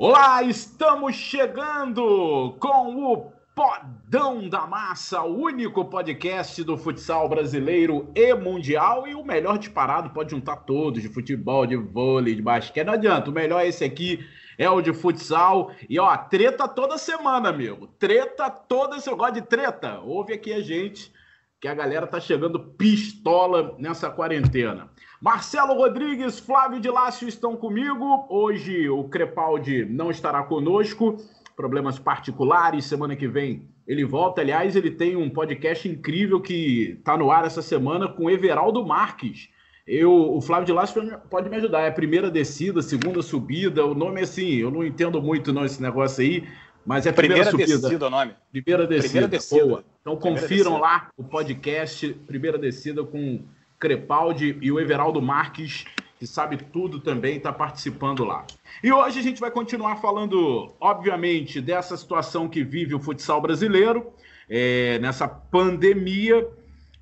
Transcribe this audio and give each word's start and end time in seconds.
Olá, 0.00 0.44
estamos 0.44 1.16
chegando 1.16 2.54
com 2.60 3.04
o 3.04 3.32
Podão 3.52 4.48
da 4.48 4.64
Massa, 4.64 5.22
o 5.22 5.36
único 5.42 5.84
podcast 5.86 6.62
do 6.62 6.78
futsal 6.78 7.28
brasileiro 7.28 8.08
e 8.14 8.32
mundial 8.32 9.08
e 9.08 9.16
o 9.16 9.24
melhor 9.24 9.58
disparado, 9.58 10.10
pode 10.10 10.30
juntar 10.30 10.58
todos, 10.58 11.02
de 11.02 11.08
futebol, 11.08 11.66
de 11.66 11.74
vôlei, 11.74 12.36
de 12.36 12.42
basquete, 12.42 12.86
não 12.86 12.92
adianta, 12.92 13.28
o 13.28 13.32
melhor 13.32 13.60
é 13.60 13.66
esse 13.66 13.82
aqui, 13.82 14.24
é 14.56 14.70
o 14.70 14.80
de 14.80 14.92
futsal. 14.92 15.72
E 15.88 15.98
ó, 15.98 16.16
treta 16.16 16.68
toda 16.68 16.96
semana, 16.96 17.48
amigo. 17.48 17.88
Treta 17.98 18.48
toda 18.48 19.00
semana. 19.00 19.18
Gosta 19.18 19.40
de 19.40 19.48
treta? 19.48 19.98
Ouve 19.98 20.34
aqui 20.34 20.52
a 20.52 20.60
gente, 20.60 21.12
que 21.60 21.66
a 21.66 21.74
galera 21.74 22.06
tá 22.06 22.20
chegando 22.20 22.60
pistola 22.60 23.74
nessa 23.78 24.08
quarentena. 24.10 24.90
Marcelo 25.20 25.74
Rodrigues, 25.74 26.38
Flávio 26.38 26.78
de 26.78 26.88
Lácio 26.88 27.28
estão 27.28 27.56
comigo. 27.56 28.26
Hoje 28.30 28.88
o 28.88 29.04
Crepaldi 29.08 29.84
não 29.84 30.10
estará 30.10 30.44
conosco, 30.44 31.16
problemas 31.56 31.98
particulares. 31.98 32.84
Semana 32.84 33.16
que 33.16 33.26
vem 33.26 33.68
ele 33.86 34.04
volta. 34.04 34.40
Aliás, 34.40 34.76
ele 34.76 34.92
tem 34.92 35.16
um 35.16 35.28
podcast 35.28 35.88
incrível 35.88 36.40
que 36.40 36.96
está 36.98 37.16
no 37.16 37.32
ar 37.32 37.44
essa 37.44 37.62
semana 37.62 38.06
com 38.06 38.30
Everaldo 38.30 38.86
Marques. 38.86 39.48
Eu, 39.84 40.12
o 40.12 40.40
Flávio 40.42 40.66
de 40.66 40.72
Lácio 40.72 41.18
pode 41.30 41.48
me 41.48 41.56
ajudar. 41.56 41.80
É 41.80 41.90
primeira 41.90 42.30
descida, 42.30 42.82
segunda 42.82 43.22
subida. 43.22 43.84
O 43.84 43.94
nome 43.94 44.20
é 44.20 44.24
assim, 44.24 44.56
eu 44.56 44.70
não 44.70 44.84
entendo 44.84 45.20
muito 45.20 45.52
não 45.52 45.64
esse 45.64 45.82
negócio 45.82 46.22
aí, 46.22 46.46
mas 46.88 47.04
é 47.04 47.12
primeira, 47.12 47.50
primeira 47.50 47.70
subida. 47.70 47.88
descida 47.88 48.06
o 48.06 48.10
nome. 48.10 48.34
Primeira 48.50 48.86
descida. 48.86 49.08
Primeira 49.08 49.28
descida. 49.28 49.66
Boa. 49.66 49.84
Então 50.00 50.16
primeira 50.16 50.40
confiram 50.40 50.70
descida. 50.70 50.78
lá 50.78 51.08
o 51.18 51.24
podcast 51.24 52.14
Primeira 52.26 52.56
Descida 52.56 53.04
com 53.04 53.42
Crepaldi 53.78 54.56
e 54.62 54.72
o 54.72 54.80
Everaldo 54.80 55.20
Marques, 55.20 55.84
que 56.18 56.26
sabe 56.26 56.56
tudo 56.56 56.98
também, 56.98 57.36
está 57.36 57.52
participando 57.52 58.24
lá. 58.24 58.46
E 58.82 58.90
hoje 58.90 59.20
a 59.20 59.22
gente 59.22 59.38
vai 59.38 59.50
continuar 59.50 59.96
falando, 59.96 60.72
obviamente, 60.80 61.60
dessa 61.60 61.94
situação 61.94 62.48
que 62.48 62.64
vive 62.64 62.94
o 62.94 63.00
futsal 63.00 63.38
brasileiro, 63.42 64.06
é, 64.48 64.98
nessa 64.98 65.28
pandemia. 65.28 66.48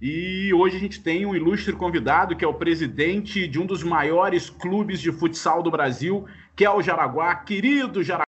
E 0.02 0.52
hoje 0.52 0.78
a 0.78 0.80
gente 0.80 1.00
tem 1.00 1.24
um 1.24 1.34
ilustre 1.34 1.72
convidado, 1.72 2.34
que 2.34 2.44
é 2.44 2.48
o 2.48 2.54
presidente 2.54 3.46
de 3.46 3.60
um 3.60 3.64
dos 3.64 3.84
maiores 3.84 4.50
clubes 4.50 5.00
de 5.00 5.12
futsal 5.12 5.62
do 5.62 5.70
Brasil, 5.70 6.26
que 6.56 6.64
é 6.64 6.70
o 6.70 6.82
Jaraguá, 6.82 7.36
querido 7.36 8.02
Jaraguá 8.02 8.25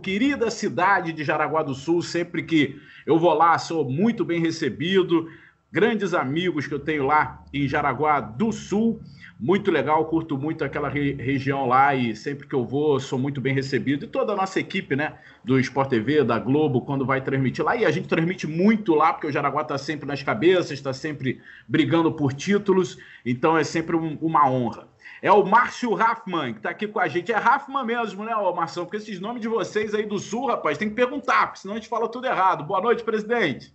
querida 0.00 0.50
cidade 0.50 1.12
de 1.12 1.22
Jaraguá 1.22 1.62
do 1.62 1.74
Sul. 1.74 2.02
Sempre 2.02 2.42
que 2.42 2.80
eu 3.06 3.18
vou 3.18 3.34
lá, 3.34 3.58
sou 3.58 3.88
muito 3.88 4.24
bem 4.24 4.40
recebido 4.40 5.28
grandes 5.72 6.14
amigos 6.14 6.66
que 6.66 6.74
eu 6.74 6.80
tenho 6.80 7.06
lá 7.06 7.44
em 7.52 7.68
Jaraguá 7.68 8.20
do 8.20 8.52
Sul. 8.52 9.00
Muito 9.38 9.70
legal, 9.70 10.04
curto 10.04 10.36
muito 10.36 10.62
aquela 10.62 10.90
re 10.90 11.14
região 11.14 11.66
lá 11.66 11.94
e 11.94 12.14
sempre 12.14 12.46
que 12.46 12.54
eu 12.54 12.62
vou 12.62 13.00
sou 13.00 13.18
muito 13.18 13.40
bem 13.40 13.54
recebido. 13.54 14.04
E 14.04 14.08
toda 14.08 14.34
a 14.34 14.36
nossa 14.36 14.60
equipe, 14.60 14.94
né, 14.94 15.14
do 15.42 15.58
Sport 15.58 15.88
TV, 15.88 16.22
da 16.22 16.38
Globo, 16.38 16.82
quando 16.82 17.06
vai 17.06 17.22
transmitir 17.22 17.64
lá. 17.64 17.74
E 17.74 17.86
a 17.86 17.90
gente 17.90 18.06
transmite 18.06 18.46
muito 18.46 18.94
lá, 18.94 19.14
porque 19.14 19.26
o 19.26 19.32
Jaraguá 19.32 19.62
está 19.62 19.78
sempre 19.78 20.06
nas 20.06 20.22
cabeças, 20.22 20.72
está 20.72 20.92
sempre 20.92 21.40
brigando 21.66 22.12
por 22.12 22.34
títulos. 22.34 22.98
Então 23.24 23.56
é 23.56 23.64
sempre 23.64 23.96
um, 23.96 24.18
uma 24.20 24.46
honra. 24.50 24.89
É 25.22 25.30
o 25.30 25.44
Márcio 25.44 25.92
Raffman, 25.92 26.52
que 26.52 26.60
está 26.60 26.70
aqui 26.70 26.88
com 26.88 26.98
a 26.98 27.06
gente. 27.06 27.30
É 27.30 27.36
Raffman 27.36 27.84
mesmo, 27.84 28.24
né, 28.24 28.32
Marção? 28.54 28.84
Porque 28.84 28.96
esses 28.96 29.20
nomes 29.20 29.42
de 29.42 29.48
vocês 29.48 29.94
aí 29.94 30.06
do 30.06 30.18
Sul, 30.18 30.46
rapaz, 30.46 30.78
tem 30.78 30.88
que 30.88 30.94
perguntar, 30.94 31.48
porque 31.48 31.60
senão 31.60 31.74
a 31.74 31.76
gente 31.78 31.88
fala 31.88 32.08
tudo 32.08 32.26
errado. 32.26 32.64
Boa 32.64 32.80
noite, 32.80 33.04
presidente. 33.04 33.74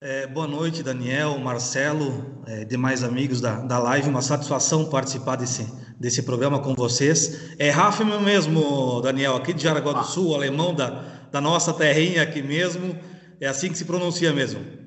É, 0.00 0.26
boa 0.26 0.46
noite, 0.46 0.82
Daniel, 0.82 1.38
Marcelo, 1.38 2.42
é, 2.46 2.64
demais 2.64 3.04
amigos 3.04 3.38
da, 3.38 3.56
da 3.56 3.78
live. 3.78 4.08
Uma 4.08 4.22
satisfação 4.22 4.88
participar 4.88 5.36
desse, 5.36 5.70
desse 5.98 6.22
programa 6.22 6.58
com 6.58 6.74
vocês. 6.74 7.54
É 7.58 7.68
Rafa 7.68 8.02
mesmo, 8.02 9.02
Daniel, 9.02 9.36
aqui 9.36 9.52
de 9.52 9.62
Jaraguá 9.62 9.92
do 9.92 10.04
Sul, 10.04 10.34
alemão 10.34 10.74
da, 10.74 11.04
da 11.30 11.38
nossa 11.42 11.74
terrinha 11.74 12.22
aqui 12.22 12.40
mesmo. 12.40 12.98
É 13.38 13.46
assim 13.46 13.68
que 13.68 13.76
se 13.76 13.84
pronuncia 13.84 14.32
mesmo. 14.32 14.79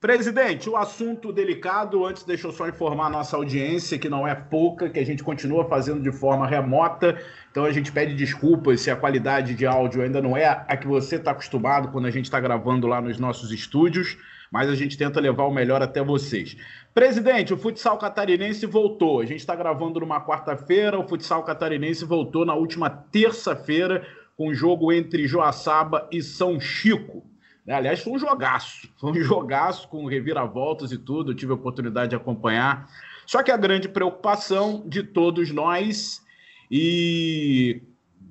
Presidente, 0.00 0.70
o 0.70 0.78
assunto 0.78 1.30
delicado, 1.30 2.06
antes 2.06 2.24
deixa 2.24 2.46
eu 2.46 2.52
só 2.52 2.66
informar 2.66 3.06
a 3.06 3.10
nossa 3.10 3.36
audiência, 3.36 3.98
que 3.98 4.08
não 4.08 4.26
é 4.26 4.34
pouca, 4.34 4.88
que 4.88 4.98
a 4.98 5.04
gente 5.04 5.22
continua 5.22 5.68
fazendo 5.68 6.02
de 6.02 6.10
forma 6.10 6.46
remota, 6.46 7.20
então 7.50 7.66
a 7.66 7.70
gente 7.70 7.92
pede 7.92 8.14
desculpas 8.14 8.80
se 8.80 8.90
a 8.90 8.96
qualidade 8.96 9.54
de 9.54 9.66
áudio 9.66 10.02
ainda 10.02 10.22
não 10.22 10.34
é 10.34 10.46
a 10.46 10.74
que 10.74 10.86
você 10.86 11.16
está 11.16 11.32
acostumado 11.32 11.88
quando 11.88 12.06
a 12.06 12.10
gente 12.10 12.24
está 12.24 12.40
gravando 12.40 12.86
lá 12.86 12.98
nos 12.98 13.18
nossos 13.18 13.52
estúdios 13.52 14.16
mas 14.50 14.68
a 14.68 14.74
gente 14.74 14.98
tenta 14.98 15.20
levar 15.20 15.44
o 15.44 15.52
melhor 15.52 15.80
até 15.80 16.02
vocês. 16.02 16.56
Presidente, 16.92 17.54
o 17.54 17.56
futsal 17.56 17.96
catarinense 17.98 18.66
voltou. 18.66 19.20
A 19.20 19.24
gente 19.24 19.38
está 19.38 19.54
gravando 19.54 20.00
numa 20.00 20.20
quarta-feira, 20.20 20.98
o 20.98 21.06
futsal 21.06 21.44
catarinense 21.44 22.04
voltou 22.04 22.44
na 22.44 22.54
última 22.54 22.90
terça-feira 22.90 24.04
com 24.36 24.48
o 24.48 24.54
jogo 24.54 24.92
entre 24.92 25.26
Joaçaba 25.26 26.08
e 26.10 26.20
São 26.20 26.58
Chico. 26.58 27.29
Né, 27.66 27.74
aliás, 27.74 28.00
foi 28.00 28.14
um 28.14 28.18
jogaço, 28.18 28.88
foi 28.98 29.10
um 29.10 29.14
jogaço 29.22 29.88
com 29.88 30.06
reviravoltas 30.06 30.92
e 30.92 30.98
tudo, 30.98 31.32
eu 31.32 31.36
tive 31.36 31.52
a 31.52 31.56
oportunidade 31.56 32.10
de 32.10 32.16
acompanhar. 32.16 32.88
Só 33.26 33.42
que 33.42 33.50
a 33.50 33.56
grande 33.56 33.88
preocupação 33.88 34.82
de 34.86 35.02
todos 35.02 35.50
nós 35.50 36.24
e 36.70 37.82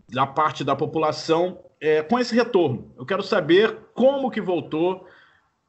da 0.09 0.25
parte 0.25 0.63
da 0.63 0.75
população 0.75 1.59
é 1.79 2.01
com 2.01 2.19
esse 2.19 2.35
retorno. 2.35 2.91
Eu 2.97 3.05
quero 3.05 3.23
saber 3.23 3.77
como 3.93 4.31
que 4.31 4.41
voltou, 4.41 5.07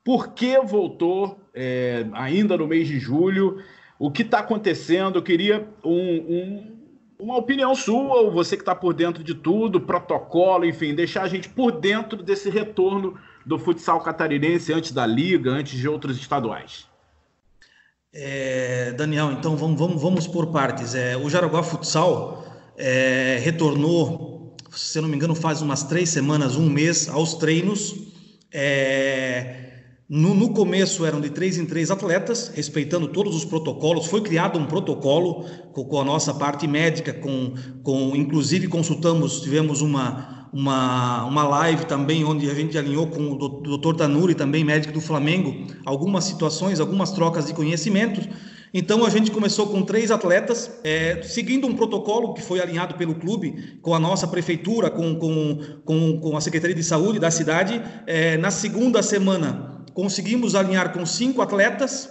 por 0.05 0.35
que 0.35 0.59
voltou 0.59 1.39
é, 1.55 2.07
ainda 2.13 2.57
no 2.57 2.67
mês 2.67 2.89
de 2.89 2.99
julho? 2.99 3.63
O 3.99 4.11
que 4.11 4.23
está 4.23 4.39
acontecendo? 4.41 5.19
Eu 5.19 5.23
queria 5.23 5.69
um, 5.85 5.93
um, 5.93 6.77
uma 7.19 7.37
opinião 7.37 7.75
sua, 7.75 8.17
ou 8.17 8.31
você 8.31 8.57
que 8.57 8.63
está 8.63 8.75
por 8.75 8.95
dentro 8.95 9.23
de 9.23 9.35
tudo, 9.35 9.81
protocolo, 9.81 10.65
enfim, 10.65 10.95
deixar 10.95 11.23
a 11.23 11.29
gente 11.29 11.49
por 11.49 11.71
dentro 11.71 12.23
desse 12.23 12.49
retorno 12.51 13.17
do 13.45 13.59
futsal 13.59 14.01
catarinense 14.01 14.73
antes 14.73 14.93
da 14.93 15.07
Liga, 15.07 15.51
antes 15.51 15.79
de 15.79 15.89
outros 15.89 16.19
estaduais. 16.19 16.89
É, 18.13 18.93
Daniel, 18.93 19.31
então 19.33 19.57
vamos, 19.57 19.79
vamos, 19.79 20.03
vamos 20.03 20.27
por 20.27 20.49
partes. 20.49 20.95
É, 20.95 21.17
o 21.17 21.31
Jaraguá 21.31 21.63
Futsal 21.63 22.45
é, 22.77 23.39
retornou, 23.41 24.57
se 24.71 25.01
não 25.01 25.09
me 25.09 25.17
engano, 25.17 25.35
faz 25.35 25.63
umas 25.63 25.85
três 25.85 26.09
semanas, 26.11 26.57
um 26.57 26.69
mês, 26.69 27.09
aos 27.09 27.35
treinos. 27.35 27.95
É, 28.53 29.69
no, 30.09 30.35
no, 30.35 30.53
começo 30.53 31.07
eram 31.07 31.21
de 31.21 31.31
três 31.31 31.57
em 31.57 31.65
três 31.65 31.89
atletas, 31.89 32.49
respeitando 32.49 33.07
todos 33.07 33.37
os 33.37 33.45
protocolos. 33.45 34.07
Foi 34.07 34.21
criado 34.21 34.59
um 34.59 34.67
protocolo 34.67 35.45
com, 35.73 35.85
com 35.85 36.01
a 36.01 36.05
nossa 36.05 36.35
parte 36.35 36.67
médica, 36.67 37.13
com, 37.13 37.55
com 37.85 38.17
inclusive 38.17 38.67
consultamos, 38.67 39.41
tivemos 39.41 39.81
uma, 39.83 40.40
uma, 40.53 41.25
uma 41.25 41.45
live 41.45 41.87
também 41.87 42.25
onde 42.25 42.51
a 42.51 42.55
gente 42.55 42.77
alinhou 42.77 43.07
com 43.07 43.33
o 43.33 43.37
doutor 43.37 43.97
Tanuri, 43.97 44.35
também 44.35 44.65
médico 44.65 44.93
do 44.93 45.01
Flamengo, 45.01 45.67
algumas 45.85 46.25
situações, 46.25 46.81
algumas 46.81 47.13
trocas 47.13 47.47
de 47.47 47.55
conhecimentos. 47.55 48.29
Então 48.73 49.05
a 49.05 49.11
gente 49.11 49.31
começou 49.31 49.67
com 49.67 49.83
três 49.83 50.11
atletas, 50.11 50.71
é, 50.85 51.23
seguindo 51.23 51.67
um 51.67 51.75
protocolo 51.75 52.35
que 52.35 52.43
foi 52.43 52.61
alinhado 52.61 52.95
pelo 52.95 53.17
clube, 53.17 53.79
com 53.83 53.95
a 53.95 53.99
nossa 53.99 54.29
prefeitura, 54.29 54.89
com, 54.89 55.17
com, 55.17 55.59
com, 55.85 56.21
com 56.21 56.37
a 56.37 56.41
Secretaria 56.41 56.77
de 56.77 56.85
Saúde 56.85 57.19
da 57.19 57.31
cidade. 57.31 57.83
É, 58.07 58.37
na 58.37 58.51
segunda 58.51 59.03
semana 59.03 59.85
conseguimos 59.93 60.55
alinhar 60.55 60.93
com 60.93 61.05
cinco 61.05 61.43
atletas 61.43 62.09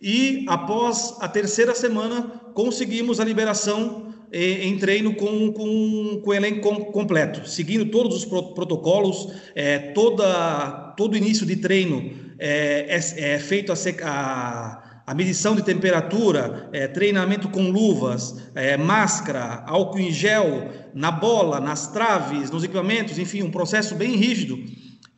e 0.00 0.44
após 0.48 1.16
a 1.20 1.28
terceira 1.28 1.74
semana 1.74 2.42
conseguimos 2.52 3.20
a 3.20 3.24
liberação 3.24 4.05
em 4.32 4.76
treino 4.78 5.14
com, 5.14 5.52
com, 5.52 6.20
com 6.22 6.30
o 6.30 6.34
elenco 6.34 6.86
completo, 6.86 7.48
seguindo 7.48 7.86
todos 7.86 8.16
os 8.16 8.24
protocolos, 8.24 9.32
é, 9.54 9.78
toda, 9.78 10.94
todo 10.96 11.16
início 11.16 11.46
de 11.46 11.56
treino 11.56 12.10
é, 12.38 12.86
é, 12.88 13.34
é 13.34 13.38
feito 13.38 13.72
a, 13.72 13.76
a, 14.02 14.82
a, 15.06 15.14
medição 15.14 15.54
de 15.54 15.62
temperatura, 15.62 16.68
é, 16.72 16.86
treinamento 16.86 17.48
com 17.48 17.70
luvas, 17.70 18.50
é, 18.54 18.76
máscara, 18.76 19.62
álcool 19.66 20.00
em 20.00 20.12
gel, 20.12 20.70
na 20.94 21.10
bola, 21.10 21.60
nas 21.60 21.86
traves, 21.88 22.50
nos 22.50 22.64
equipamentos, 22.64 23.18
enfim, 23.18 23.42
um 23.42 23.50
processo 23.50 23.94
bem 23.94 24.16
rígido. 24.16 24.58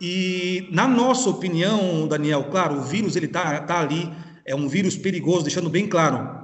E 0.00 0.68
na 0.70 0.86
nossa 0.86 1.28
opinião, 1.28 2.06
Daniel, 2.06 2.44
claro, 2.50 2.76
o 2.76 2.82
vírus 2.82 3.16
ele 3.16 3.26
tá, 3.26 3.60
tá 3.62 3.80
ali, 3.80 4.08
é 4.44 4.54
um 4.54 4.68
vírus 4.68 4.96
perigoso, 4.96 5.42
deixando 5.42 5.68
bem 5.68 5.88
claro 5.88 6.37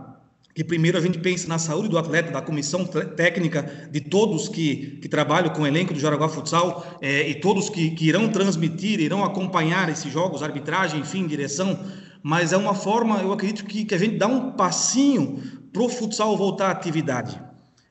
que 0.54 0.62
primeiro 0.62 0.96
a 0.96 1.00
gente 1.00 1.18
pensa 1.18 1.48
na 1.48 1.58
saúde 1.58 1.88
do 1.88 1.98
atleta, 1.98 2.30
da 2.30 2.40
comissão 2.40 2.84
técnica, 2.84 3.88
de 3.90 4.00
todos 4.00 4.48
que, 4.48 4.98
que 5.02 5.08
trabalham 5.08 5.52
com 5.52 5.62
o 5.62 5.66
elenco 5.66 5.92
do 5.92 5.98
Jaraguá 5.98 6.28
Futsal 6.28 6.98
é, 7.02 7.28
e 7.28 7.34
todos 7.34 7.68
que, 7.68 7.90
que 7.90 8.06
irão 8.06 8.28
transmitir, 8.28 9.00
irão 9.00 9.24
acompanhar 9.24 9.88
esses 9.88 10.12
jogos, 10.12 10.42
arbitragem, 10.42 11.00
enfim, 11.00 11.26
direção, 11.26 11.78
mas 12.22 12.52
é 12.52 12.56
uma 12.56 12.74
forma, 12.74 13.18
eu 13.18 13.32
acredito 13.32 13.64
que, 13.64 13.84
que 13.84 13.94
a 13.94 13.98
gente 13.98 14.16
dá 14.16 14.28
um 14.28 14.52
passinho 14.52 15.42
para 15.72 15.82
o 15.82 15.88
futsal 15.88 16.36
voltar 16.36 16.68
à 16.68 16.70
atividade. 16.70 17.42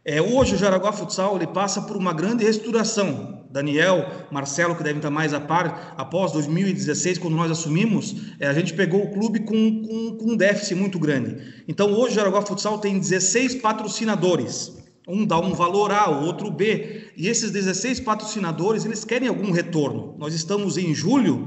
É, 0.05 0.21
hoje 0.21 0.55
o 0.55 0.57
Jaraguá 0.57 0.91
Futsal 0.91 1.35
ele 1.35 1.47
passa 1.47 1.81
por 1.81 1.95
uma 1.95 2.13
grande 2.13 2.43
restauração. 2.43 3.32
Daniel, 3.53 4.25
Marcelo, 4.31 4.75
que 4.75 4.81
devem 4.81 4.97
estar 4.97 5.11
mais 5.11 5.31
a 5.31 5.39
par, 5.39 5.93
após 5.95 6.31
2016, 6.31 7.19
quando 7.19 7.35
nós 7.35 7.51
assumimos, 7.51 8.15
é, 8.39 8.47
a 8.47 8.53
gente 8.53 8.73
pegou 8.73 9.03
o 9.03 9.11
clube 9.11 9.41
com, 9.41 9.83
com, 9.83 10.17
com, 10.17 10.31
um 10.31 10.35
déficit 10.35 10.73
muito 10.73 10.97
grande. 10.97 11.37
Então 11.67 11.93
hoje 11.93 12.13
o 12.13 12.15
Jaraguá 12.15 12.41
Futsal 12.41 12.79
tem 12.79 12.97
16 12.97 13.55
patrocinadores. 13.55 14.75
Um 15.07 15.23
dá 15.23 15.39
um 15.39 15.53
valor 15.53 15.91
A, 15.91 16.09
o 16.09 16.25
outro 16.25 16.49
B. 16.49 17.11
E 17.15 17.27
esses 17.27 17.51
16 17.51 17.99
patrocinadores, 17.99 18.85
eles 18.85 19.05
querem 19.05 19.27
algum 19.27 19.51
retorno. 19.51 20.15
Nós 20.17 20.33
estamos 20.33 20.75
em 20.75 20.95
julho 20.95 21.45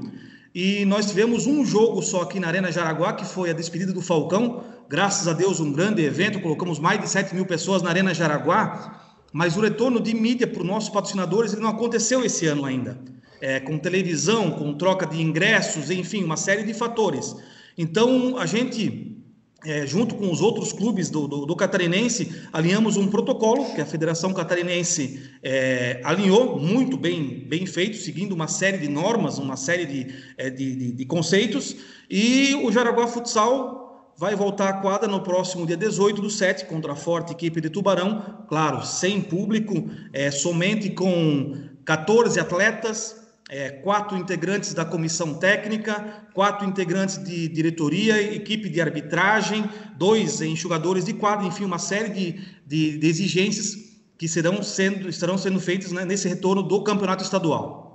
e 0.55 0.85
nós 0.85 1.07
tivemos 1.07 1.45
um 1.49 1.65
jogo 1.65 2.03
só 2.03 2.23
aqui 2.23 2.39
na 2.39 2.47
Arena 2.47 2.71
Jaraguá, 2.71 3.15
que 3.15 3.25
foi 3.25 3.51
a 3.51 3.53
despedida 3.53 3.93
do 3.93 4.01
Falcão. 4.01 4.63
Graças 4.89 5.27
a 5.27 5.33
Deus, 5.33 5.59
um 5.59 5.73
grande 5.73 6.05
evento. 6.05 6.41
Colocamos 6.41 6.79
mais 6.79 7.01
de 7.01 7.09
7 7.09 7.35
mil 7.35 7.47
pessoas 7.47 7.83
na 7.83 7.91
Arena 7.91 8.15
Jaraguá. 8.15 9.06
Mas 9.37 9.55
o 9.55 9.61
retorno 9.61 10.01
de 10.01 10.15
mídia 10.15 10.47
para 10.47 10.63
os 10.63 10.67
nossos 10.67 10.89
patrocinadores 10.89 11.53
ele 11.53 11.61
não 11.61 11.69
aconteceu 11.69 12.25
esse 12.25 12.47
ano 12.47 12.65
ainda. 12.65 12.99
É, 13.39 13.61
com 13.61 13.77
televisão, 13.77 14.51
com 14.53 14.73
troca 14.73 15.07
de 15.07 15.21
ingressos, 15.21 15.91
enfim, 15.91 16.25
uma 16.25 16.39
série 16.39 16.63
de 16.63 16.73
fatores. 16.73 17.37
Então, 17.77 18.39
a 18.39 18.47
gente 18.47 19.15
é, 19.67 19.87
junto 19.87 20.15
com 20.15 20.33
os 20.33 20.41
outros 20.41 20.73
clubes 20.73 21.11
do, 21.11 21.29
do, 21.29 21.45
do, 21.45 21.55
Catarinense, 21.55 22.33
alinhamos 22.51 22.97
um 22.97 23.09
protocolo 23.09 23.75
que 23.75 23.81
a 23.83 23.85
Federação 23.85 24.33
Catarinense 24.33 25.29
é, 25.43 26.01
alinhou, 26.03 26.59
muito 26.59 26.97
bem, 26.97 27.45
bem 27.47 27.67
feito, 27.67 27.99
seguindo 27.99 28.33
uma 28.33 28.49
série 28.49 28.79
de 28.79 28.89
normas, 28.89 29.39
uma 29.39 29.57
série 29.59 29.85
de, 29.85 30.15
é, 30.39 30.49
de, 30.49 30.77
de, 30.77 30.93
de, 30.93 31.05
conceitos, 31.05 31.77
e 32.09 32.55
o 32.63 32.73
Jaraguá 32.73 33.07
Futsal 33.07 33.86
vai 34.19 34.35
voltar 34.35 34.69
à 34.69 34.73
quadra 34.75 35.07
no 35.07 35.21
próximo 35.21 35.67
dia 35.67 35.77
18 35.77 36.23
do 36.23 36.31
7 36.31 36.65
contra 36.67 36.93
a 36.93 36.97
forte 36.97 37.33
equipe 37.33 37.61
de 37.61 37.69
Tubarão, 37.69 38.45
claro, 38.49 38.85
sem 38.85 39.21
público, 39.21 39.91
é, 40.13 40.31
somente 40.31 40.91
com 40.91 41.55
14 41.85 42.41
atletas, 42.41 43.27
é, 43.49 43.71
quatro 43.71 44.17
integrantes 44.17 44.73
da 44.73 44.85
comissão 44.85 45.35
técnica, 45.35 46.27
quatro 46.33 46.67
integrantes 46.67 47.23
de 47.23 47.47
diretoria, 47.49 48.21
equipe 48.35 48.69
de 48.69 48.81
arbitragem, 48.81 49.69
dois 49.97 50.41
enxugadores 50.41 51.05
de 51.05 51.13
quadro, 51.13 51.47
enfim, 51.47 51.65
uma 51.65 51.79
série 51.79 52.09
de, 52.09 52.41
de, 52.67 52.99
de 52.99 53.07
exigências 53.07 53.77
que 54.19 54.27
serão 54.27 54.63
sendo, 54.63 55.09
estarão 55.09 55.37
sendo 55.37 55.61
feitas 55.61 55.93
né, 55.93 56.05
nesse 56.05 56.27
retorno 56.27 56.63
do 56.63 56.83
campeonato 56.83 57.23
estadual. 57.23 57.87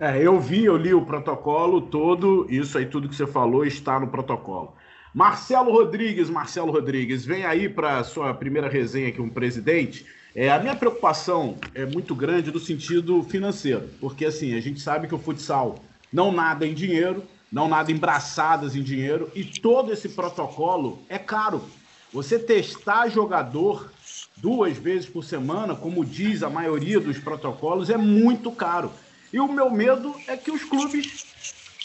É, 0.00 0.24
eu 0.24 0.38
vi, 0.38 0.64
eu 0.64 0.76
li 0.76 0.94
o 0.94 1.04
protocolo 1.04 1.80
todo, 1.80 2.46
isso 2.48 2.78
aí 2.78 2.86
tudo 2.86 3.08
que 3.08 3.16
você 3.16 3.26
falou 3.26 3.64
está 3.64 3.98
no 3.98 4.06
protocolo. 4.06 4.74
Marcelo 5.18 5.72
Rodrigues, 5.72 6.30
Marcelo 6.30 6.70
Rodrigues, 6.70 7.24
vem 7.24 7.44
aí 7.44 7.68
para 7.68 7.98
a 7.98 8.04
sua 8.04 8.32
primeira 8.32 8.68
resenha 8.68 9.08
aqui, 9.08 9.20
um 9.20 9.28
presidente. 9.28 10.06
É, 10.32 10.48
a 10.48 10.60
minha 10.60 10.76
preocupação 10.76 11.56
é 11.74 11.84
muito 11.84 12.14
grande 12.14 12.52
no 12.52 12.60
sentido 12.60 13.20
financeiro, 13.24 13.90
porque 14.00 14.24
assim, 14.24 14.54
a 14.54 14.60
gente 14.60 14.80
sabe 14.80 15.08
que 15.08 15.14
o 15.16 15.18
futsal 15.18 15.82
não 16.12 16.30
nada 16.30 16.64
em 16.64 16.72
dinheiro, 16.72 17.24
não 17.50 17.66
nada 17.68 17.90
em 17.90 17.96
braçadas 17.96 18.76
em 18.76 18.82
dinheiro, 18.84 19.28
e 19.34 19.42
todo 19.42 19.92
esse 19.92 20.08
protocolo 20.10 21.02
é 21.08 21.18
caro. 21.18 21.64
Você 22.12 22.38
testar 22.38 23.08
jogador 23.08 23.90
duas 24.36 24.78
vezes 24.78 25.08
por 25.08 25.24
semana, 25.24 25.74
como 25.74 26.04
diz 26.04 26.44
a 26.44 26.48
maioria 26.48 27.00
dos 27.00 27.18
protocolos, 27.18 27.90
é 27.90 27.96
muito 27.96 28.52
caro. 28.52 28.92
E 29.32 29.40
o 29.40 29.52
meu 29.52 29.68
medo 29.68 30.14
é 30.28 30.36
que 30.36 30.52
os 30.52 30.62
clubes 30.62 31.26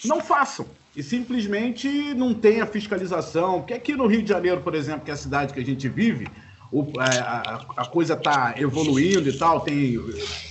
não 0.06 0.22
façam 0.22 0.68
e 0.96 1.02
simplesmente 1.02 2.14
não 2.14 2.34
tenha 2.34 2.66
fiscalização. 2.66 3.60
Porque 3.60 3.74
aqui 3.74 3.96
no 3.96 4.08
Rio 4.08 4.22
de 4.22 4.30
Janeiro, 4.30 4.62
por 4.62 4.76
exemplo, 4.76 5.02
que 5.02 5.12
é 5.12 5.14
a 5.14 5.18
cidade 5.18 5.54
que 5.54 5.60
a 5.60 5.66
gente 5.66 5.90
vive, 5.90 6.28
o, 6.72 6.86
é, 7.00 7.20
a, 7.20 7.66
a, 7.78 7.86
coisa 7.86 8.14
está 8.14 8.56
evoluindo 8.58 9.30
e 9.30 9.38
tal, 9.38 9.62
tem 9.62 10.00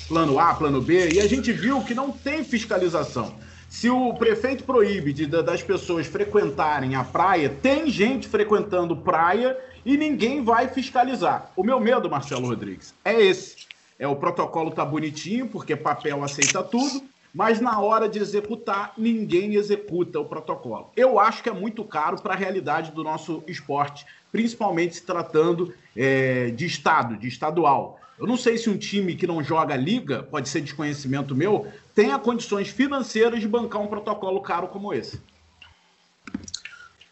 plano 0.07 0.39
A, 0.39 0.55
plano 0.55 0.81
B, 0.81 1.11
e 1.15 1.21
a 1.21 1.27
gente 1.27 1.53
viu 1.53 1.83
que 1.83 1.95
não 1.95 2.13
tem 2.13 2.45
fiscalização. 2.45 3.35
Se 3.69 3.89
o 3.89 4.15
prefeito 4.15 4.65
proíbe 4.65 5.13
de, 5.13 5.27
das 5.27 5.63
pessoas 5.63 6.07
frequentarem 6.07 6.95
a 6.95 7.03
praia, 7.03 7.49
tem 7.49 7.89
gente 7.89 8.29
frequentando 8.29 8.97
praia 8.97 9.57
e 9.85 9.97
ninguém 9.97 10.45
vai 10.45 10.69
fiscalizar. 10.69 11.51
O 11.57 11.65
meu 11.65 11.81
medo, 11.81 12.09
Marcelo 12.09 12.47
Rodrigues, 12.47 12.95
é 13.05 13.21
esse. 13.21 13.67
É 13.99 14.07
o 14.07 14.15
protocolo 14.15 14.71
tá 14.71 14.85
bonitinho, 14.85 15.49
porque 15.49 15.75
papel 15.75 16.23
aceita 16.23 16.63
tudo, 16.63 17.03
mas 17.35 17.61
na 17.61 17.81
hora 17.81 18.09
de 18.09 18.19
executar, 18.19 18.93
ninguém 18.97 19.55
executa 19.55 20.21
o 20.21 20.25
protocolo. 20.25 20.91
Eu 20.97 21.19
acho 21.19 21.43
que 21.43 21.49
é 21.49 21.53
muito 21.53 21.85
caro 21.85 22.21
para 22.21 22.35
a 22.35 22.37
realidade 22.37 22.93
do 22.93 23.03
nosso 23.03 23.43
esporte 23.47 24.07
principalmente 24.33 24.97
se 24.97 25.03
tratando 25.03 25.75
é, 25.95 26.51
de 26.51 26.65
estado, 26.65 27.17
de 27.19 27.29
estadual. 27.29 28.01
Eu 28.19 28.27
não 28.27 28.37
sei 28.37 28.57
se 28.57 28.71
um 28.71 28.79
time 28.79 29.15
que 29.15 29.27
não 29.27 29.43
joga 29.43 29.77
liga, 29.77 30.23
pode 30.23 30.49
ser 30.49 30.63
desconhecimento 30.63 31.35
meu, 31.37 31.71
tenha 31.95 32.19
condições 32.19 32.69
financeiras 32.69 33.41
de 33.41 33.47
bancar 33.47 33.83
um 33.83 33.87
protocolo 33.87 34.41
caro 34.41 34.69
como 34.69 34.95
esse. 34.95 35.23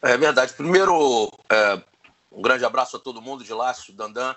É 0.00 0.16
verdade. 0.16 0.54
Primeiro, 0.54 1.30
é, 1.50 1.82
um 2.32 2.40
grande 2.40 2.64
abraço 2.64 2.96
a 2.96 3.00
todo 3.00 3.20
mundo 3.20 3.44
de 3.44 3.52
Lácio, 3.52 3.92
Dandan, 3.92 4.34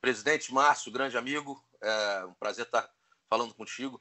presidente 0.00 0.52
Márcio, 0.52 0.90
grande 0.90 1.16
amigo, 1.16 1.62
é 1.80 2.24
um 2.24 2.34
prazer 2.34 2.64
estar 2.64 2.88
falando 3.30 3.54
contigo. 3.54 4.00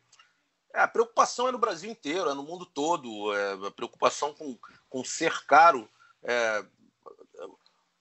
É, 0.73 0.81
a 0.81 0.87
preocupação 0.87 1.47
é 1.47 1.51
no 1.51 1.57
Brasil 1.57 1.89
inteiro, 1.89 2.29
é 2.29 2.33
no 2.33 2.43
mundo 2.43 2.65
todo, 2.65 3.33
é, 3.33 3.67
a 3.67 3.71
preocupação 3.71 4.33
com, 4.33 4.57
com 4.89 5.03
ser 5.03 5.45
caro. 5.45 5.89
É, 6.23 6.65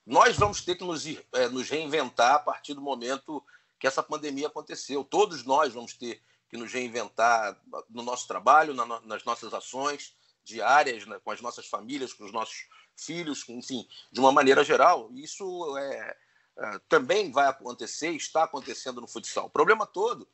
nós 0.06 0.36
vamos 0.36 0.62
ter 0.62 0.76
que 0.76 0.84
nos, 0.84 1.04
é, 1.06 1.48
nos 1.48 1.68
reinventar 1.68 2.34
a 2.34 2.38
partir 2.38 2.74
do 2.74 2.80
momento 2.80 3.42
que 3.78 3.86
essa 3.86 4.02
pandemia 4.02 4.48
aconteceu. 4.48 5.04
Todos 5.04 5.44
nós 5.44 5.72
vamos 5.72 5.94
ter 5.94 6.22
que 6.48 6.56
nos 6.56 6.72
reinventar 6.72 7.56
no 7.88 8.02
nosso 8.02 8.26
trabalho, 8.26 8.74
na, 8.74 9.00
nas 9.02 9.24
nossas 9.24 9.54
ações 9.54 10.14
diárias, 10.44 11.06
né, 11.06 11.20
com 11.22 11.30
as 11.30 11.40
nossas 11.40 11.66
famílias, 11.66 12.12
com 12.12 12.24
os 12.24 12.32
nossos 12.32 12.66
filhos, 12.96 13.48
enfim, 13.48 13.88
de 14.10 14.20
uma 14.20 14.32
maneira 14.32 14.64
geral. 14.64 15.10
Isso 15.12 15.76
é, 15.78 16.16
é, 16.58 16.78
também 16.88 17.30
vai 17.30 17.46
acontecer, 17.46 18.10
está 18.10 18.44
acontecendo 18.44 19.00
no 19.00 19.08
futsal. 19.08 19.46
O 19.46 19.50
problema 19.50 19.86
todo 19.86 20.28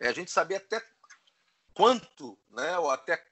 é 0.00 0.08
a 0.08 0.12
gente 0.12 0.30
saber 0.30 0.56
até 0.56 0.82
quanto, 1.78 2.36
né, 2.50 2.76
ou 2.76 2.90
até 2.90 3.24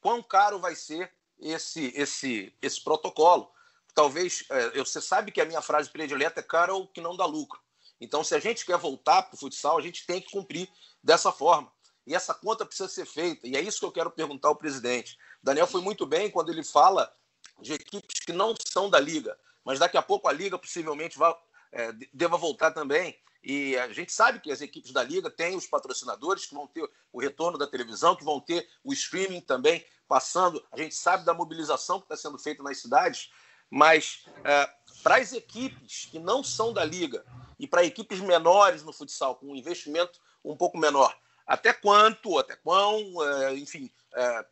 quão 0.00 0.22
caro 0.22 0.58
vai 0.58 0.74
ser 0.74 1.12
esse, 1.38 1.92
esse, 1.94 2.56
esse 2.62 2.82
protocolo 2.82 3.52
talvez. 3.94 4.42
É, 4.48 4.78
você 4.78 5.02
sabe 5.02 5.30
que 5.30 5.38
a 5.38 5.44
minha 5.44 5.60
frase 5.60 5.90
predileta 5.90 6.40
é 6.40 6.42
cara 6.42 6.72
ou 6.72 6.88
que 6.88 7.02
não 7.02 7.14
dá 7.14 7.26
lucro. 7.26 7.60
Então, 8.00 8.24
se 8.24 8.34
a 8.34 8.40
gente 8.40 8.64
quer 8.64 8.78
voltar 8.78 9.24
para 9.24 9.34
o 9.34 9.38
futsal, 9.38 9.76
a 9.76 9.82
gente 9.82 10.06
tem 10.06 10.18
que 10.18 10.30
cumprir 10.30 10.66
dessa 11.02 11.30
forma. 11.30 11.70
E 12.06 12.14
essa 12.14 12.32
conta 12.32 12.64
precisa 12.64 12.88
ser 12.88 13.04
feita. 13.04 13.46
E 13.46 13.54
é 13.54 13.60
isso 13.60 13.80
que 13.80 13.84
eu 13.84 13.92
quero 13.92 14.10
perguntar 14.10 14.48
ao 14.48 14.56
presidente. 14.56 15.18
Daniel 15.42 15.66
foi 15.66 15.82
muito 15.82 16.06
bem 16.06 16.30
quando 16.30 16.50
ele 16.50 16.64
fala 16.64 17.14
de 17.60 17.74
equipes 17.74 18.20
que 18.24 18.32
não 18.32 18.54
são 18.66 18.88
da 18.88 18.98
liga, 18.98 19.38
mas 19.62 19.78
daqui 19.78 19.98
a 19.98 20.02
pouco 20.02 20.26
a 20.26 20.32
liga 20.32 20.58
possivelmente 20.58 21.18
vai, 21.18 21.34
é, 21.70 21.92
deva 22.14 22.38
voltar 22.38 22.70
também. 22.70 23.14
E 23.44 23.76
a 23.76 23.92
gente 23.92 24.10
sabe 24.10 24.40
que 24.40 24.50
as 24.50 24.62
equipes 24.62 24.90
da 24.90 25.02
liga 25.02 25.30
têm 25.30 25.54
os 25.54 25.66
patrocinadores 25.66 26.46
que 26.46 26.54
vão 26.54 26.66
ter 26.66 26.88
o 27.12 27.20
retorno 27.20 27.58
da 27.58 27.66
televisão, 27.66 28.16
que 28.16 28.24
vão 28.24 28.40
ter 28.40 28.66
o 28.82 28.90
streaming 28.90 29.42
também 29.42 29.84
passando. 30.08 30.66
A 30.72 30.78
gente 30.78 30.94
sabe 30.94 31.26
da 31.26 31.34
mobilização 31.34 31.98
que 32.00 32.06
está 32.06 32.16
sendo 32.16 32.38
feita 32.38 32.62
nas 32.62 32.78
cidades. 32.78 33.30
Mas 33.68 34.24
é, 34.44 34.70
para 35.02 35.16
as 35.16 35.34
equipes 35.34 36.06
que 36.10 36.18
não 36.18 36.42
são 36.42 36.72
da 36.72 36.84
liga 36.84 37.22
e 37.58 37.66
para 37.66 37.84
equipes 37.84 38.20
menores 38.20 38.82
no 38.82 38.92
futsal, 38.94 39.36
com 39.36 39.52
um 39.52 39.56
investimento 39.56 40.18
um 40.42 40.56
pouco 40.56 40.78
menor, 40.78 41.14
até 41.46 41.72
quanto, 41.72 42.38
até 42.38 42.56
quão, 42.56 43.22
é, 43.22 43.54
enfim, 43.56 43.92
é, 44.14 44.46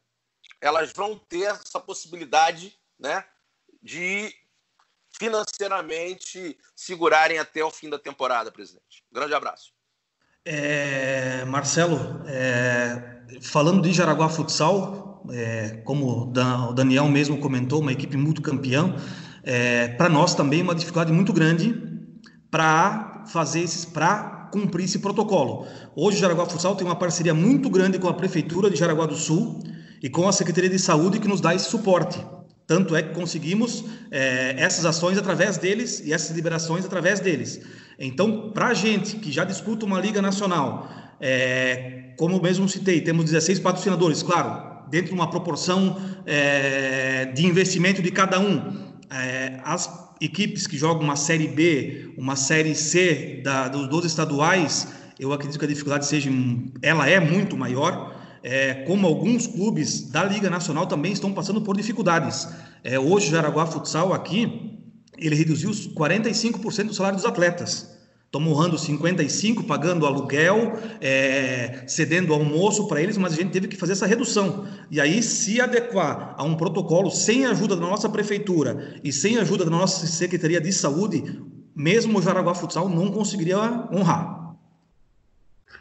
elas 0.61 0.93
vão 0.93 1.19
ter 1.19 1.45
essa 1.45 1.81
possibilidade 1.81 2.79
né, 2.99 3.25
de 3.83 4.35
financeiramente 5.23 6.57
segurarem 6.75 7.38
até 7.38 7.64
o 7.64 7.71
fim 7.71 7.88
da 7.88 7.99
temporada, 7.99 8.50
presidente. 8.50 9.05
Grande 9.12 9.33
abraço. 9.33 9.71
É, 10.45 11.45
Marcelo, 11.45 12.25
é, 12.26 13.21
falando 13.41 13.81
de 13.81 13.93
Jaraguá 13.93 14.29
Futsal, 14.29 15.25
é, 15.31 15.81
como 15.85 16.25
o 16.25 16.73
Daniel 16.73 17.07
mesmo 17.07 17.38
comentou, 17.38 17.81
uma 17.81 17.93
equipe 17.93 18.17
multicampeã, 18.17 18.97
é, 19.45 19.88
para 19.88 20.09
nós 20.09 20.35
também 20.35 20.61
uma 20.61 20.75
dificuldade 20.75 21.12
muito 21.12 21.33
grande 21.33 21.81
para 22.50 23.25
fazer 23.29 23.61
esses, 23.61 23.85
para 23.85 24.49
cumprir 24.52 24.87
esse 24.87 24.99
protocolo. 24.99 25.69
Hoje 25.95 26.17
o 26.17 26.21
Jaraguá 26.21 26.47
Futsal 26.47 26.75
tem 26.75 26.85
uma 26.85 26.97
parceria 26.97 27.33
muito 27.33 27.71
grande 27.71 28.00
com 28.00 28.09
a 28.09 28.14
Prefeitura 28.14 28.69
de 28.69 28.76
Jaraguá 28.76 29.07
do 29.07 29.14
Sul 29.14 29.62
e 30.02 30.11
com 30.11 30.29
a 30.29 30.33
Secretaria 30.33 30.69
de 30.69 30.81
Saúde 30.81 31.21
que 31.21 31.29
nos 31.29 31.41
dá 31.41 31.55
esse 31.55 31.71
suporte. 31.71 32.19
Tanto 32.73 32.97
é 32.97 33.02
que 33.02 33.12
conseguimos 33.12 33.85
é, 34.11 34.55
essas 34.57 34.87
ações 34.87 35.19
através 35.19 35.59
deles 35.59 36.02
e 36.07 36.11
essas 36.11 36.35
liberações 36.35 36.87
através 36.87 37.21
deles. 37.21 37.61
Então, 37.99 38.50
para 38.55 38.69
a 38.69 38.73
gente 38.73 39.17
que 39.17 39.31
já 39.31 39.45
disputa 39.45 39.85
uma 39.85 40.00
Liga 40.00 40.23
Nacional, 40.23 40.91
é, 41.21 42.14
como 42.17 42.41
mesmo 42.41 42.67
citei, 42.67 43.02
temos 43.02 43.26
16 43.26 43.59
patrocinadores, 43.59 44.23
claro, 44.23 44.88
dentro 44.88 45.09
de 45.09 45.12
uma 45.12 45.29
proporção 45.29 46.00
é, 46.25 47.26
de 47.26 47.45
investimento 47.45 48.00
de 48.00 48.11
cada 48.11 48.41
um. 48.41 48.91
As 49.62 50.14
equipes 50.19 50.67
que 50.67 50.79
jogam 50.79 51.02
uma 51.02 51.17
Série 51.17 51.49
B, 51.49 52.14
uma 52.17 52.37
Série 52.37 52.75
C 52.75 53.43
da, 53.45 53.69
dos 53.69 53.87
12 53.87 54.07
estaduais, 54.07 54.88
eu 55.21 55.31
acredito 55.31 55.59
que 55.59 55.67
a 55.67 55.69
dificuldade 55.69 56.07
seja, 56.07 56.31
ela 56.81 57.07
é 57.07 57.21
muito 57.21 57.55
maior, 57.55 58.22
é, 58.43 58.75
como 58.87 59.07
alguns 59.07 59.47
clubes 59.47 60.11
da 60.11 60.25
Liga 60.25 60.51
Nacional 60.51 60.87
também 60.87 61.13
estão 61.13 61.33
passando 61.33 61.61
por 61.61 61.77
dificuldades. 61.77 62.49
É, 62.83 62.99
hoje, 62.99 63.29
o 63.29 63.31
Jaraguá 63.31 63.67
Futsal 63.67 64.13
aqui, 64.13 64.79
ele 65.17 65.35
reduziu 65.35 65.71
45% 65.71 66.87
do 66.87 66.95
salário 66.95 67.17
dos 67.17 67.27
atletas. 67.27 67.93
Estão 68.27 68.41
morrendo 68.41 68.79
55, 68.79 69.65
pagando 69.65 70.07
aluguel, 70.07 70.79
é, 71.03 71.85
cedendo 71.87 72.33
almoço 72.33 72.89
para 72.89 73.01
eles, 73.01 73.19
mas 73.19 73.35
a 73.35 73.37
gente 73.37 73.51
teve 73.51 73.69
que 73.69 73.77
fazer 73.77 73.93
essa 73.93 74.07
redução. 74.07 74.67
E 74.91 74.99
aí, 75.01 75.23
se 75.23 75.61
adequar 75.61 76.35
a 76.39 76.43
um 76.43 76.55
protocolo 76.55 77.11
sem 77.11 77.45
ajuda 77.45 77.77
da 77.77 77.83
nossa 77.83 78.09
prefeitura 78.09 78.97
e 79.05 79.13
sem 79.13 79.37
ajuda 79.37 79.67
da 79.67 79.71
nossa 79.71 80.07
Secretaria 80.07 80.63
de 80.63 80.73
Saúde, 80.73 81.43
mesmo 81.77 82.19
o 82.19 82.23
Jaraguá 82.23 82.55
Futsal 82.55 82.89
não 82.89 83.11
conseguiria 83.11 83.59
honrar. 83.93 84.42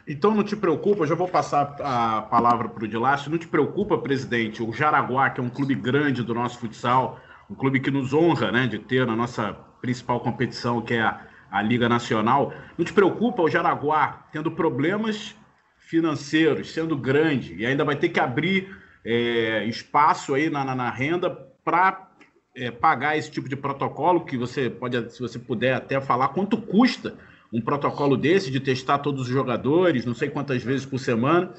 Então 0.06 0.34
não 0.34 0.42
te 0.42 0.56
preocupa, 0.56 1.06
já 1.06 1.14
vou 1.14 1.28
passar 1.28 1.76
a 1.80 2.22
palavra 2.22 2.68
para 2.68 2.84
o 2.84 2.88
Dilácio, 2.88 3.30
não 3.30 3.38
te 3.38 3.46
preocupa, 3.46 3.98
presidente, 3.98 4.62
o 4.62 4.72
Jaraguá, 4.72 5.30
que 5.30 5.40
é 5.40 5.44
um 5.44 5.50
clube 5.50 5.74
grande 5.74 6.22
do 6.22 6.34
nosso 6.34 6.58
futsal, 6.58 7.20
um 7.48 7.54
clube 7.54 7.80
que 7.80 7.90
nos 7.90 8.12
honra 8.12 8.50
né, 8.50 8.66
de 8.66 8.78
ter 8.78 9.06
na 9.06 9.14
nossa 9.14 9.52
principal 9.80 10.20
competição, 10.20 10.80
que 10.80 10.94
é 10.94 11.02
a, 11.02 11.20
a 11.50 11.62
Liga 11.62 11.88
Nacional, 11.88 12.52
não 12.76 12.84
te 12.84 12.92
preocupa 12.92 13.42
o 13.42 13.48
Jaraguá 13.48 14.26
tendo 14.32 14.50
problemas 14.50 15.36
financeiros, 15.76 16.72
sendo 16.72 16.96
grande, 16.96 17.54
e 17.54 17.66
ainda 17.66 17.84
vai 17.84 17.96
ter 17.96 18.08
que 18.08 18.18
abrir 18.18 18.74
é, 19.04 19.64
espaço 19.66 20.34
aí 20.34 20.48
na, 20.48 20.64
na, 20.64 20.74
na 20.74 20.90
renda 20.90 21.30
para 21.64 22.08
é, 22.56 22.70
pagar 22.70 23.16
esse 23.16 23.30
tipo 23.30 23.48
de 23.48 23.56
protocolo, 23.56 24.24
que 24.24 24.36
você 24.36 24.68
pode, 24.70 25.12
se 25.12 25.20
você 25.20 25.38
puder 25.38 25.74
até 25.74 26.00
falar, 26.00 26.28
quanto 26.28 26.56
custa 26.56 27.16
um 27.52 27.60
protocolo 27.60 28.16
desse 28.16 28.50
de 28.50 28.58
testar 28.58 28.98
todos 28.98 29.22
os 29.22 29.28
jogadores, 29.28 30.06
não 30.06 30.14
sei 30.14 30.30
quantas 30.30 30.62
vezes 30.62 30.86
por 30.86 30.98
semana. 30.98 31.52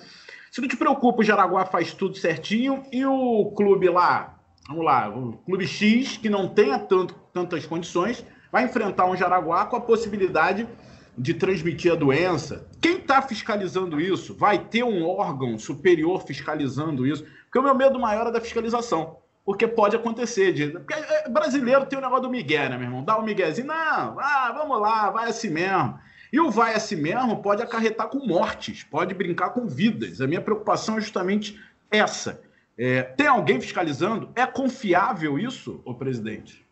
Se 0.52 0.60
não 0.60 0.68
te 0.68 0.76
preocupa, 0.76 1.22
o 1.22 1.24
Jaraguá 1.24 1.66
faz 1.66 1.94
tudo 1.94 2.18
certinho 2.18 2.84
e 2.92 3.06
o 3.06 3.52
clube 3.56 3.90
lá, 3.90 4.40
vamos 4.68 4.84
lá, 4.84 5.10
o 5.10 5.34
clube 5.46 5.68
X, 5.68 6.18
que 6.18 6.30
não 6.30 6.48
tenha 6.48 6.80
tanto, 6.80 7.16
tantas 7.32 7.66
condições, 7.66 8.26
vai 8.52 8.66
enfrentar 8.66 9.06
um 9.06 9.16
Jaraguá 9.16 9.66
com 9.66 9.76
a 9.76 9.82
possibilidade 9.82 10.68
de 11.16 11.34
transmitir 11.34 11.92
a 11.92 11.96
doença. 11.96 12.68
Quem 12.82 12.98
está 12.98 13.22
fiscalizando 13.22 14.02
isso? 14.02 14.36
Vai 14.36 14.58
ter 14.58 14.84
um 14.84 15.08
órgão 15.08 15.60
superior 15.60 16.24
fiscalizando 16.24 17.06
isso? 17.06 17.24
Porque 17.46 17.60
o 17.60 17.64
meu 17.64 17.76
medo 17.76 18.00
maior 18.00 18.28
é 18.28 18.32
da 18.32 18.42
fiscalização 18.42 19.23
porque 19.46 19.68
pode 19.68 19.96
acontecer. 19.96 20.54
De, 20.54 20.68
porque 20.68 20.94
é, 20.94 21.30
brasileiro 21.30 21.86
tem 21.86 22.00
o 22.00 22.02
negócio 22.02 22.24
do 22.24 22.30
Miguel, 22.30 22.70
né, 22.70 22.78
meu 22.78 22.88
irmão? 22.88 23.04
Dá 23.04 23.18
o 23.18 23.22
um 23.22 23.26
Miguelzinho, 23.26 23.68
não, 23.68 24.20
ah, 24.20 24.54
vamos 24.56 24.80
lá, 24.80 25.10
vai 25.10 25.30
assim 25.30 25.50
mesmo. 25.50 26.00
E 26.32 26.40
o 26.40 26.50
vai 26.50 26.74
assim 26.74 26.96
mesmo 26.96 27.42
pode 27.42 27.62
acarretar 27.62 28.08
com 28.08 28.26
mortes, 28.26 28.84
pode 28.84 29.14
brincar 29.14 29.52
com 29.52 29.68
vidas. 29.68 30.20
A 30.20 30.28
minha 30.28 30.42
preocupação 30.42 30.98
é 30.98 31.02
justamente 31.02 31.60
essa. 31.92 32.42
É, 32.76 33.04
tem 33.04 33.28
alguém 33.28 33.62
fiscalizando? 33.62 34.30
É 34.36 34.46
confiável 34.46 35.38
isso, 35.38 35.80
o 35.86 35.94
presidente? 35.94 36.66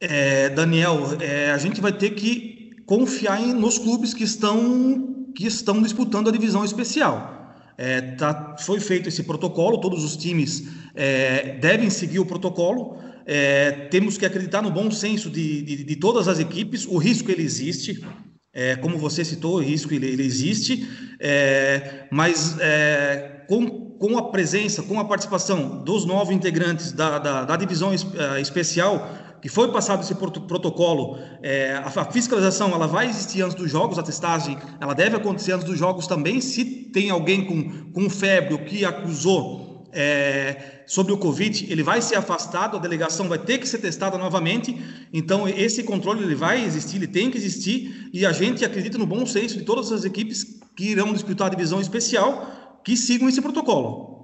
É, 0.00 0.48
Daniel, 0.48 0.98
é, 1.20 1.52
a 1.52 1.58
gente 1.58 1.80
vai 1.80 1.92
ter 1.92 2.10
que 2.10 2.82
confiar 2.84 3.40
em, 3.40 3.52
nos 3.52 3.78
clubes 3.78 4.12
que 4.12 4.24
estão, 4.24 5.30
que 5.34 5.46
estão 5.46 5.80
disputando 5.80 6.28
a 6.28 6.32
divisão 6.32 6.64
especial. 6.64 7.32
É, 7.78 8.00
tá, 8.00 8.56
foi 8.58 8.80
feito 8.80 9.08
esse 9.08 9.22
protocolo, 9.22 9.80
todos 9.80 10.04
os 10.04 10.16
times 10.16 10.68
é, 10.94 11.56
devem 11.60 11.90
seguir 11.90 12.18
o 12.18 12.26
protocolo. 12.26 12.98
É, 13.26 13.70
temos 13.90 14.18
que 14.18 14.26
acreditar 14.26 14.62
no 14.62 14.70
bom 14.70 14.90
senso 14.90 15.30
de, 15.30 15.62
de, 15.62 15.84
de, 15.84 15.96
todas 15.96 16.28
as 16.28 16.38
equipes. 16.38 16.86
O 16.86 16.98
risco 16.98 17.30
ele 17.30 17.42
existe, 17.42 18.04
é, 18.52 18.76
como 18.76 18.98
você 18.98 19.24
citou, 19.24 19.56
o 19.56 19.62
risco 19.62 19.94
ele, 19.94 20.06
ele 20.06 20.22
existe, 20.22 20.86
é, 21.18 22.06
mas 22.10 22.56
é, 22.60 23.44
com, 23.48 23.66
com 23.98 24.18
a 24.18 24.30
presença, 24.30 24.82
com 24.82 25.00
a 25.00 25.04
participação 25.04 25.82
dos 25.82 26.04
nove 26.04 26.34
integrantes 26.34 26.92
da, 26.92 27.18
da, 27.18 27.44
da 27.44 27.56
divisão 27.56 27.92
especial, 28.40 29.08
que 29.40 29.48
foi 29.50 29.70
passado 29.70 30.02
esse 30.02 30.14
protocolo, 30.14 31.18
é, 31.42 31.74
a 31.74 31.90
fiscalização 32.10 32.72
ela 32.72 32.86
vai 32.86 33.08
existir 33.08 33.42
antes 33.42 33.54
dos 33.54 33.70
jogos, 33.70 33.98
a 33.98 34.02
testagem 34.02 34.56
ela 34.80 34.94
deve 34.94 35.16
acontecer 35.16 35.52
antes 35.52 35.66
dos 35.66 35.78
jogos 35.78 36.06
também. 36.06 36.40
Se 36.40 36.64
tem 36.64 37.10
alguém 37.10 37.44
com, 37.44 37.90
com 37.92 38.08
febre, 38.08 38.54
o 38.54 38.64
que 38.64 38.86
acusou 38.86 39.86
é, 39.92 40.73
sobre 40.86 41.12
o 41.12 41.18
Covid, 41.18 41.70
ele 41.70 41.82
vai 41.82 42.00
ser 42.02 42.16
afastado, 42.16 42.76
a 42.76 42.80
delegação 42.80 43.28
vai 43.28 43.38
ter 43.38 43.58
que 43.58 43.68
ser 43.68 43.78
testada 43.78 44.18
novamente. 44.18 44.76
Então, 45.12 45.48
esse 45.48 45.82
controle 45.82 46.22
ele 46.22 46.34
vai 46.34 46.64
existir, 46.64 46.96
ele 46.96 47.06
tem 47.06 47.30
que 47.30 47.38
existir, 47.38 48.10
e 48.12 48.24
a 48.26 48.32
gente 48.32 48.64
acredita 48.64 48.98
no 48.98 49.06
bom 49.06 49.24
senso 49.26 49.58
de 49.58 49.64
todas 49.64 49.90
as 49.92 50.04
equipes 50.04 50.60
que 50.76 50.90
irão 50.90 51.12
disputar 51.12 51.46
a 51.46 51.50
divisão 51.50 51.80
especial 51.80 52.80
que 52.84 52.96
sigam 52.96 53.28
esse 53.28 53.40
protocolo. 53.40 54.14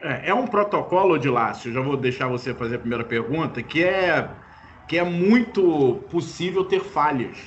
É, 0.00 0.30
é 0.30 0.34
um 0.34 0.46
protocolo 0.46 1.16
de 1.16 1.28
Lácio, 1.28 1.72
já 1.72 1.80
vou 1.80 1.96
deixar 1.96 2.28
você 2.28 2.52
fazer 2.52 2.76
a 2.76 2.78
primeira 2.78 3.04
pergunta, 3.04 3.62
que 3.62 3.82
é, 3.82 4.28
que 4.88 4.98
é 4.98 5.04
muito 5.04 6.04
possível 6.10 6.64
ter 6.64 6.80
falhas. 6.80 7.38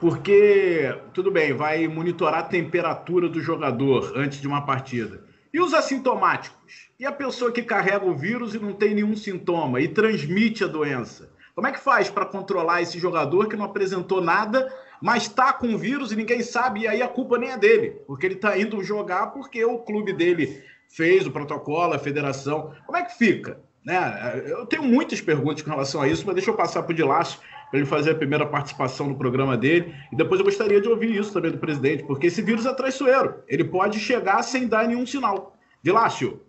Porque, 0.00 0.96
tudo 1.12 1.30
bem, 1.30 1.52
vai 1.52 1.88
monitorar 1.88 2.40
a 2.40 2.44
temperatura 2.44 3.28
do 3.28 3.40
jogador 3.40 4.12
antes 4.16 4.40
de 4.40 4.46
uma 4.46 4.64
partida. 4.64 5.24
E 5.52 5.60
os 5.60 5.74
assintomáticos? 5.74 6.87
E 6.98 7.06
a 7.06 7.12
pessoa 7.12 7.52
que 7.52 7.62
carrega 7.62 8.04
o 8.04 8.16
vírus 8.16 8.56
e 8.56 8.58
não 8.58 8.72
tem 8.72 8.92
nenhum 8.92 9.14
sintoma 9.14 9.80
e 9.80 9.86
transmite 9.86 10.64
a 10.64 10.66
doença? 10.66 11.30
Como 11.54 11.64
é 11.64 11.70
que 11.70 11.78
faz 11.78 12.10
para 12.10 12.26
controlar 12.26 12.82
esse 12.82 12.98
jogador 12.98 13.48
que 13.48 13.54
não 13.54 13.66
apresentou 13.66 14.20
nada, 14.20 14.68
mas 15.00 15.22
está 15.22 15.52
com 15.52 15.72
o 15.74 15.78
vírus 15.78 16.10
e 16.10 16.16
ninguém 16.16 16.42
sabe, 16.42 16.80
e 16.80 16.88
aí 16.88 17.00
a 17.00 17.06
culpa 17.06 17.38
nem 17.38 17.50
é 17.50 17.56
dele, 17.56 17.90
porque 18.04 18.26
ele 18.26 18.34
está 18.34 18.58
indo 18.58 18.82
jogar 18.82 19.28
porque 19.28 19.64
o 19.64 19.78
clube 19.78 20.12
dele 20.12 20.60
fez 20.88 21.24
o 21.24 21.30
protocolo, 21.30 21.94
a 21.94 22.00
federação. 22.00 22.74
Como 22.84 22.98
é 22.98 23.04
que 23.04 23.16
fica? 23.16 23.60
Né? 23.84 24.42
Eu 24.48 24.66
tenho 24.66 24.82
muitas 24.82 25.20
perguntas 25.20 25.62
com 25.62 25.70
relação 25.70 26.02
a 26.02 26.08
isso, 26.08 26.24
mas 26.26 26.34
deixa 26.34 26.50
eu 26.50 26.56
passar 26.56 26.82
para 26.82 26.92
o 26.92 26.96
Dilácio 26.96 27.38
para 27.70 27.78
ele 27.78 27.86
fazer 27.86 28.10
a 28.10 28.16
primeira 28.16 28.44
participação 28.44 29.06
no 29.06 29.16
programa 29.16 29.56
dele. 29.56 29.94
E 30.12 30.16
depois 30.16 30.40
eu 30.40 30.44
gostaria 30.44 30.80
de 30.80 30.88
ouvir 30.88 31.14
isso 31.14 31.32
também 31.32 31.52
do 31.52 31.58
presidente, 31.58 32.02
porque 32.02 32.26
esse 32.26 32.42
vírus 32.42 32.66
é 32.66 32.74
traiçoeiro. 32.74 33.36
Ele 33.46 33.62
pode 33.62 34.00
chegar 34.00 34.42
sem 34.42 34.66
dar 34.66 34.88
nenhum 34.88 35.06
sinal. 35.06 35.54
Dilácio. 35.80 36.40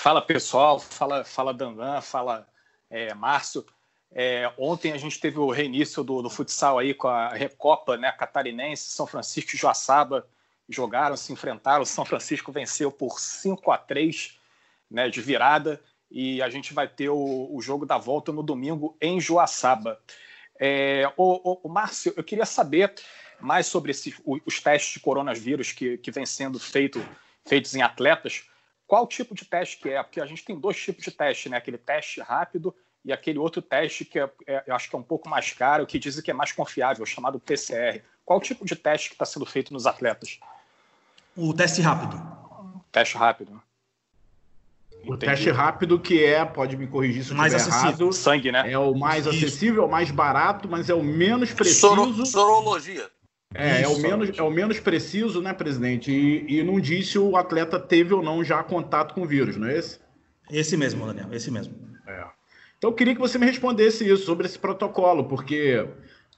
Fala 0.00 0.22
pessoal, 0.22 0.78
fala, 0.78 1.24
fala 1.24 1.52
Dandan, 1.52 2.00
fala 2.00 2.46
é, 2.88 3.12
Márcio. 3.14 3.66
É, 4.12 4.48
ontem 4.56 4.92
a 4.92 4.96
gente 4.96 5.18
teve 5.18 5.40
o 5.40 5.50
reinício 5.50 6.04
do, 6.04 6.22
do, 6.22 6.30
futsal 6.30 6.78
aí 6.78 6.94
com 6.94 7.08
a 7.08 7.30
Recopa 7.30 7.96
né, 7.96 8.12
Catarinense, 8.12 8.92
São 8.92 9.08
Francisco 9.08 9.56
e 9.56 9.58
Joaçaba 9.58 10.24
jogaram, 10.68 11.16
se 11.16 11.32
enfrentaram. 11.32 11.84
São 11.84 12.04
Francisco 12.04 12.52
venceu 12.52 12.92
por 12.92 13.18
5 13.18 13.72
a 13.72 13.76
3 13.76 14.38
né, 14.88 15.08
de 15.08 15.20
virada 15.20 15.82
e 16.08 16.40
a 16.42 16.48
gente 16.48 16.72
vai 16.72 16.86
ter 16.86 17.08
o, 17.08 17.48
o 17.52 17.60
jogo 17.60 17.84
da 17.84 17.98
volta 17.98 18.30
no 18.30 18.42
domingo 18.42 18.96
em 19.00 19.20
Joaçaba. 19.20 20.00
É, 20.60 21.12
o, 21.16 21.66
o, 21.66 21.68
Márcio, 21.68 22.14
eu 22.16 22.22
queria 22.22 22.46
saber 22.46 22.94
mais 23.40 23.66
sobre 23.66 23.90
os 23.90 24.60
testes 24.60 24.92
de 24.92 25.00
coronavírus 25.00 25.72
que, 25.72 25.98
que 25.98 26.12
vem 26.12 26.24
sendo 26.24 26.60
feito, 26.60 27.04
feitos 27.44 27.74
em 27.74 27.82
atletas. 27.82 28.44
Qual 28.88 29.06
tipo 29.06 29.34
de 29.34 29.44
teste 29.44 29.76
que 29.76 29.90
é? 29.90 30.02
Porque 30.02 30.18
a 30.18 30.24
gente 30.24 30.42
tem 30.42 30.58
dois 30.58 30.82
tipos 30.82 31.04
de 31.04 31.10
teste, 31.10 31.50
né? 31.50 31.58
Aquele 31.58 31.76
teste 31.76 32.22
rápido 32.22 32.74
e 33.04 33.12
aquele 33.12 33.38
outro 33.38 33.60
teste 33.60 34.02
que 34.02 34.18
é, 34.18 34.30
é, 34.46 34.64
eu 34.66 34.74
acho 34.74 34.88
que 34.88 34.96
é 34.96 34.98
um 34.98 35.02
pouco 35.02 35.28
mais 35.28 35.52
caro, 35.52 35.86
que 35.86 35.98
dizem 35.98 36.22
que 36.22 36.30
é 36.30 36.34
mais 36.34 36.52
confiável, 36.52 37.04
chamado 37.04 37.38
PCR. 37.38 38.02
Qual 38.24 38.40
tipo 38.40 38.64
de 38.64 38.74
teste 38.74 39.10
que 39.10 39.14
está 39.14 39.26
sendo 39.26 39.44
feito 39.44 39.74
nos 39.74 39.86
atletas? 39.86 40.40
o 41.36 41.52
teste 41.52 41.82
rápido. 41.82 42.20
Teste 42.90 43.16
rápido. 43.16 43.62
O 45.04 45.14
Entendi. 45.14 45.26
teste 45.26 45.50
rápido 45.50 46.00
que 46.00 46.24
é, 46.24 46.44
pode 46.44 46.76
me 46.76 46.86
corrigir 46.86 47.22
se 47.22 47.30
eu 47.30 47.36
mais 47.36 47.54
acessível. 47.54 47.88
errado. 47.88 48.12
Sangue, 48.12 48.50
né? 48.50 48.72
É 48.72 48.78
o 48.78 48.94
mais 48.94 49.26
Isso. 49.26 49.36
acessível, 49.36 49.82
é 49.82 49.86
o 49.86 49.90
mais 49.90 50.10
barato, 50.10 50.66
mas 50.66 50.88
é 50.88 50.94
o 50.94 51.04
menos 51.04 51.52
preciso. 51.52 51.80
Soro, 51.80 52.26
sorologia. 52.26 53.08
É, 53.54 53.82
é 53.82 53.88
o, 53.88 53.98
menos, 53.98 54.38
é 54.38 54.42
o 54.42 54.50
menos 54.50 54.78
preciso, 54.78 55.40
né, 55.40 55.52
presidente? 55.52 56.12
E, 56.12 56.58
e 56.58 56.62
não 56.62 56.78
disse 56.78 57.12
se 57.12 57.18
o 57.18 57.36
atleta 57.36 57.80
teve 57.80 58.12
ou 58.12 58.22
não 58.22 58.44
já 58.44 58.62
contato 58.62 59.14
com 59.14 59.22
o 59.22 59.26
vírus, 59.26 59.56
não 59.56 59.68
é 59.68 59.78
esse? 59.78 59.98
Esse 60.50 60.76
mesmo, 60.76 61.06
Daniel, 61.06 61.32
esse 61.32 61.50
mesmo. 61.50 61.74
É. 62.06 62.24
Então 62.76 62.90
eu 62.90 62.94
queria 62.94 63.14
que 63.14 63.20
você 63.20 63.38
me 63.38 63.46
respondesse 63.46 64.08
isso, 64.08 64.24
sobre 64.24 64.46
esse 64.46 64.58
protocolo, 64.58 65.24
porque 65.24 65.86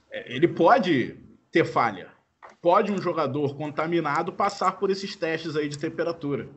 é, 0.09 0.33
ele 0.33 0.47
pode 0.47 1.15
ter 1.51 1.65
falha 1.65 2.11
pode 2.61 2.91
um 2.91 3.01
jogador 3.01 3.55
contaminado 3.55 4.31
passar 4.31 4.73
por 4.73 4.91
esses 4.91 5.15
testes 5.15 5.55
aí 5.55 5.67
de 5.67 5.77
temperatura. 5.77 6.47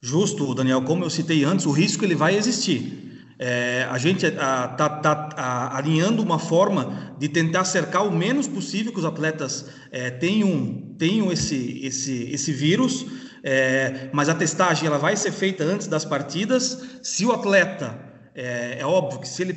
Justo, 0.00 0.54
Daniel. 0.54 0.82
Como 0.82 1.04
eu 1.04 1.10
citei 1.10 1.44
antes, 1.44 1.64
o 1.64 1.70
risco 1.70 2.04
ele 2.04 2.14
vai 2.14 2.36
existir. 2.36 3.21
É, 3.44 3.88
a 3.90 3.98
gente 3.98 4.24
está 4.24 4.68
tá, 4.68 4.88
tá, 4.88 5.76
alinhando 5.76 6.22
uma 6.22 6.38
forma 6.38 7.12
de 7.18 7.28
tentar 7.28 7.64
cercar 7.64 8.06
o 8.06 8.12
menos 8.12 8.46
possível 8.46 8.92
que 8.92 9.00
os 9.00 9.04
atletas 9.04 9.66
é, 9.90 10.10
tenham, 10.10 10.94
tenham 10.96 11.32
esse, 11.32 11.80
esse, 11.84 12.30
esse 12.30 12.52
vírus, 12.52 13.04
é, 13.42 14.08
mas 14.12 14.28
a 14.28 14.34
testagem 14.36 14.86
ela 14.86 14.96
vai 14.96 15.16
ser 15.16 15.32
feita 15.32 15.64
antes 15.64 15.88
das 15.88 16.04
partidas. 16.04 16.84
Se 17.02 17.26
o 17.26 17.32
atleta, 17.32 17.98
é, 18.32 18.76
é 18.78 18.86
óbvio 18.86 19.18
que 19.18 19.26
se 19.26 19.42
ele 19.42 19.54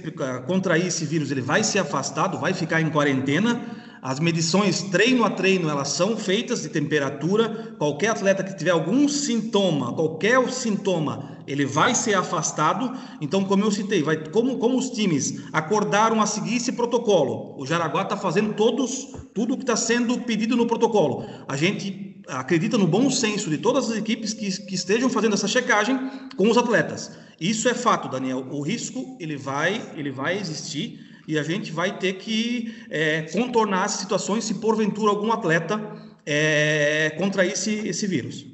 contrair 0.47 0.87
esse 0.87 1.05
vírus, 1.05 1.29
ele 1.29 1.41
vai 1.41 1.63
ser 1.63 1.77
afastado, 1.77 2.39
vai 2.39 2.55
ficar 2.55 2.81
em 2.81 2.89
quarentena 2.89 3.84
As 4.01 4.19
medições 4.19 4.83
treino 4.83 5.23
a 5.23 5.29
treino, 5.29 5.69
elas 5.69 5.89
são 5.89 6.15
feitas 6.15 6.61
de 6.61 6.69
temperatura. 6.69 7.75
Qualquer 7.77 8.09
atleta 8.09 8.43
que 8.43 8.55
tiver 8.55 8.71
algum 8.71 9.07
sintoma, 9.07 9.93
qualquer 9.93 10.47
sintoma, 10.51 11.37
ele 11.47 11.65
vai 11.65 11.95
ser 11.95 12.13
afastado. 12.13 12.91
Então, 13.19 13.43
como 13.43 13.63
eu 13.63 13.71
citei, 13.71 14.03
vai, 14.03 14.17
como, 14.29 14.57
como 14.57 14.77
os 14.77 14.89
times 14.89 15.43
acordaram 15.51 16.21
a 16.21 16.25
seguir 16.25 16.57
esse 16.57 16.71
protocolo, 16.71 17.55
o 17.57 17.65
Jaraguá 17.65 18.03
está 18.03 18.17
fazendo 18.17 18.53
todos, 18.53 19.13
tudo 19.33 19.57
que 19.57 19.63
está 19.63 19.75
sendo 19.75 20.19
pedido 20.21 20.55
no 20.55 20.67
protocolo. 20.67 21.25
A 21.47 21.55
gente 21.57 22.23
acredita 22.27 22.77
no 22.77 22.87
bom 22.87 23.09
senso 23.09 23.49
de 23.49 23.57
todas 23.57 23.89
as 23.89 23.97
equipes 23.97 24.33
que, 24.33 24.49
que 24.65 24.75
estejam 24.75 25.09
fazendo 25.09 25.33
essa 25.33 25.47
checagem 25.47 25.97
com 26.35 26.49
os 26.49 26.57
atletas. 26.57 27.11
Isso 27.39 27.67
é 27.67 27.73
fato, 27.73 28.09
Daniel. 28.09 28.47
O 28.49 28.61
risco 28.61 29.17
ele 29.19 29.35
vai, 29.35 29.91
ele 29.95 30.11
vai 30.11 30.37
existir 30.37 30.99
e 31.27 31.37
a 31.39 31.43
gente 31.43 31.71
vai 31.71 31.97
ter 31.97 32.13
que 32.13 32.75
é, 32.89 33.21
contornar 33.23 33.83
as 33.83 33.91
situações 33.91 34.43
se 34.43 34.55
porventura 34.55 35.11
algum 35.11 35.31
atleta 35.31 35.79
é, 36.25 37.13
contrair 37.17 37.51
esse, 37.51 37.87
esse 37.87 38.07
vírus. 38.07 38.45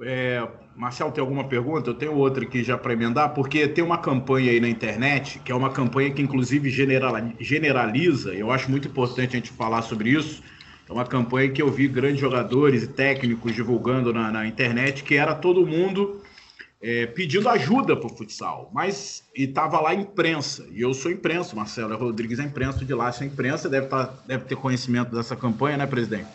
É, 0.00 0.46
Marcelo, 0.76 1.10
tem 1.10 1.20
alguma 1.20 1.48
pergunta? 1.48 1.90
Eu 1.90 1.94
tenho 1.94 2.14
outra 2.14 2.44
aqui 2.44 2.62
já 2.62 2.78
para 2.78 2.92
emendar, 2.92 3.34
porque 3.34 3.66
tem 3.66 3.82
uma 3.82 3.98
campanha 3.98 4.52
aí 4.52 4.60
na 4.60 4.68
internet, 4.68 5.40
que 5.44 5.50
é 5.50 5.54
uma 5.54 5.70
campanha 5.70 6.10
que 6.12 6.22
inclusive 6.22 6.70
generaliza, 6.70 8.32
eu 8.32 8.52
acho 8.52 8.70
muito 8.70 8.86
importante 8.86 9.36
a 9.36 9.40
gente 9.40 9.50
falar 9.50 9.82
sobre 9.82 10.10
isso. 10.10 10.42
É 10.88 10.92
uma 10.92 11.04
campanha 11.04 11.50
que 11.50 11.60
eu 11.60 11.70
vi 11.70 11.86
grandes 11.88 12.20
jogadores 12.20 12.84
e 12.84 12.86
técnicos 12.86 13.54
divulgando 13.54 14.12
na, 14.12 14.30
na 14.30 14.46
internet, 14.46 15.02
que 15.02 15.16
era 15.16 15.34
todo 15.34 15.66
mundo 15.66 16.22
é, 16.80 17.06
pedindo 17.06 17.48
ajuda 17.48 17.96
para 17.96 18.06
o 18.06 18.16
futsal, 18.16 18.70
mas 18.72 19.24
estava 19.34 19.80
lá 19.80 19.94
imprensa, 19.94 20.66
e 20.70 20.80
eu 20.80 20.94
sou 20.94 21.10
imprensa, 21.10 21.56
Marcelo 21.56 21.96
Rodrigues 21.96 22.38
é 22.38 22.44
imprensa 22.44 22.84
de 22.84 22.94
lá, 22.94 23.12
é 23.20 23.24
imprensa 23.24 23.68
deve, 23.68 23.88
tá, 23.88 24.14
deve 24.26 24.44
ter 24.44 24.56
conhecimento 24.56 25.14
dessa 25.14 25.34
campanha, 25.34 25.76
né, 25.76 25.86
presidente? 25.86 26.28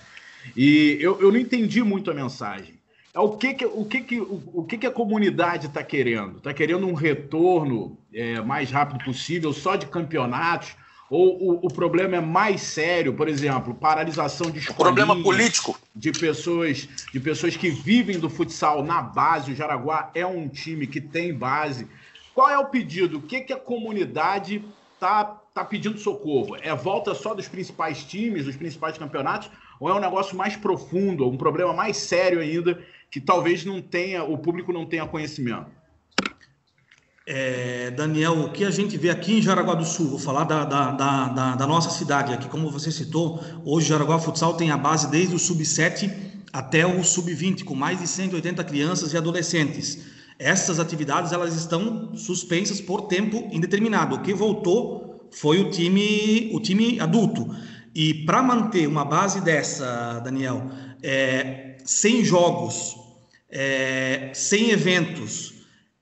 E 0.56 0.98
eu, 1.00 1.20
eu 1.22 1.32
não 1.32 1.40
entendi 1.40 1.82
muito 1.82 2.12
a 2.12 2.14
mensagem. 2.14 2.76
É 3.14 3.20
o 3.20 3.38
que 3.38 3.54
que, 3.54 3.66
o 3.66 3.86
que, 3.86 4.02
que, 4.02 4.20
o, 4.20 4.44
o 4.54 4.64
que, 4.66 4.78
que 4.78 4.88
a 4.88 4.92
comunidade 4.92 5.68
está 5.68 5.84
querendo? 5.84 6.38
Está 6.38 6.54
querendo 6.54 6.88
um 6.88 6.94
retorno 6.94 7.98
é, 8.14 8.42
mais 8.42 8.72
rápido 8.72 9.04
possível, 9.06 9.54
só 9.54 9.76
de 9.76 9.86
campeonatos? 9.86 10.76
Ou 11.10 11.38
o, 11.38 11.66
o, 11.66 11.68
problema 11.68 12.16
é 12.18 12.22
mais 12.22 12.62
sério, 12.62 13.14
por 13.14 13.28
exemplo, 13.28 13.76
paralisação 13.76 14.50
de 14.50 14.60
escolinhas, 14.60 14.96
problema 14.96 15.22
político 15.22 15.78
de 15.96 16.12
pessoas, 16.12 16.88
de 17.12 17.20
pessoas 17.20 17.56
que 17.56 17.70
vivem 17.70 18.18
do 18.18 18.30
futsal 18.30 18.84
na 18.84 19.02
base. 19.02 19.52
O 19.52 19.56
Jaraguá 19.56 20.10
é 20.16 20.26
um 20.26 20.48
time 20.48 20.88
que 20.88 21.00
tem 21.00 21.34
base. 21.34 21.88
Qual 22.34 22.50
é 22.50 22.58
o 22.58 22.66
pedido? 22.66 23.20
O 23.20 23.22
que, 23.22 23.42
que 23.42 23.54
a 23.54 23.60
comunidade 23.60 24.66
tá, 25.00 25.26
tá 25.54 25.64
pedindo 25.64 26.00
socorro? 26.00 26.58
É 26.62 26.74
volta 26.74 27.14
só 27.14 27.36
dos 27.36 27.48
principais 27.48 28.04
times, 28.04 28.46
dos 28.46 28.56
principais 28.56 28.98
campeonatos, 28.98 29.52
ou 29.80 29.90
é 29.90 29.94
um 29.94 30.00
negócio 30.00 30.36
mais 30.36 30.56
profundo, 30.56 31.30
um 31.30 31.38
problema 31.38 31.74
mais 31.74 31.98
sério 31.98 32.40
ainda 32.40 32.82
que 33.12 33.22
talvez 33.22 33.64
não 33.64 33.80
tenha, 33.80 34.24
o 34.24 34.36
público 34.38 34.74
não 34.74 34.88
tenha 34.88 35.06
conhecimento? 35.06 35.70
É, 37.26 37.90
Daniel, 37.92 38.42
o 38.42 38.52
que 38.52 38.66
a 38.66 38.72
gente 38.72 38.98
vê 38.98 39.10
aqui 39.10 39.38
em 39.38 39.42
Jaraguá 39.42 39.76
do 39.76 39.86
Sul, 39.86 40.10
vou 40.10 40.20
falar 40.20 40.44
da, 40.44 40.66
da, 40.66 40.92
da, 40.92 41.56
da 41.56 41.68
nossa 41.68 41.90
cidade 41.90 42.34
aqui, 42.34 42.50
como 42.50 42.70
você 42.70 42.92
citou, 42.92 43.42
hoje 43.64 43.88
Jaraguá 43.88 44.20
Futsal 44.20 44.56
tem 44.56 44.72
a 44.72 44.78
base 44.78 45.10
desde 45.10 45.34
o 45.34 45.40
sub-7 45.40 46.12
até 46.52 46.86
o 46.86 47.02
sub-20, 47.02 47.64
com 47.64 47.76
mais 47.76 48.00
de 48.00 48.08
180 48.08 48.62
crianças 48.66 49.14
e 49.14 49.18
adolescentes. 49.18 50.00
Essas 50.38 50.80
atividades 50.80 51.32
elas 51.32 51.56
estão 51.56 52.14
suspensas 52.16 52.82
por 52.82 53.04
tempo 53.04 53.48
indeterminado. 53.52 54.16
O 54.16 54.22
que 54.22 54.34
voltou 54.34 55.30
foi 55.32 55.62
o 55.62 55.70
time, 55.70 56.52
o 56.54 56.60
time 56.60 57.00
adulto. 57.00 57.56
E 57.96 58.26
para 58.26 58.44
manter 58.44 58.86
uma 58.86 59.06
base 59.06 59.40
dessa, 59.40 60.20
Daniel, 60.20 60.70
é, 61.02 61.78
sem 61.86 62.26
jogos, 62.26 62.98
é, 63.50 64.32
sem 64.34 64.72
eventos, 64.72 65.53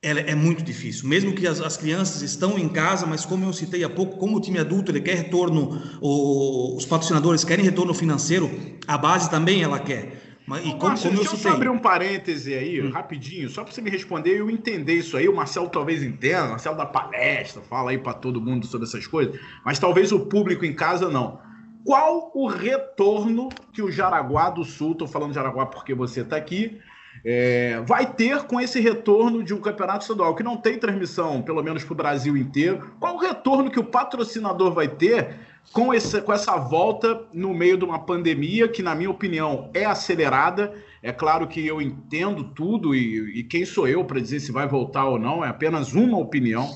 é, 0.02 0.32
é 0.32 0.36
muito 0.36 0.64
difícil. 0.64 1.08
Mesmo 1.08 1.34
que 1.34 1.46
as, 1.46 1.62
as, 1.62 1.78
crianças 1.78 2.22
estão 2.22 2.58
em 2.58 2.68
casa, 2.68 3.06
mas 3.06 3.24
como 3.24 3.46
eu 3.46 3.54
citei 3.54 3.84
há 3.84 3.90
pouco, 3.90 4.18
como 4.18 4.38
o 4.38 4.42
time 4.42 4.58
adulto 4.58 4.92
ele 4.92 5.02
quer 5.02 5.16
retorno, 5.16 5.80
o, 6.02 6.76
os 6.76 6.86
patrocinadores 6.86 7.44
querem 7.44 7.64
retorno 7.64 7.94
financeiro, 7.94 8.50
a 8.88 8.98
base 8.98 9.30
também 9.30 9.62
ela 9.62 9.80
quer. 9.80 10.20
Mas, 10.48 10.66
e 10.66 10.72
como, 10.72 10.90
Márcio, 10.90 11.10
como 11.10 11.20
eu 11.20 11.24
deixa 11.24 11.38
citei... 11.38 11.52
eu 11.52 11.56
abrir 11.56 11.70
um 11.70 11.78
parêntese 11.78 12.54
aí, 12.54 12.82
hum. 12.82 12.90
rapidinho, 12.90 13.48
só 13.48 13.64
para 13.64 13.72
você 13.72 13.82
me 13.82 13.92
responder 13.92 14.36
e 14.36 14.40
eu 14.40 14.50
entender 14.50 14.96
isso 14.96 15.16
aí. 15.16 15.30
O 15.30 15.36
Marcelo 15.36 15.70
talvez 15.70 16.02
entenda, 16.02 16.46
o 16.46 16.50
Marcelo 16.50 16.76
da 16.76 16.86
palestra, 16.86 17.62
fala 17.62 17.92
aí 17.92 18.00
para 18.00 18.14
todo 18.14 18.42
mundo 18.42 18.66
sobre 18.66 18.88
essas 18.88 19.06
coisas, 19.06 19.40
mas 19.64 19.78
talvez 19.78 20.12
o 20.12 20.22
público 20.22 20.66
em 20.66 20.74
casa 20.74 21.10
não. 21.10 21.40
Qual 21.86 22.32
o 22.34 22.48
retorno 22.48 23.50
que 23.72 23.82
o 23.82 23.92
Jaraguá 23.92 24.50
do 24.50 24.64
Sul, 24.64 24.92
estou 24.94 25.08
falando 25.08 25.30
de 25.30 25.36
Jaraguá 25.36 25.66
porque 25.68 25.94
você 25.94 26.22
está 26.22 26.38
aqui, 26.38 26.80
é, 27.24 27.82
vai 27.86 28.12
ter 28.14 28.44
com 28.44 28.60
esse 28.60 28.80
retorno 28.80 29.44
de 29.44 29.54
um 29.54 29.62
campeonato 29.62 30.02
estadual 30.02 30.36
que 30.36 30.44
não 30.44 30.58
tem 30.58 30.78
transmissão, 30.78 31.42
pelo 31.42 31.62
menos 31.62 31.84
para 31.84 31.94
o 31.94 31.98
Brasil 31.98 32.36
inteiro. 32.36 32.92
Qual 33.00 33.16
o 33.16 33.20
retorno 33.20 33.70
que 33.70 33.80
o 33.80 33.84
patrocinador 33.84 34.74
vai 34.74 34.88
ter 34.88 35.36
com, 35.72 35.94
esse, 35.94 36.22
com 36.22 36.34
essa 36.34 36.58
volta 36.58 37.22
no 37.34 37.54
meio 37.54 37.78
de 37.78 37.86
uma 37.86 38.00
pandemia 38.00 38.68
que, 38.68 38.82
na 38.82 38.96
minha 38.96 39.10
opinião, 39.10 39.70
é 39.74 39.86
acelerada? 39.86 40.74
É 41.04 41.12
claro 41.12 41.48
que 41.48 41.66
eu 41.66 41.82
entendo 41.82 42.44
tudo 42.44 42.96
e, 42.96 43.40
e 43.40 43.44
quem 43.44 43.66
sou 43.66 43.88
eu 43.88 44.04
para 44.04 44.20
dizer 44.20 44.40
se 44.40 44.52
vai 44.52 44.68
voltar 44.68 45.06
ou 45.06 45.20
não, 45.20 45.44
é 45.46 45.50
apenas 45.50 45.94
uma 45.94 46.18
opinião. 46.18 46.70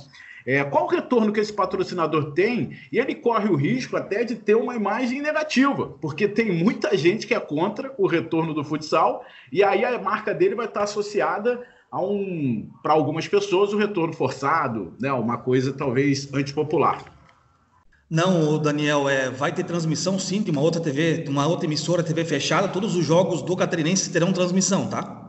É, 0.46 0.64
qual 0.64 0.86
o 0.86 0.90
retorno 0.90 1.34
que 1.34 1.40
esse 1.40 1.52
patrocinador 1.52 2.34
tem? 2.34 2.78
E 2.92 3.00
ele 3.00 3.16
corre 3.16 3.50
o 3.50 3.56
risco 3.56 3.98
até 3.98 4.24
de 4.24 4.36
ter 4.36 4.56
uma 4.56 4.76
imagem 4.76 5.22
negativa, 5.22 5.88
porque 6.00 6.28
tem 6.28 6.52
muita 6.52 6.96
gente 6.96 7.26
que 7.26 7.34
é 7.34 7.40
contra 7.40 7.92
o 7.98 8.06
retorno 8.06 8.54
do 8.54 8.64
futsal, 8.64 9.26
e 9.52 9.64
aí 9.64 9.84
a 9.84 9.98
marca 9.98 10.34
dele 10.36 10.54
vai 10.54 10.68
estar 10.68 10.84
associada 10.84 11.66
a 11.92 12.00
um, 12.00 12.70
para 12.84 12.94
algumas 12.94 13.28
pessoas, 13.28 13.74
o 13.74 13.78
retorno 13.78 14.14
forçado, 14.14 14.94
né? 15.00 15.12
uma 15.14 15.38
coisa 15.38 15.74
talvez 15.74 16.32
antipopular. 16.32 17.04
Não, 18.08 18.60
Daniel, 18.60 19.10
é, 19.10 19.32
vai 19.32 19.52
ter 19.52 19.64
transmissão 19.64 20.20
sim 20.20 20.44
de 20.44 20.52
uma 20.52 20.62
outra 20.62 20.80
TV, 20.80 21.26
uma 21.28 21.48
outra 21.48 21.66
emissora 21.66 22.04
TV 22.04 22.24
fechada. 22.24 22.68
Todos 22.68 22.96
os 22.96 23.04
jogos 23.04 23.42
do 23.42 23.56
Catarinense 23.56 24.12
terão 24.12 24.32
transmissão, 24.32 24.88
tá? 24.88 25.26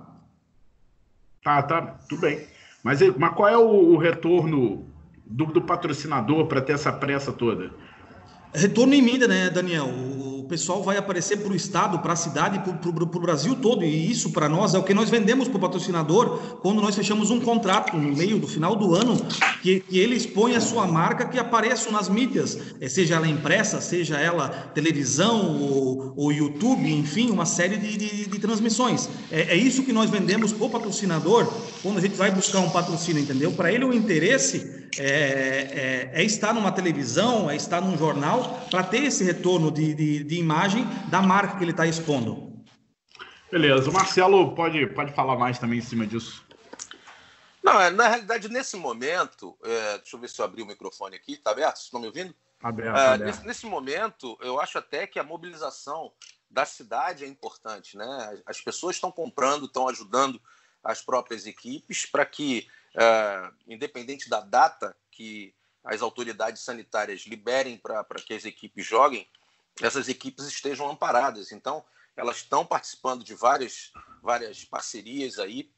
Tá, 1.43 1.63
tá, 1.63 1.83
tudo 2.07 2.21
bem. 2.21 2.47
Mas, 2.85 3.01
mas 3.17 3.35
qual 3.35 3.49
é 3.49 3.57
o, 3.57 3.95
o 3.95 3.97
retorno 3.97 4.87
do, 5.27 5.47
do 5.47 5.63
patrocinador 5.63 6.47
para 6.47 6.61
ter 6.61 6.75
essa 6.75 6.93
pressa 6.93 7.33
toda? 7.33 7.71
Retorno 8.55 8.95
em 8.95 9.03
mídia, 9.03 9.27
né, 9.27 9.51
Daniel? 9.51 9.87
O 9.87 10.36
pessoal 10.47 10.83
vai 10.83 10.97
aparecer 10.97 11.39
para 11.39 11.53
o 11.53 11.57
estado, 11.57 11.99
para 11.99 12.13
a 12.13 12.17
cidade, 12.17 12.59
para 12.59 12.89
o 12.89 13.21
Brasil 13.21 13.57
todo, 13.57 13.85
e 13.85 14.11
isso 14.11 14.31
para 14.31 14.49
nós 14.49 14.75
é 14.75 14.79
o 14.79 14.83
que 14.83 14.95
nós 14.95 15.11
vendemos 15.11 15.49
para 15.49 15.57
o 15.57 15.61
patrocinador 15.61 16.59
quando 16.63 16.81
nós 16.81 16.95
fechamos 16.95 17.31
um 17.31 17.41
contrato 17.41 17.97
no 17.97 18.17
meio 18.17 18.39
do 18.39 18.47
final 18.47 18.77
do 18.77 18.95
ano, 18.95 19.17
que, 19.63 19.81
que 19.81 19.99
ele 19.99 20.15
expõe 20.15 20.55
a 20.55 20.61
sua 20.61 20.87
marca 20.87 21.27
que 21.27 21.39
apareça 21.39 21.91
nas 21.91 22.09
mídias, 22.09 22.59
eh, 22.81 22.89
seja 22.89 23.17
ela 23.17 23.29
impressa, 23.29 23.81
seja 23.81 24.19
ela 24.19 24.49
televisão 24.49 25.61
ou, 25.61 26.13
ou 26.17 26.33
YouTube, 26.33 26.91
enfim, 26.91 27.31
uma 27.31 27.47
série 27.47 27.77
de, 27.77 27.97
de, 27.97 28.27
de 28.27 28.39
transmissões. 28.39 29.09
É, 29.31 29.55
é, 29.55 29.57
isso 29.57 29.83
que 29.83 29.93
nós 29.93 30.11
vendemos 30.11 30.53
para 30.53 30.67
o 30.67 30.71
patrocinador 30.71 31.53
quando 31.83 31.99
a 31.99 32.01
gente 32.01 32.17
vai 32.17 32.31
buscar 32.31 32.61
um 32.61 32.71
patrocínio, 32.71 33.23
entendeu? 33.23 33.53
Para 33.53 33.73
ele 33.73 33.85
o 33.85 33.93
interesse 33.93 34.87
é, 34.99 36.11
é, 36.15 36.23
é, 36.23 36.25
estar 36.25 36.55
numa 36.55 36.73
televisão, 36.73 37.51
é 37.51 37.57
estar 37.57 37.81
num 37.81 37.99
jornal, 37.99 38.67
para 38.71 38.83
ter 38.83 39.05
esse 39.05 39.25
retorno 39.25 39.71
de, 39.71 39.95
de, 39.95 40.25
de, 40.37 40.41
imagem 40.41 40.85
da 41.09 41.23
marca 41.23 41.57
que 41.57 41.65
ele 41.65 41.71
está 41.71 41.87
expondo. 41.87 42.55
Beleza, 43.51 43.89
o 43.89 43.93
Marcelo 43.93 44.55
pode, 44.55 44.87
pode 44.89 45.13
falar 45.13 45.37
mais 45.37 45.59
também 45.59 45.79
em 45.79 45.83
cima 45.83 46.07
disso. 46.07 46.45
Não, 47.63 47.81
é, 47.81 47.91
na 47.91 48.09
realidade, 48.09 48.49
nesse 48.49 48.77
momento, 48.77 49.57
é, 49.65 49.99
deixa 49.99 50.17
eu 50.17 50.21
ver 50.21 50.29
se 50.29 50.41
eu 50.41 50.45
abri 50.45 50.63
o 50.63 50.67
microfone 50.67 51.17
aqui, 51.17 51.37
tá 51.37 51.51
aberto? 51.51 51.77
Vocês 51.77 51.87
estão 51.87 52.01
me 52.01 52.07
ouvindo? 52.07 52.35
Aberto, 52.63 52.97
é, 52.97 53.07
aberto. 53.07 53.25
Nesse, 53.25 53.47
nesse 53.47 53.67
momento, 53.67 54.39
eu 54.41 54.61
acho 54.61 54.79
até 54.79 55.07
que 55.07 55.19
a 55.19 55.25
mobilização 55.25 56.13
da 56.51 56.65
cidade 56.65 57.25
é 57.25 57.29
importante, 57.29 57.97
né? 57.97 58.41
As 58.47 58.61
pessoas 58.61 58.97
estão 58.97 59.11
comprando, 59.11 59.67
estão 59.67 59.89
ajudando 59.89 60.41
as 60.83 61.03
próprias 61.03 61.47
equipes 61.47 62.07
para 62.07 62.25
que 62.25 62.69
uh, 62.95 63.53
independente 63.67 64.29
da 64.29 64.41
data 64.41 64.97
que 65.11 65.53
as 65.85 66.03
autoridades 66.03 66.63
sanitárias 66.63 67.23
liberem 67.27 67.77
para 67.77 68.05
que 68.25 68.35
as 68.35 68.45
equipes 68.45 68.87
joguem, 68.87 69.27
essas 69.83 70.09
equipes 70.09 70.47
estejam 70.47 70.91
amparadas. 70.91 71.53
Então, 71.53 71.85
elas 72.17 72.39
estão 72.39 72.65
participando 72.65 73.23
de 73.23 73.35
várias, 73.35 73.93
várias 74.23 74.65
parcerias 74.65 75.39
aí, 75.39 75.71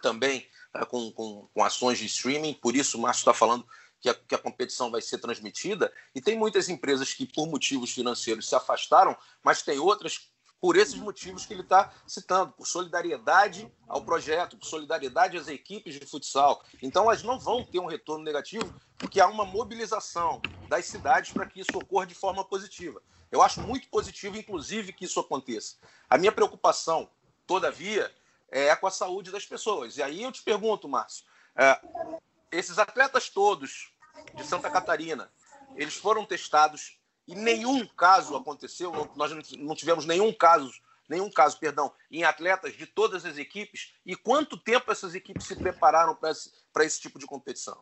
também 0.00 0.48
uh, 0.74 0.86
com, 0.86 1.12
com, 1.12 1.48
com, 1.52 1.64
ações 1.64 1.98
de 1.98 2.06
streaming, 2.06 2.54
por 2.54 2.74
isso 2.74 2.96
o 2.96 3.00
Márcio 3.00 3.20
está 3.20 3.34
falando 3.34 3.66
que 4.00 4.08
a, 4.08 4.14
que 4.14 4.34
a 4.34 4.38
competição 4.38 4.90
vai 4.90 5.02
ser 5.02 5.18
transmitida, 5.18 5.92
e 6.14 6.20
tem 6.20 6.38
muitas 6.38 6.68
empresas 6.68 7.12
que, 7.12 7.26
por 7.26 7.46
motivos 7.46 7.92
financeiros, 7.92 8.48
se 8.48 8.54
afastaram, 8.54 9.16
mas 9.42 9.62
tem 9.62 9.78
outras 9.78 10.30
por 10.60 10.76
esses 10.76 10.94
motivos 10.94 11.44
que 11.44 11.52
ele 11.52 11.62
está 11.62 11.92
citando, 12.06 12.52
por 12.52 12.66
solidariedade 12.66 13.70
ao 13.86 14.02
projeto, 14.02 14.56
por 14.56 14.66
solidariedade 14.66 15.36
às 15.36 15.48
equipes 15.48 15.94
de 15.94 16.06
futsal. 16.06 16.62
Então, 16.82 17.04
elas 17.04 17.22
não 17.22 17.38
vão 17.38 17.64
ter 17.64 17.78
um 17.78 17.86
retorno 17.86 18.24
negativo, 18.24 18.74
porque 18.98 19.20
há 19.20 19.26
uma 19.28 19.44
mobilização 19.44 20.40
das 20.68 20.86
cidades 20.86 21.32
para 21.32 21.46
que 21.46 21.60
isso 21.60 21.76
ocorra 21.76 22.06
de 22.06 22.14
forma 22.14 22.44
positiva. 22.44 23.02
Eu 23.30 23.42
acho 23.42 23.60
muito 23.60 23.88
positivo, 23.88 24.36
inclusive, 24.36 24.92
que 24.92 25.04
isso 25.04 25.20
aconteça. 25.20 25.76
A 26.08 26.16
minha 26.16 26.32
preocupação, 26.32 27.10
todavia, 27.46 28.12
é 28.50 28.74
com 28.76 28.86
a 28.86 28.90
saúde 28.90 29.30
das 29.30 29.44
pessoas. 29.44 29.96
E 29.96 30.02
aí 30.02 30.22
eu 30.22 30.32
te 30.32 30.42
pergunto, 30.42 30.88
Márcio, 30.88 31.24
é, 31.56 31.80
esses 32.50 32.78
atletas 32.78 33.28
todos 33.28 33.92
de 34.34 34.44
Santa 34.44 34.70
Catarina, 34.70 35.30
eles 35.74 35.94
foram 35.94 36.24
testados 36.24 36.98
e 37.26 37.34
nenhum 37.34 37.86
caso 37.86 38.36
aconteceu, 38.36 39.10
nós 39.16 39.32
não 39.58 39.74
tivemos 39.74 40.06
nenhum 40.06 40.32
caso, 40.32 40.70
nenhum 41.08 41.30
caso, 41.30 41.58
perdão, 41.58 41.92
em 42.10 42.24
atletas 42.24 42.76
de 42.76 42.86
todas 42.86 43.24
as 43.24 43.36
equipes. 43.38 43.92
E 44.04 44.14
quanto 44.14 44.56
tempo 44.56 44.92
essas 44.92 45.14
equipes 45.14 45.46
se 45.46 45.56
prepararam 45.56 46.14
para 46.14 46.30
esse, 46.30 46.50
esse 46.80 47.00
tipo 47.00 47.18
de 47.18 47.26
competição? 47.26 47.78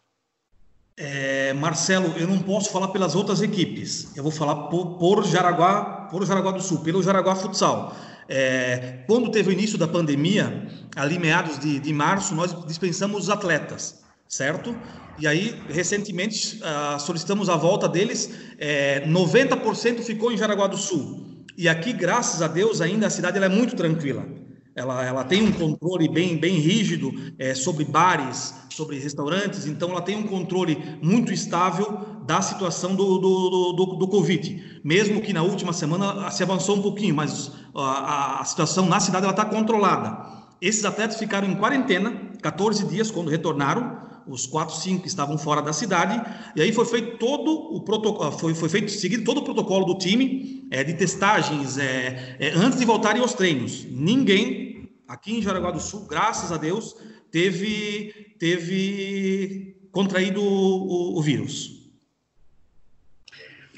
É, 0.96 1.52
Marcelo, 1.54 2.16
eu 2.16 2.26
não 2.28 2.40
posso 2.40 2.70
falar 2.70 2.88
pelas 2.88 3.14
outras 3.14 3.42
equipes. 3.42 4.16
Eu 4.16 4.22
vou 4.22 4.30
falar 4.30 4.68
por, 4.68 4.96
por 4.96 5.24
Jaraguá, 5.24 6.09
por 6.11 6.24
Jaraguá 6.24 6.52
do 6.52 6.62
Sul, 6.62 6.83
pelo 6.83 7.02
Jaraguá 7.02 7.35
Futsal. 7.35 7.94
É, 8.28 9.04
quando 9.07 9.30
teve 9.30 9.50
o 9.50 9.52
início 9.52 9.76
da 9.76 9.88
pandemia, 9.88 10.66
ali 10.96 11.18
meados 11.18 11.59
de, 11.59 11.78
de 11.80 11.92
março, 11.92 12.35
nós 12.35 12.64
dispensamos 12.64 13.24
os 13.24 13.30
atletas, 13.30 14.03
certo? 14.28 14.76
E 15.18 15.26
aí, 15.26 15.60
recentemente, 15.68 16.60
uh, 16.62 16.98
solicitamos 16.98 17.48
a 17.48 17.56
volta 17.56 17.88
deles. 17.88 18.30
É, 18.58 19.06
90% 19.06 20.02
ficou 20.02 20.32
em 20.32 20.37
Jaraguá 20.37 20.66
do 20.66 20.76
Sul. 20.76 21.44
E 21.56 21.68
aqui, 21.68 21.92
graças 21.92 22.42
a 22.42 22.48
Deus, 22.48 22.80
ainda 22.80 23.06
a 23.06 23.10
cidade 23.10 23.38
é 23.38 23.48
muito 23.48 23.76
tranquila. 23.76 24.26
Ela, 24.74 25.04
ela 25.04 25.24
tem 25.24 25.40
um 25.40 25.52
controle 25.52 26.08
bem, 26.08 26.37
bem 26.37 26.56
rígido 26.56 27.12
é, 27.38 27.54
sobre 27.54 27.84
bares, 27.84 28.52
sobre 28.68 28.98
restaurantes, 28.98 29.66
então 29.66 29.90
ela 29.90 30.02
tem 30.02 30.16
um 30.16 30.24
controle 30.24 30.98
muito 31.00 31.32
estável 31.32 32.04
da 32.26 32.42
situação 32.42 32.96
do, 32.96 33.18
do, 33.18 33.72
do, 33.72 33.87
do 33.98 34.08
Covid. 34.08 34.80
Mesmo 34.82 35.20
que 35.20 35.32
na 35.32 35.42
última 35.42 35.72
semana 35.72 36.28
se 36.32 36.42
avançou 36.42 36.76
um 36.76 36.82
pouquinho, 36.82 37.14
mas 37.14 37.52
a, 37.72 38.40
a 38.40 38.44
situação 38.44 38.87
na 38.87 38.98
cidade 38.98 39.28
está 39.28 39.44
controlada. 39.44 40.42
Esses 40.60 40.84
atletas 40.84 41.18
ficaram 41.18 41.48
em 41.48 41.54
quarentena 41.54 42.32
14 42.42 42.84
dias 42.87 43.12
quando 43.12 43.30
retornaram, 43.30 43.96
os 44.26 44.46
quatro, 44.46 44.74
cinco 44.74 45.02
que 45.02 45.08
estavam 45.08 45.37
fora 45.37 45.60
da 45.60 45.72
cidade, 45.72 46.20
e 46.56 46.62
aí 46.62 46.72
foi 46.72 46.84
feito 46.84 47.18
todo 47.18 47.50
o 47.50 47.80
protocolo, 47.82 48.32
foi, 48.32 48.54
foi 48.54 48.68
feito 48.68 48.90
seguido 48.90 49.24
todo 49.24 49.38
o 49.38 49.44
protocolo 49.44 49.84
do 49.84 49.98
time 49.98 50.66
é, 50.70 50.82
de 50.82 50.94
testagens 50.94 51.78
é, 51.78 52.37
é, 52.38 52.50
antes 52.50 52.78
de 52.78 52.84
voltarem 52.84 53.20
aos 53.20 53.34
treinos. 53.34 53.84
Ninguém 53.84 54.90
aqui 55.06 55.38
em 55.38 55.42
Jaraguá 55.42 55.70
do 55.70 55.80
Sul, 55.80 56.06
graças 56.06 56.50
a 56.50 56.56
Deus, 56.56 56.96
teve, 57.30 58.34
teve 58.38 59.88
contraído 59.92 60.42
o, 60.42 61.14
o, 61.14 61.18
o 61.18 61.22
vírus. 61.22 61.84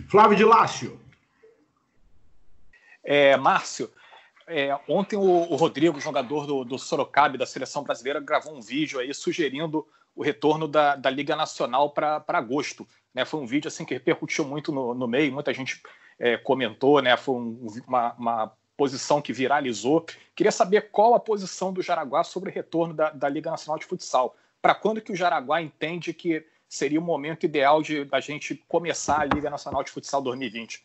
Flávio 0.08 0.36
de 0.36 0.44
Lácio. 0.44 1.00
É, 3.02 3.36
Márcio, 3.36 3.90
é, 4.48 4.76
ontem 4.88 5.16
o, 5.16 5.22
o, 5.22 5.56
Rodrigo, 5.56 6.00
jogador 6.00 6.46
do, 6.46 6.64
do 6.64 6.78
Sorocaba 6.78 7.36
da 7.36 7.46
seleção 7.46 7.82
brasileira, 7.82 8.20
gravou 8.20 8.56
um 8.56 8.60
vídeo 8.60 8.98
aí 8.98 9.12
sugerindo 9.12 9.86
o 10.16 10.22
retorno 10.22 10.66
da, 10.66 10.96
da 10.96 11.10
Liga 11.10 11.36
Nacional 11.36 11.90
para 11.90 12.24
agosto. 12.28 12.88
Né? 13.14 13.24
Foi 13.24 13.38
um 13.38 13.46
vídeo 13.46 13.68
assim 13.68 13.84
que 13.84 13.94
repercutiu 13.94 14.44
muito 14.44 14.72
no, 14.72 14.94
no 14.94 15.06
meio, 15.06 15.32
muita 15.32 15.52
gente 15.52 15.80
é, 16.18 16.38
comentou, 16.38 17.02
né? 17.02 17.16
foi 17.16 17.34
um, 17.34 17.66
uma, 17.86 18.12
uma, 18.14 18.52
posição 18.76 19.22
que 19.22 19.32
viralizou. 19.32 20.04
Queria 20.34 20.52
saber 20.52 20.90
qual 20.90 21.14
a 21.14 21.20
posição 21.20 21.72
do 21.72 21.80
Jaraguá 21.80 22.22
sobre 22.22 22.50
o 22.50 22.52
retorno 22.52 22.92
da, 22.92 23.08
da 23.08 23.26
Liga 23.26 23.50
Nacional 23.50 23.78
de 23.78 23.86
Futsal. 23.86 24.36
Para 24.60 24.74
quando 24.74 25.00
que 25.00 25.12
o 25.12 25.16
Jaraguá 25.16 25.62
entende 25.62 26.12
que 26.12 26.44
seria 26.68 27.00
o 27.00 27.02
momento 27.02 27.44
ideal 27.44 27.80
de 27.80 28.04
da 28.04 28.20
gente 28.20 28.54
começar 28.68 29.22
a 29.22 29.24
Liga 29.24 29.48
Nacional 29.48 29.82
de 29.82 29.90
Futsal 29.90 30.20
2020? 30.20 30.84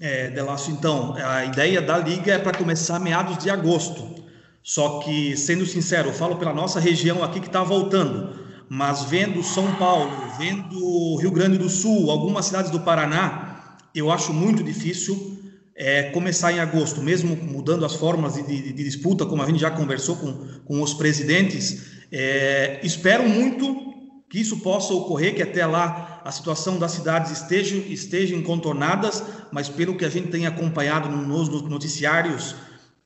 É, 0.00 0.30
Delasso, 0.30 0.72
então, 0.72 1.14
a 1.14 1.44
ideia 1.44 1.80
da 1.80 1.96
Liga 1.96 2.34
é 2.34 2.38
para 2.38 2.58
começar 2.58 2.98
meados 2.98 3.38
de 3.38 3.48
agosto. 3.48 4.25
Só 4.66 4.98
que, 4.98 5.36
sendo 5.36 5.64
sincero, 5.64 6.08
eu 6.08 6.12
falo 6.12 6.34
pela 6.34 6.52
nossa 6.52 6.80
região 6.80 7.22
aqui 7.22 7.38
que 7.38 7.46
está 7.46 7.62
voltando, 7.62 8.36
mas 8.68 9.04
vendo 9.04 9.40
São 9.40 9.76
Paulo, 9.76 10.10
vendo 10.36 11.16
Rio 11.18 11.30
Grande 11.30 11.56
do 11.56 11.68
Sul, 11.68 12.10
algumas 12.10 12.46
cidades 12.46 12.72
do 12.72 12.80
Paraná, 12.80 13.76
eu 13.94 14.10
acho 14.10 14.32
muito 14.32 14.64
difícil 14.64 15.40
é, 15.76 16.10
começar 16.10 16.50
em 16.50 16.58
agosto, 16.58 17.00
mesmo 17.00 17.36
mudando 17.36 17.84
as 17.86 17.94
formas 17.94 18.34
de, 18.34 18.42
de, 18.42 18.72
de, 18.72 18.82
disputa, 18.82 19.24
como 19.24 19.40
a 19.40 19.46
gente 19.46 19.60
já 19.60 19.70
conversou 19.70 20.16
com, 20.16 20.32
com 20.64 20.82
os 20.82 20.92
presidentes. 20.94 22.02
É, 22.10 22.80
espero 22.82 23.22
muito 23.28 23.94
que 24.28 24.40
isso 24.40 24.58
possa 24.58 24.92
ocorrer, 24.92 25.36
que 25.36 25.42
até 25.44 25.64
lá 25.64 26.22
a 26.24 26.32
situação 26.32 26.76
das 26.76 26.90
cidades 26.90 27.30
esteja, 27.30 27.76
estejam 27.76 28.42
contornadas, 28.42 29.22
mas 29.52 29.68
pelo 29.68 29.96
que 29.96 30.04
a 30.04 30.10
gente 30.10 30.26
tem 30.26 30.44
acompanhado 30.44 31.08
nos 31.08 31.48
noticiários, 31.68 32.56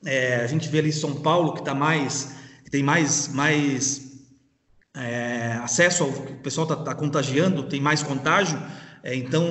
é, 0.04 0.36
a 0.36 0.46
gente 0.46 0.68
vê 0.68 0.78
ali 0.78 0.92
São 0.92 1.16
Paulo 1.16 1.52
que 1.52 1.60
está 1.60 1.74
mais, 1.74 2.34
que 2.64 2.70
tem 2.70 2.82
mais, 2.82 3.28
mais 3.28 4.10
é, 4.96 5.58
acesso 5.62 6.04
ao 6.04 6.10
o 6.10 6.36
pessoal 6.38 6.70
está 6.70 6.76
tá 6.76 6.94
contagiando, 6.94 7.64
tem 7.64 7.80
mais 7.80 8.02
contágio. 8.02 8.60
É, 9.02 9.14
então, 9.14 9.44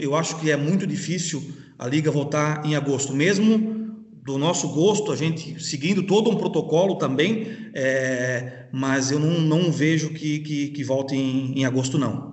eu 0.00 0.14
acho 0.14 0.38
que 0.38 0.50
é 0.50 0.56
muito 0.56 0.86
difícil 0.86 1.42
a 1.78 1.86
liga 1.86 2.10
voltar 2.10 2.64
em 2.64 2.76
agosto, 2.76 3.12
mesmo 3.12 3.82
do 4.24 4.38
nosso 4.38 4.68
gosto, 4.68 5.10
a 5.10 5.16
gente 5.16 5.60
seguindo 5.60 6.04
todo 6.04 6.30
um 6.30 6.36
protocolo 6.36 6.96
também, 6.96 7.70
é, 7.74 8.68
mas 8.72 9.10
eu 9.10 9.18
não, 9.18 9.40
não 9.40 9.72
vejo 9.72 10.10
que, 10.10 10.38
que, 10.38 10.68
que 10.68 10.84
volte 10.84 11.16
em, 11.16 11.58
em, 11.58 11.64
agosto, 11.64 11.98
não. 11.98 12.32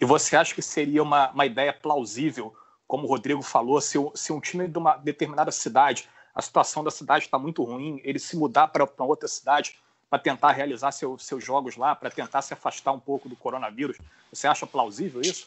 E 0.00 0.04
você 0.04 0.34
acha 0.34 0.52
que 0.52 0.62
seria 0.62 1.02
uma, 1.02 1.30
uma 1.30 1.46
ideia 1.46 1.72
plausível, 1.72 2.52
como 2.84 3.04
o 3.04 3.08
Rodrigo 3.08 3.42
falou, 3.42 3.80
se, 3.80 3.96
se 4.14 4.32
um 4.32 4.40
time 4.40 4.66
de 4.66 4.76
uma 4.76 4.96
determinada 4.96 5.52
cidade 5.52 6.08
a 6.34 6.42
situação 6.42 6.82
da 6.84 6.90
cidade 6.90 7.24
está 7.24 7.38
muito 7.38 7.62
ruim, 7.62 8.00
ele 8.04 8.18
se 8.18 8.36
mudar 8.36 8.68
para 8.68 8.86
outra 8.98 9.28
cidade 9.28 9.78
para 10.08 10.18
tentar 10.18 10.50
realizar 10.52 10.90
seu, 10.90 11.16
seus 11.18 11.44
jogos 11.44 11.76
lá, 11.76 11.94
para 11.94 12.10
tentar 12.10 12.42
se 12.42 12.52
afastar 12.52 12.92
um 12.92 12.98
pouco 12.98 13.28
do 13.28 13.36
coronavírus. 13.36 13.96
Você 14.32 14.48
acha 14.48 14.66
plausível 14.66 15.20
isso? 15.20 15.46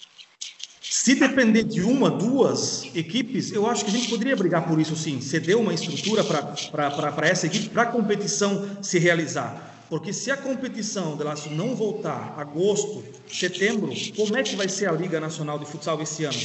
Se 0.82 1.16
depender 1.16 1.64
de 1.64 1.82
uma, 1.82 2.10
duas 2.10 2.84
equipes, 2.96 3.52
eu 3.52 3.68
acho 3.68 3.84
que 3.84 3.92
a 3.92 3.94
gente 3.94 4.10
poderia 4.10 4.36
brigar 4.36 4.68
por 4.68 4.80
isso 4.80 4.96
sim, 4.96 5.20
ceder 5.20 5.58
uma 5.58 5.74
estrutura 5.74 6.24
para 6.24 7.28
essa 7.28 7.48
equipe, 7.48 7.70
para 7.70 7.84
a 7.84 7.86
competição 7.88 8.82
se 8.82 9.00
realizar. 9.00 9.73
Porque 9.90 10.12
se 10.14 10.32
a 10.32 10.38
competição 10.38 11.16
Delácio, 11.16 11.52
não 11.52 11.76
voltar 11.76 12.36
agosto, 12.38 13.04
setembro, 13.28 13.92
como 14.16 14.38
é 14.38 14.44
que 14.44 14.56
vai 14.56 14.70
ser 14.70 14.90
a 14.90 14.92
Liga 14.92 15.20
Nacional 15.20 15.60
de 15.60 15.66
Futsal 15.66 16.02
esse 16.02 16.26
ano? 16.26 16.38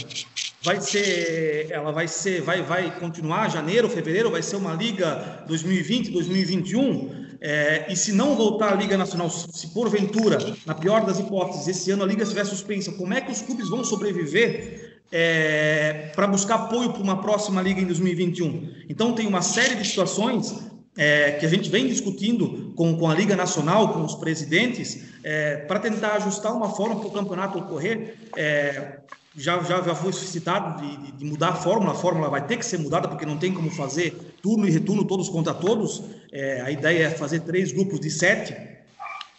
vai 0.62 0.81
ser, 0.81 1.68
ela 1.70 1.92
vai 1.92 2.09
ser, 2.09 2.42
vai, 2.42 2.62
vai 2.62 2.98
continuar 2.98 3.48
janeiro, 3.48 3.88
fevereiro, 3.88 4.31
vai 4.31 4.42
ser 4.42 4.57
uma 4.57 4.74
liga 4.74 5.44
2020, 5.46 6.11
2021. 6.11 7.29
É, 7.40 7.87
e 7.88 7.96
se 7.96 8.12
não 8.12 8.35
voltar 8.35 8.72
a 8.72 8.77
Liga 8.77 8.96
Nacional, 8.96 9.31
se 9.31 9.68
porventura, 9.68 10.38
na 10.66 10.74
pior 10.74 11.05
das 11.07 11.20
hipóteses, 11.20 11.68
esse 11.68 11.90
ano 11.90 12.03
a 12.03 12.07
Liga 12.07 12.24
estiver 12.24 12.44
suspensa, 12.44 12.92
como 12.92 13.14
é 13.14 13.20
que 13.20 13.31
os 13.31 13.40
clubes 13.42 13.68
vão 13.68 13.85
sobreviver 13.85 15.01
é, 15.12 16.11
para 16.14 16.27
buscar 16.27 16.57
apoio 16.57 16.92
para 16.92 17.03
uma 17.03 17.20
próxima 17.22 17.62
Liga 17.62 17.81
em 17.81 17.87
2021? 17.87 18.87
Então, 18.88 19.12
tem 19.12 19.27
uma 19.27 19.42
série 19.42 19.77
de 19.77 19.87
situações 19.87 20.53
é, 20.98 21.30
que 21.30 21.46
a 21.46 21.48
gente 21.48 21.70
vem 21.70 21.87
discutindo 21.87 22.72
com, 22.74 22.98
com 22.98 23.08
a 23.08 23.14
Liga 23.14 23.37
Nacional, 23.37 23.92
com 23.92 24.04
os 24.04 24.16
presidentes, 24.16 25.04
é, 25.22 25.58
para 25.58 25.78
tentar 25.78 26.14
ajustar 26.14 26.52
uma 26.52 26.70
forma 26.70 26.96
para 26.96 27.06
o 27.06 27.12
campeonato 27.12 27.56
ocorrer 27.56 28.16
é, 28.37 28.98
já, 29.37 29.62
já, 29.62 29.80
já 29.80 29.94
foi 29.94 30.12
suscitado 30.12 30.82
de, 30.82 31.12
de, 31.12 31.24
mudar 31.24 31.50
a 31.50 31.54
fórmula, 31.54 31.92
a 31.92 31.94
fórmula 31.94 32.28
vai 32.28 32.44
ter 32.44 32.56
que 32.56 32.66
ser 32.66 32.78
mudada 32.78 33.06
porque 33.06 33.24
não 33.24 33.37
tem 33.37 33.54
como 33.54 33.70
fazer 33.70 34.37
turno 34.42 34.66
e 34.66 34.70
retorno 34.72 35.04
todos 35.04 35.28
contra 35.28 35.54
todos. 35.54 36.02
É, 36.32 36.62
a 36.62 36.70
ideia 36.72 37.04
é 37.04 37.11
fazer 37.11 37.40
três 37.40 37.70
grupos 37.70 38.00
de 38.00 38.11
sete, 38.11 38.56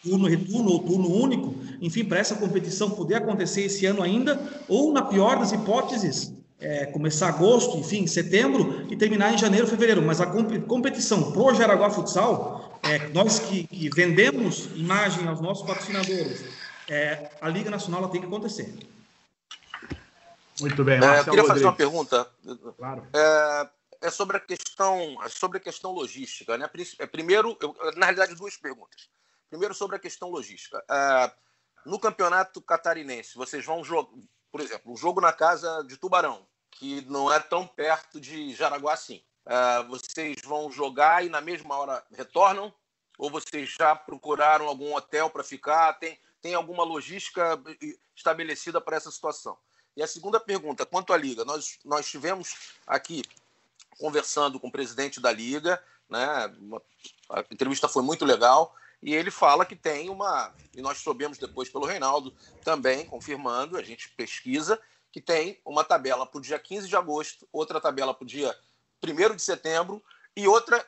turno 0.02 0.28
retorno 0.28 0.72
ou 0.72 0.80
turno 0.80 1.14
único, 1.14 1.54
enfim, 1.82 2.06
para 2.06 2.20
essa 2.20 2.36
competição 2.36 2.90
poder 2.92 3.16
acontecer 3.16 3.64
esse 3.64 3.86
ano 3.86 4.02
ainda, 4.02 4.42
ou 4.70 4.94
na 4.94 5.02
pior 5.02 5.38
das 5.40 5.52
hipóteses, 5.52 6.34
é, 6.60 6.86
começar 6.88 7.30
agosto, 7.30 7.78
enfim, 7.78 8.06
setembro 8.06 8.86
e 8.92 8.96
terminar 8.96 9.34
em 9.34 9.38
janeiro, 9.38 9.68
fevereiro. 9.68 10.02
Mas 10.02 10.20
a 10.20 10.26
competição 10.26 11.32
pro 11.32 11.54
Jaraguá 11.56 11.90
Futsal, 11.90 12.80
é, 12.84 13.08
nós 13.10 13.40
que, 13.40 13.66
que, 13.68 13.90
vendemos 13.90 14.66
imagem 14.76 15.28
aos 15.28 15.40
nossos 15.40 15.66
patrocinadores, 15.66 16.44
é, 16.88 17.32
a 17.40 17.50
Liga 17.50 17.70
Nacional 17.70 18.08
tem 18.10 18.22
que 18.22 18.28
acontecer. 18.28 18.74
Muito 20.60 20.84
bem. 20.84 21.00
É, 21.02 21.20
eu 21.20 21.26
queria 21.26 21.44
fazer 21.46 21.64
uma 21.64 21.76
pergunta. 21.76 22.30
Claro. 22.78 23.08
É, 23.14 23.70
é, 24.02 24.10
sobre 24.10 24.38
a 24.38 24.40
questão, 24.40 25.18
sobre 25.30 25.58
a 25.58 25.62
questão 25.62 25.92
logística. 25.92 26.58
Né? 26.58 26.70
É, 27.00 27.06
primeiro, 27.06 27.58
eu, 27.62 27.76
na 27.96 28.06
realidade, 28.06 28.36
duas 28.36 28.58
perguntas. 28.58 29.10
Primeiro, 29.50 29.74
sobre 29.74 29.96
a 29.96 30.00
questão 30.00 30.30
logística. 30.30 30.84
É, 30.90 31.32
no 31.86 32.00
campeonato 32.00 32.62
catarinense, 32.62 33.36
vocês 33.36 33.66
vão 33.66 33.84
jogar, 33.84 34.10
por 34.52 34.60
exemplo, 34.62 34.92
um 34.92 34.98
jogo 34.98 35.22
na 35.22 35.32
casa 35.32 35.84
de 35.88 35.96
Tubarão, 35.96 36.46
que 36.80 37.02
não 37.02 37.32
é 37.32 37.42
tão 37.42 37.68
perto 37.68 38.22
de 38.22 38.56
Jaraguá 38.56 38.94
assim. 38.94 39.22
Uh, 39.46 39.86
vocês 39.90 40.38
vão 40.46 40.72
jogar 40.72 41.26
e 41.26 41.30
na 41.30 41.42
mesma 41.42 41.76
hora 41.76 42.02
retornam? 42.14 42.74
Ou 43.18 43.30
vocês 43.30 43.76
já 43.78 43.94
procuraram 43.94 44.66
algum 44.66 44.96
hotel 44.96 45.30
para 45.30 45.44
ficar? 45.44 45.92
Tem, 46.00 46.18
tem 46.42 46.54
alguma 46.54 46.86
logística 46.86 47.62
estabelecida 48.16 48.80
para 48.80 48.96
essa 48.96 49.12
situação? 49.12 49.58
E 49.94 50.02
a 50.02 50.08
segunda 50.08 50.40
pergunta, 50.40 50.86
quanto 50.86 51.12
à 51.12 51.18
Liga, 51.18 51.44
nós, 51.44 51.80
nós 51.84 52.10
tivemos 52.10 52.56
aqui 52.88 53.24
conversando 54.00 54.58
com 54.58 54.70
o 54.70 54.72
presidente 54.72 55.20
da 55.20 55.34
Liga, 55.34 55.84
né? 56.08 56.48
Uma, 56.62 56.82
a 57.30 57.42
entrevista 57.52 57.90
foi 57.90 58.04
muito 58.04 58.24
legal 58.24 58.74
e 59.04 59.14
ele 59.14 59.32
fala 59.32 59.66
que 59.66 59.76
tem 59.76 60.10
uma, 60.10 60.54
e 60.74 60.82
nós 60.82 61.00
soubemos 61.00 61.38
depois 61.38 61.68
pelo 61.68 61.86
Reinaldo 61.86 62.34
também, 62.64 63.06
confirmando, 63.06 63.76
a 63.76 63.84
gente 63.84 64.08
pesquisa, 64.12 64.80
que 65.20 65.22
tem 65.22 65.60
uma 65.66 65.84
tabela 65.84 66.26
para 66.26 66.38
o 66.38 66.42
dia 66.42 66.58
15 66.58 66.88
de 66.88 66.96
agosto, 66.96 67.46
outra 67.52 67.82
tabela 67.82 68.14
para 68.14 68.24
o 68.24 68.28
dia 68.28 68.58
1 69.04 69.36
de 69.36 69.42
setembro 69.42 70.02
e 70.34 70.48
outra, 70.48 70.86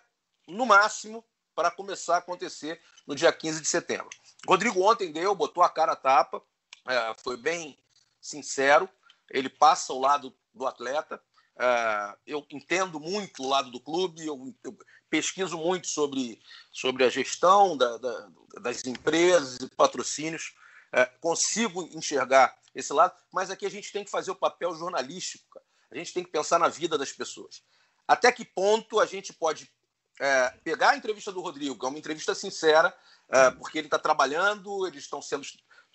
no 0.47 0.65
máximo, 0.65 1.23
para 1.53 1.69
começar 1.69 2.15
a 2.15 2.19
acontecer 2.19 2.81
no 3.05 3.13
dia 3.13 3.31
15 3.33 3.59
de 3.59 3.67
setembro. 3.67 4.09
Rodrigo 4.47 4.81
ontem 4.81 5.11
deu, 5.11 5.35
botou 5.35 5.61
a 5.61 5.69
cara 5.69 5.91
a 5.91 5.97
tapa, 5.97 6.41
é, 6.87 7.13
foi 7.21 7.35
bem 7.35 7.77
sincero, 8.21 8.89
ele 9.29 9.49
passa 9.49 9.91
ao 9.91 9.99
lado 9.99 10.33
do 10.53 10.65
atleta. 10.65 11.21
É, 11.59 12.17
eu 12.25 12.45
entendo 12.49 13.01
muito 13.01 13.43
o 13.43 13.49
lado 13.49 13.69
do 13.69 13.81
clube, 13.81 14.25
eu, 14.25 14.55
eu 14.63 14.77
pesquiso 15.09 15.57
muito 15.57 15.87
sobre, 15.87 16.41
sobre 16.71 17.03
a 17.03 17.09
gestão 17.09 17.75
da, 17.75 17.97
da, 17.97 18.29
das 18.61 18.85
empresas 18.85 19.59
e 19.59 19.69
patrocínios, 19.75 20.55
é, 20.93 21.05
consigo 21.05 21.83
enxergar 21.93 22.60
esse 22.73 22.93
lado, 22.93 23.13
mas 23.31 23.49
aqui 23.49 23.65
a 23.65 23.71
gente 23.71 23.91
tem 23.91 24.03
que 24.03 24.11
fazer 24.11 24.31
o 24.31 24.35
papel 24.35 24.73
jornalístico, 24.75 25.45
cara. 25.49 25.65
a 25.91 25.97
gente 25.97 26.13
tem 26.13 26.23
que 26.23 26.31
pensar 26.31 26.57
na 26.57 26.67
vida 26.67 26.97
das 26.97 27.11
pessoas. 27.11 27.63
Até 28.07 28.31
que 28.31 28.45
ponto 28.45 28.99
a 28.99 29.05
gente 29.05 29.33
pode 29.33 29.71
é, 30.19 30.49
pegar 30.63 30.91
a 30.91 30.97
entrevista 30.97 31.31
do 31.31 31.41
Rodrigo, 31.41 31.77
que 31.77 31.85
é 31.85 31.89
uma 31.89 31.99
entrevista 31.99 32.33
sincera, 32.33 32.95
é, 33.29 33.51
porque 33.51 33.77
ele 33.77 33.87
está 33.87 33.99
trabalhando, 33.99 34.87
eles 34.87 35.03
estão 35.03 35.21
sendo 35.21 35.45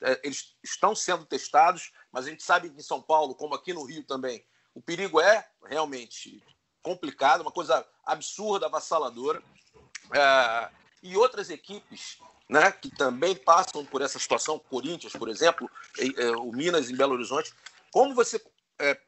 é, 0.02 0.20
eles 0.24 0.54
estão 0.62 0.94
sendo 0.94 1.24
testados, 1.24 1.92
mas 2.12 2.26
a 2.26 2.30
gente 2.30 2.42
sabe 2.42 2.68
que 2.68 2.76
em 2.76 2.82
São 2.82 3.00
Paulo, 3.00 3.34
como 3.34 3.54
aqui 3.54 3.72
no 3.72 3.84
Rio 3.84 4.04
também, 4.04 4.44
o 4.74 4.82
perigo 4.82 5.20
é 5.20 5.48
realmente 5.64 6.42
complicado, 6.82 7.40
uma 7.40 7.52
coisa 7.52 7.86
absurda, 8.04 8.66
avassaladora. 8.66 9.42
É, 10.12 10.70
e 11.02 11.16
outras 11.16 11.50
equipes 11.50 12.18
né, 12.48 12.70
que 12.70 12.90
também 12.90 13.34
passam 13.34 13.84
por 13.84 14.02
essa 14.02 14.18
situação, 14.18 14.58
Corinthians, 14.58 15.12
por 15.12 15.28
exemplo, 15.28 15.70
e, 15.98 16.14
é, 16.16 16.30
o 16.36 16.52
Minas 16.52 16.90
em 16.90 16.96
Belo 16.96 17.14
Horizonte. 17.14 17.52
Como 17.90 18.14
você 18.14 18.40
é, 18.78 18.98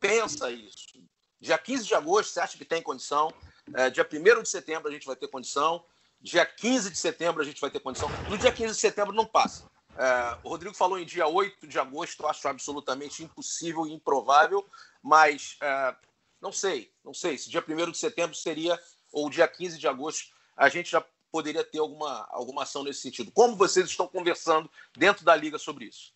pensa 0.00 0.50
isso? 0.50 1.00
Dia 1.40 1.58
15 1.58 1.84
de 1.84 1.94
agosto, 1.94 2.32
você 2.32 2.40
acha 2.40 2.56
que 2.56 2.64
tem 2.64 2.80
condição? 2.80 3.32
É, 3.74 3.90
dia 3.90 4.08
1 4.10 4.42
de 4.42 4.48
setembro 4.48 4.88
a 4.88 4.92
gente 4.92 5.06
vai 5.06 5.16
ter 5.16 5.28
condição. 5.28 5.84
Dia 6.20 6.46
15 6.46 6.90
de 6.90 6.96
setembro 6.96 7.42
a 7.42 7.44
gente 7.44 7.60
vai 7.60 7.70
ter 7.70 7.80
condição. 7.80 8.08
No 8.28 8.38
dia 8.38 8.52
15 8.52 8.74
de 8.74 8.80
setembro 8.80 9.12
não 9.12 9.26
passa. 9.26 9.68
É, 9.96 10.38
o 10.42 10.48
Rodrigo 10.48 10.74
falou 10.74 10.98
em 10.98 11.04
dia 11.04 11.26
8 11.26 11.66
de 11.66 11.78
agosto, 11.78 12.22
eu 12.22 12.28
acho 12.28 12.46
absolutamente 12.48 13.22
impossível 13.22 13.86
e 13.86 13.92
improvável, 13.92 14.66
mas 15.02 15.56
é, 15.60 15.94
não 16.40 16.52
sei, 16.52 16.90
não 17.04 17.12
sei. 17.12 17.36
Se 17.36 17.50
dia 17.50 17.62
1 17.66 17.90
de 17.90 17.98
setembro 17.98 18.34
seria, 18.34 18.80
ou 19.12 19.28
dia 19.28 19.46
15 19.46 19.78
de 19.78 19.86
agosto, 19.86 20.32
a 20.56 20.68
gente 20.68 20.90
já 20.90 21.04
poderia 21.32 21.64
ter 21.64 21.78
alguma, 21.78 22.28
alguma 22.30 22.62
ação 22.62 22.84
nesse 22.84 23.00
sentido. 23.00 23.32
Como 23.32 23.56
vocês 23.56 23.86
estão 23.86 24.06
conversando 24.06 24.70
dentro 24.96 25.24
da 25.24 25.34
Liga 25.34 25.58
sobre 25.58 25.86
isso? 25.86 26.12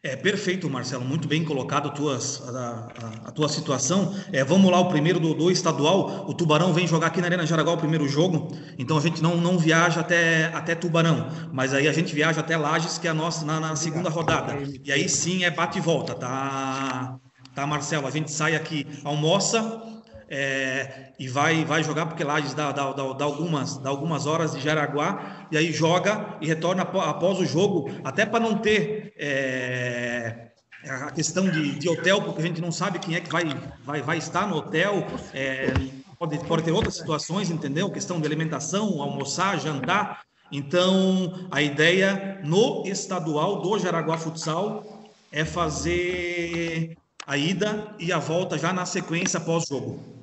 É 0.00 0.14
perfeito, 0.14 0.70
Marcelo, 0.70 1.04
muito 1.04 1.26
bem 1.26 1.44
colocado 1.44 1.88
a, 1.88 1.90
tuas, 1.90 2.40
a, 2.48 2.88
a, 3.24 3.28
a 3.28 3.32
tua 3.32 3.48
situação. 3.48 4.14
É, 4.32 4.44
vamos 4.44 4.70
lá, 4.70 4.78
o 4.78 4.88
primeiro 4.88 5.18
do, 5.18 5.34
do, 5.34 5.50
estadual. 5.50 6.28
O 6.28 6.34
Tubarão 6.34 6.72
vem 6.72 6.86
jogar 6.86 7.08
aqui 7.08 7.20
na 7.20 7.26
Arena 7.26 7.44
Jaraguá 7.44 7.72
o 7.72 7.78
primeiro 7.78 8.06
jogo, 8.08 8.56
então 8.78 8.96
a 8.96 9.00
gente 9.00 9.20
não, 9.20 9.36
não 9.36 9.58
viaja 9.58 10.00
até, 10.00 10.46
até 10.54 10.76
Tubarão, 10.76 11.28
mas 11.52 11.74
aí 11.74 11.88
a 11.88 11.92
gente 11.92 12.14
viaja 12.14 12.40
até 12.40 12.56
Lages, 12.56 12.96
que 12.96 13.08
é 13.08 13.10
a 13.10 13.14
nossa 13.14 13.44
na, 13.44 13.58
na 13.58 13.74
segunda 13.74 14.08
rodada. 14.08 14.56
E 14.84 14.92
aí 14.92 15.08
sim 15.08 15.42
é 15.42 15.50
bate 15.50 15.78
e 15.78 15.80
volta, 15.80 16.14
tá? 16.14 17.18
tá, 17.52 17.66
Marcelo? 17.66 18.06
A 18.06 18.10
gente 18.10 18.30
sai 18.30 18.54
aqui, 18.54 18.86
almoça 19.02 19.82
é, 20.28 21.12
e 21.18 21.26
vai, 21.26 21.64
vai 21.64 21.82
jogar, 21.82 22.06
porque 22.06 22.22
Lages 22.22 22.52
dá, 22.52 22.70
dá, 22.70 22.92
dá, 22.92 23.12
dá, 23.14 23.24
algumas, 23.24 23.78
dá 23.78 23.88
algumas 23.88 24.26
horas 24.26 24.52
de 24.52 24.60
Jaraguá, 24.60 25.46
e 25.50 25.56
aí 25.56 25.72
joga 25.72 26.36
e 26.40 26.46
retorna 26.46 26.82
após 26.82 27.38
o 27.38 27.46
jogo, 27.46 27.90
até 28.04 28.26
para 28.26 28.40
não 28.40 28.58
ter 28.58 29.14
é, 29.16 30.48
a 30.86 31.10
questão 31.10 31.48
de, 31.48 31.78
de, 31.78 31.88
hotel, 31.88 32.20
porque 32.22 32.42
a 32.42 32.44
gente 32.44 32.60
não 32.60 32.70
sabe 32.70 32.98
quem 32.98 33.14
é 33.14 33.20
que 33.20 33.30
vai, 33.30 33.44
vai, 33.84 34.02
vai 34.02 34.18
estar 34.18 34.46
no 34.46 34.56
hotel. 34.56 35.06
É, 35.32 35.72
pode, 36.18 36.38
pode 36.44 36.62
ter 36.62 36.72
outras 36.72 36.96
situações, 36.96 37.50
entendeu? 37.50 37.90
Questão 37.90 38.20
de 38.20 38.26
alimentação, 38.26 39.00
almoçar, 39.00 39.58
jantar. 39.58 40.22
Então, 40.52 41.48
a 41.50 41.62
ideia 41.62 42.40
no 42.44 42.86
estadual 42.86 43.60
do 43.60 43.78
Jaraguá 43.78 44.18
Futsal 44.18 45.10
é 45.30 45.44
fazer 45.44 46.96
a 47.26 47.36
ida 47.36 47.94
e 47.98 48.12
a 48.12 48.18
volta 48.18 48.56
já 48.56 48.72
na 48.72 48.86
sequência 48.86 49.38
pós-jogo. 49.38 50.17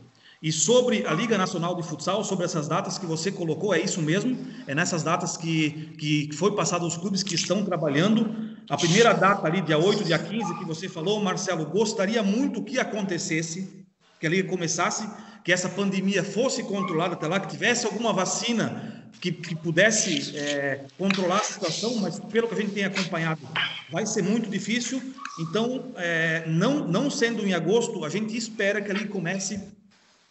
E 0.45 0.51
sobre 0.51 1.03
a 1.07 1.11
Liga 1.11 1.39
Nacional 1.39 1.73
de 1.73 1.81
Futsal, 1.81 2.23
sobre 2.23 2.45
essas 2.45 2.67
datas 2.67 2.99
que 2.99 3.05
você 3.07 3.31
colocou, 3.31 3.73
é 3.73 3.81
isso 3.81 3.99
mesmo, 3.99 4.37
é 4.67 4.75
nessas 4.75 5.01
datas 5.01 5.35
que, 5.35 5.95
que 5.97 6.29
foi 6.35 6.55
passado 6.55 6.85
aos 6.85 6.95
clubes 6.95 7.23
que 7.23 7.33
estão 7.33 7.65
trabalhando. 7.65 8.55
A 8.69 8.77
primeira 8.77 9.11
data 9.11 9.47
ali, 9.47 9.59
dia 9.59 9.79
8, 9.79 10.03
dia 10.03 10.19
15, 10.19 10.59
que 10.59 10.63
você 10.63 10.87
falou, 10.87 11.19
Marcelo, 11.19 11.65
gostaria 11.65 12.21
muito 12.21 12.61
que 12.61 12.77
acontecesse, 12.77 13.87
que 14.19 14.27
a 14.27 14.29
Liga 14.29 14.47
começasse, 14.47 15.09
que 15.43 15.51
essa 15.51 15.67
pandemia 15.67 16.23
fosse 16.23 16.61
controlada 16.61 17.15
até 17.15 17.27
lá, 17.27 17.39
que 17.39 17.47
tivesse 17.47 17.87
alguma 17.87 18.13
vacina 18.13 19.09
que, 19.19 19.31
que 19.31 19.55
pudesse 19.55 20.37
é, 20.37 20.85
controlar 20.95 21.37
a 21.37 21.43
situação, 21.43 21.95
mas 21.95 22.19
pelo 22.19 22.47
que 22.47 22.53
a 22.53 22.61
gente 22.61 22.71
tem 22.71 22.83
acompanhado, 22.85 23.41
vai 23.89 24.05
ser 24.05 24.21
muito 24.21 24.47
difícil. 24.47 25.01
Então, 25.39 25.91
é, 25.95 26.43
não, 26.45 26.87
não 26.87 27.09
sendo 27.09 27.43
em 27.47 27.55
agosto, 27.55 28.05
a 28.05 28.09
gente 28.09 28.37
espera 28.37 28.79
que 28.79 28.91
ele 28.91 29.07
comece 29.07 29.73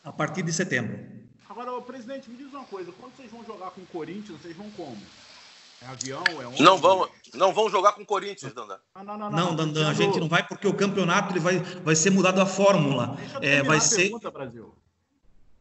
a 0.05 0.13
partir 0.13 0.43
de 0.43 0.53
setembro. 0.53 0.99
Agora, 1.49 1.81
presidente, 1.81 2.31
me 2.31 2.37
diz 2.37 2.53
uma 2.53 2.65
coisa: 2.65 2.93
quando 3.01 3.17
vocês 3.17 3.31
vão 3.31 3.45
jogar 3.45 3.71
com 3.71 3.81
o 3.81 3.87
Corinthians, 3.87 4.41
vocês 4.41 4.57
vão 4.57 4.71
como? 4.71 4.99
É 5.83 5.87
avião? 5.87 6.23
É 6.29 6.47
ônibus? 6.47 6.61
Não 6.61 6.79
vão, 6.79 7.09
não 7.35 7.53
vão 7.53 7.71
jogar 7.71 7.93
com 7.93 8.03
o 8.03 8.07
Corinthians, 8.07 8.53
Dandan. 8.53 8.79
Não, 8.95 9.05
não, 9.05 9.19
não, 9.19 9.31
não, 9.31 9.39
não 9.39 9.57
Dandan, 9.57 9.89
a 9.89 9.95
gente 9.95 10.21
não 10.21 10.29
vai 10.29 10.47
porque 10.47 10.67
o 10.67 10.75
campeonato 10.75 11.33
ele 11.33 11.41
vai, 11.41 11.59
vai 11.59 11.97
ser 11.97 12.11
mudado 12.11 12.41
a 12.41 12.47
fórmula. 12.47 13.17
Deixa 13.19 13.37
eu 13.39 13.43
é, 13.43 13.63
vai 13.63 13.81
ser. 13.81 14.03
Pergunta, 14.03 14.31
Brasil. 14.31 14.75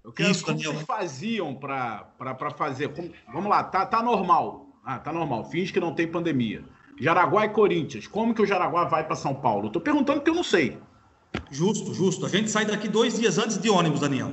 Eu 0.03 0.11
quero 0.11 0.31
Isso, 0.31 0.43
como 0.43 0.57
Daniel. 0.57 0.73
vocês 0.73 0.85
faziam 0.85 1.55
para 1.55 2.51
fazer. 2.57 2.89
Como, 2.93 3.11
vamos 3.31 3.49
lá, 3.49 3.63
tá, 3.63 3.85
tá 3.85 4.03
normal. 4.03 4.67
Ah, 4.83 4.99
tá 4.99 5.13
normal. 5.13 5.45
Finge 5.45 5.71
que 5.71 5.79
não 5.79 5.95
tem 5.95 6.07
pandemia. 6.07 6.63
Jaraguá 6.99 7.45
e 7.45 7.49
Corinthians. 7.49 8.05
Como 8.05 8.33
que 8.33 8.41
o 8.41 8.45
Jaraguá 8.45 8.83
vai 8.83 9.05
para 9.05 9.15
São 9.15 9.33
Paulo? 9.33 9.67
Estou 9.67 9.81
perguntando 9.81 10.19
porque 10.19 10.29
eu 10.29 10.35
não 10.35 10.43
sei. 10.43 10.77
Justo, 11.51 11.93
justo. 11.93 12.25
A 12.25 12.29
gente 12.29 12.49
sai 12.49 12.65
daqui 12.65 12.87
dois 12.87 13.17
dias 13.19 13.37
antes 13.37 13.57
de 13.57 13.69
ônibus, 13.69 13.99
Daniel. 13.99 14.31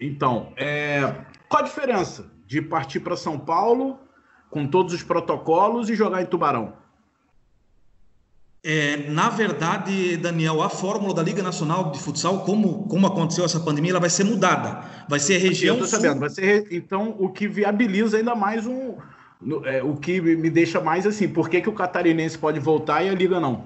Então, 0.00 0.52
é... 0.56 1.24
qual 1.48 1.62
a 1.62 1.64
diferença 1.64 2.30
de 2.46 2.60
partir 2.60 3.00
para 3.00 3.16
São 3.16 3.38
Paulo 3.38 3.98
com 4.50 4.66
todos 4.66 4.92
os 4.92 5.02
protocolos 5.02 5.88
e 5.88 5.94
jogar 5.94 6.22
em 6.22 6.26
Tubarão? 6.26 6.74
É, 8.64 9.08
na 9.10 9.28
verdade, 9.28 10.16
Daniel, 10.16 10.62
a 10.62 10.68
fórmula 10.68 11.12
da 11.12 11.22
Liga 11.22 11.42
Nacional 11.42 11.90
de 11.90 11.98
Futsal, 11.98 12.44
como, 12.44 12.86
como 12.86 13.06
aconteceu 13.08 13.44
essa 13.44 13.58
pandemia, 13.58 13.90
ela 13.90 14.00
vai 14.00 14.10
ser 14.10 14.22
mudada. 14.22 14.84
Vai 15.08 15.18
ser 15.18 15.38
região. 15.38 15.78
Eu 15.78 15.86
sabendo, 15.86 16.20
vai 16.20 16.30
ser. 16.30 16.68
Então, 16.70 17.16
o 17.18 17.28
que 17.28 17.48
viabiliza 17.48 18.18
ainda 18.18 18.36
mais 18.36 18.64
um. 18.64 18.94
É, 19.64 19.82
o 19.82 19.96
que 19.96 20.20
me 20.20 20.48
deixa 20.48 20.80
mais 20.80 21.04
assim, 21.04 21.28
por 21.28 21.48
que, 21.48 21.60
que 21.60 21.68
o 21.68 21.72
catarinense 21.72 22.38
pode 22.38 22.60
voltar 22.60 23.02
e 23.02 23.08
a 23.08 23.14
Liga 23.14 23.40
não? 23.40 23.64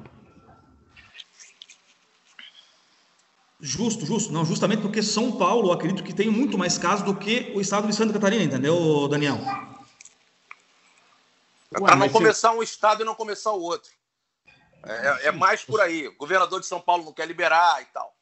Justo, 3.61 4.05
justo. 4.05 4.33
Não, 4.33 4.45
justamente 4.45 4.83
porque 4.83 5.03
São 5.03 5.33
Paulo, 5.33 5.69
eu 5.69 5.73
acredito 5.73 6.03
que 6.03 6.15
tem 6.15 6.31
muito 6.31 6.59
mais 6.59 6.77
casos 6.77 7.05
do 7.05 7.15
que 7.15 7.53
o 7.55 7.61
estado 7.61 7.87
de 7.87 7.95
Santa 7.95 8.13
Catarina, 8.13 8.45
entendeu, 8.45 9.09
Daniel? 9.09 9.39
Para 11.71 11.97
não 11.97 12.09
começar 12.09 12.53
um 12.53 12.63
estado 12.63 13.03
e 13.03 13.05
não 13.05 13.15
começar 13.15 13.53
o 13.53 13.61
outro. 13.61 13.91
É, 14.85 15.29
é, 15.29 15.33
mais 15.33 15.65
por 15.65 15.81
aí. 15.81 16.07
O 16.07 16.17
governador 16.17 16.61
de 16.61 16.67
São 16.67 16.81
Paulo 16.81 17.05
não 17.05 17.13
quer 17.13 17.27
liberar 17.27 17.83
e 17.83 17.87
tal. 17.87 18.15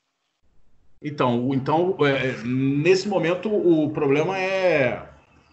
Então, 1.02 1.50
então 1.52 1.96
é, 2.00 2.32
nesse 2.42 3.06
momento, 3.06 3.52
o 3.52 3.90
problema 3.90 4.38
é, 4.38 5.06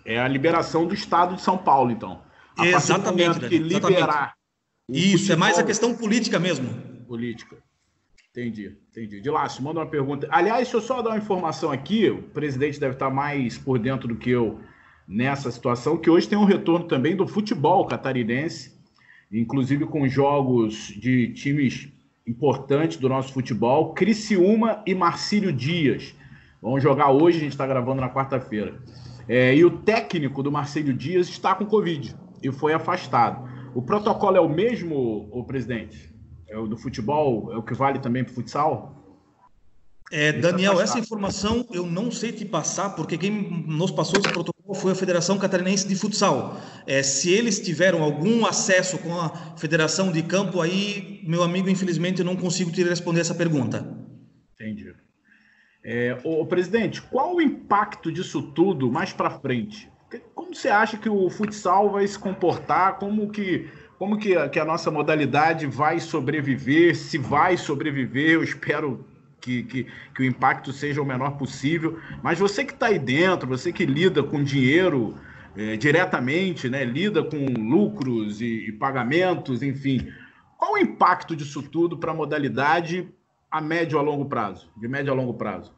é 0.06 0.20
a 0.20 0.28
liberação 0.28 0.86
do 0.86 0.94
Estado 0.94 1.36
de 1.36 1.42
São 1.42 1.58
Paulo, 1.58 1.92
então. 1.92 2.24
A 2.58 2.66
exatamente. 2.66 3.50
Que 3.50 3.58
liberar 3.58 4.36
Isso, 4.88 5.12
futebol... 5.12 5.34
é 5.34 5.40
mais 5.40 5.60
a 5.60 5.64
questão 5.64 5.94
política 5.94 6.40
mesmo. 6.40 6.70
Política. 7.08 7.58
Entendi, 8.32 8.78
entendi. 8.90 9.22
De 9.22 9.30
lá, 9.30 9.46
manda 9.60 9.82
uma 9.82 9.86
pergunta. 9.86 10.28
Aliás, 10.32 10.64
deixa 10.64 10.78
eu 10.78 10.82
só 10.82 11.02
dar 11.02 11.12
uma 11.12 11.18
informação 11.18 11.72
aqui. 11.72 12.10
O 12.10 12.24
presidente 12.24 12.80
deve 12.80 12.94
estar 12.94 13.10
mais 13.10 13.58
por 13.58 13.78
dentro 13.78 14.08
do 14.08 14.16
que 14.16 14.30
eu 14.30 14.60
nessa 15.08 15.52
situação, 15.52 15.98
que 15.98 16.10
hoje 16.10 16.30
tem 16.30 16.38
um 16.38 16.46
retorno 16.46 16.88
também 16.88 17.16
do 17.16 17.28
futebol 17.28 17.86
catarinense 17.86 18.82
inclusive 19.32 19.86
com 19.86 20.08
jogos 20.08 20.88
de 20.98 21.30
times 21.34 21.90
importantes 22.28 22.98
do 22.98 23.08
nosso 23.08 23.34
futebol, 23.34 23.94
Criciúma 23.94 24.84
e 24.86 24.94
Marcílio 24.94 25.54
Dias. 25.54 26.14
Vão 26.62 26.80
jogar 26.80 27.12
hoje, 27.12 27.38
a 27.38 27.42
gente 27.42 27.54
está 27.54 27.66
gravando 27.66 28.02
na 28.02 28.10
quarta-feira. 28.10 28.80
É, 29.28 29.56
e 29.56 29.64
o 29.64 29.80
técnico 29.80 30.44
do 30.44 30.52
Marcelo 30.52 30.94
Dias 30.94 31.30
está 31.30 31.56
com 31.56 31.66
Covid 31.66 32.16
e 32.44 32.52
foi 32.52 32.74
afastado. 32.74 33.50
O 33.74 33.82
protocolo 33.82 34.36
é 34.36 34.42
o 34.42 34.50
mesmo, 34.50 35.30
o 35.32 35.44
presidente? 35.46 36.11
É 36.52 36.58
o 36.58 36.68
do 36.68 36.78
futebol? 36.78 37.52
É 37.54 37.58
o 37.58 37.64
que 37.64 37.74
vale 37.74 37.98
também 37.98 38.24
para 38.24 38.32
o 38.32 38.36
futsal? 38.36 39.02
É, 40.12 40.34
Daniel, 40.34 40.82
essa 40.82 41.00
informação 41.00 41.66
eu 41.72 41.86
não 41.86 42.12
sei 42.12 42.34
te 42.34 42.44
passar, 42.44 42.90
porque 42.90 43.18
quem 43.18 43.66
nos 43.66 43.92
passou 43.92 44.20
esse 44.20 44.28
protocolo 44.28 44.76
foi 44.76 44.92
a 44.92 44.96
Federação 44.96 45.40
Catarinense 45.40 45.88
de 45.88 45.96
Futsal. 45.96 46.60
É, 46.86 47.02
se 47.02 47.32
eles 47.32 47.62
tiveram 47.62 48.04
algum 48.04 48.46
acesso 48.46 48.98
com 48.98 49.18
a 49.18 49.30
Federação 49.56 50.12
de 50.12 50.22
Campo, 50.22 50.60
aí, 50.60 51.24
meu 51.26 51.42
amigo, 51.42 51.70
infelizmente, 51.70 52.20
eu 52.20 52.26
não 52.26 52.36
consigo 52.36 52.70
te 52.70 52.84
responder 52.84 53.22
essa 53.22 53.34
pergunta. 53.34 53.88
Entendi. 54.56 54.94
É, 55.82 56.20
o 56.26 56.46
presidente, 56.46 57.02
qual 57.02 57.36
o 57.38 57.42
impacto 57.42 58.12
disso 58.12 58.42
tudo 58.52 58.92
mais 58.92 59.14
para 59.14 59.40
frente? 59.40 59.90
Como 60.36 60.54
você 60.54 60.68
acha 60.68 60.98
que 60.98 61.08
o 61.08 61.30
futsal 61.30 61.90
vai 61.90 62.06
se 62.06 62.20
comportar? 62.20 63.00
Como 63.00 63.30
que, 63.30 63.70
como 64.02 64.18
que, 64.18 64.36
a, 64.36 64.50
que 64.50 64.60
a 64.60 64.66
nossa 64.66 64.90
modalidade 64.90 65.68
vai 65.68 66.00
sobreviver? 66.00 66.98
Se 66.98 67.20
vai 67.20 67.56
sobreviver, 67.56 68.32
eu 68.32 68.44
espero 68.44 69.06
que, 69.40 69.62
que, 69.62 69.86
que 70.16 70.24
o 70.24 70.26
impacto 70.26 70.74
seja 70.74 71.00
o 71.00 71.06
menor 71.06 71.38
possível. 71.38 72.00
Mas 72.24 72.40
você 72.40 72.66
que 72.66 72.74
está 72.74 72.88
aí 72.88 72.98
dentro, 72.98 73.48
você 73.48 73.72
que 73.72 73.86
lida 73.86 74.24
com 74.24 74.44
dinheiro 74.44 75.16
é, 75.56 75.78
diretamente, 75.78 76.68
né, 76.68 76.84
lida 76.84 77.24
com 77.24 77.46
lucros 77.46 78.42
e, 78.42 78.70
e 78.70 78.72
pagamentos, 78.72 79.62
enfim, 79.62 80.12
qual 80.58 80.74
o 80.74 80.78
impacto 80.80 81.36
disso 81.36 81.62
tudo 81.62 81.96
para 81.96 82.10
a 82.10 82.16
modalidade 82.16 83.08
a 83.52 83.62
médio 83.62 84.00
a 84.00 84.02
longo 84.02 84.26
prazo, 84.26 84.68
de 84.78 84.88
médio 84.88 85.14
a 85.14 85.16
longo 85.16 85.36
prazo? 85.36 85.76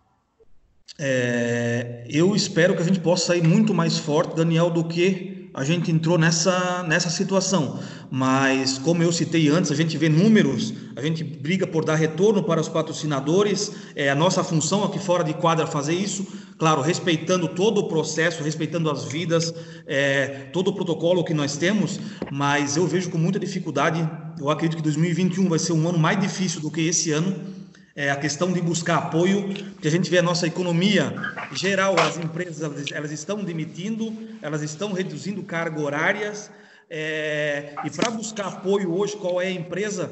É, 0.98 2.08
eu 2.10 2.34
espero 2.34 2.74
que 2.74 2.82
a 2.82 2.86
gente 2.86 3.02
possa 3.02 3.26
sair 3.26 3.46
muito 3.46 3.74
mais 3.74 3.98
forte, 3.98 4.34
Daniel, 4.34 4.70
do 4.70 4.86
que 4.86 5.33
a 5.54 5.64
gente 5.64 5.92
entrou 5.92 6.18
nessa, 6.18 6.84
nessa 6.84 7.10
situação. 7.10 7.80
Mas, 8.10 8.78
como 8.78 9.04
eu 9.04 9.12
citei 9.12 9.50
antes, 9.50 9.72
a 9.72 9.76
gente 9.76 9.98
vê 9.98 10.10
números, 10.10 10.74
a 10.96 11.02
gente 11.02 11.24
briga 11.24 11.68
por 11.68 11.86
dar 11.86 11.96
retorno 11.96 12.44
para 12.44 12.60
os 12.60 12.68
patrocinadores, 12.68 13.72
é 13.96 14.10
a 14.10 14.16
nossa 14.16 14.44
função 14.44 14.84
aqui 14.84 14.98
fora 14.98 15.24
de 15.24 15.34
quadra 15.34 15.68
fazer 15.68 15.94
isso, 15.94 16.26
claro, 16.58 16.82
respeitando 16.82 17.48
todo 17.48 17.80
o 17.80 17.88
processo, 17.88 18.44
respeitando 18.44 18.90
as 18.90 19.06
vidas, 19.06 19.54
é, 19.86 20.48
todo 20.52 20.70
o 20.70 20.74
protocolo 20.74 21.24
que 21.24 21.34
nós 21.34 21.58
temos, 21.58 22.00
mas 22.32 22.78
eu 22.78 22.88
vejo 22.88 23.10
com 23.10 23.18
muita 23.18 23.40
dificuldade. 23.40 24.08
Eu 24.40 24.50
acredito 24.50 24.78
que 24.78 24.84
2021 24.84 25.50
vai 25.50 25.60
ser 25.60 25.74
um 25.74 25.88
ano 25.88 26.00
mais 26.00 26.20
difícil 26.20 26.62
do 26.62 26.72
que 26.72 26.82
esse 26.82 27.12
ano 27.12 27.63
é, 27.96 28.10
a 28.10 28.16
questão 28.16 28.52
de 28.52 28.60
buscar 28.62 28.98
apoio, 28.98 29.54
porque 29.74 29.88
a 29.88 29.92
gente 29.92 30.10
vê 30.10 30.18
a 30.18 30.24
nossa 30.24 30.48
economia 30.48 31.14
geral, 31.52 32.02
as 32.02 32.18
empresas 32.18 32.62
elas, 32.62 32.92
elas 32.92 33.12
estão 33.12 33.44
demitindo, 33.44 34.12
elas 34.42 34.62
estão 34.62 34.94
reduzindo 34.94 35.44
cargas 35.44 35.84
horárias, 35.84 36.52
é, 36.90 37.76
e 37.84 37.90
para 37.90 38.10
buscar 38.10 38.48
apoio 38.48 38.94
hoje, 38.94 39.16
qual 39.16 39.42
é 39.42 39.48
a 39.48 39.52
empresa 39.52 40.12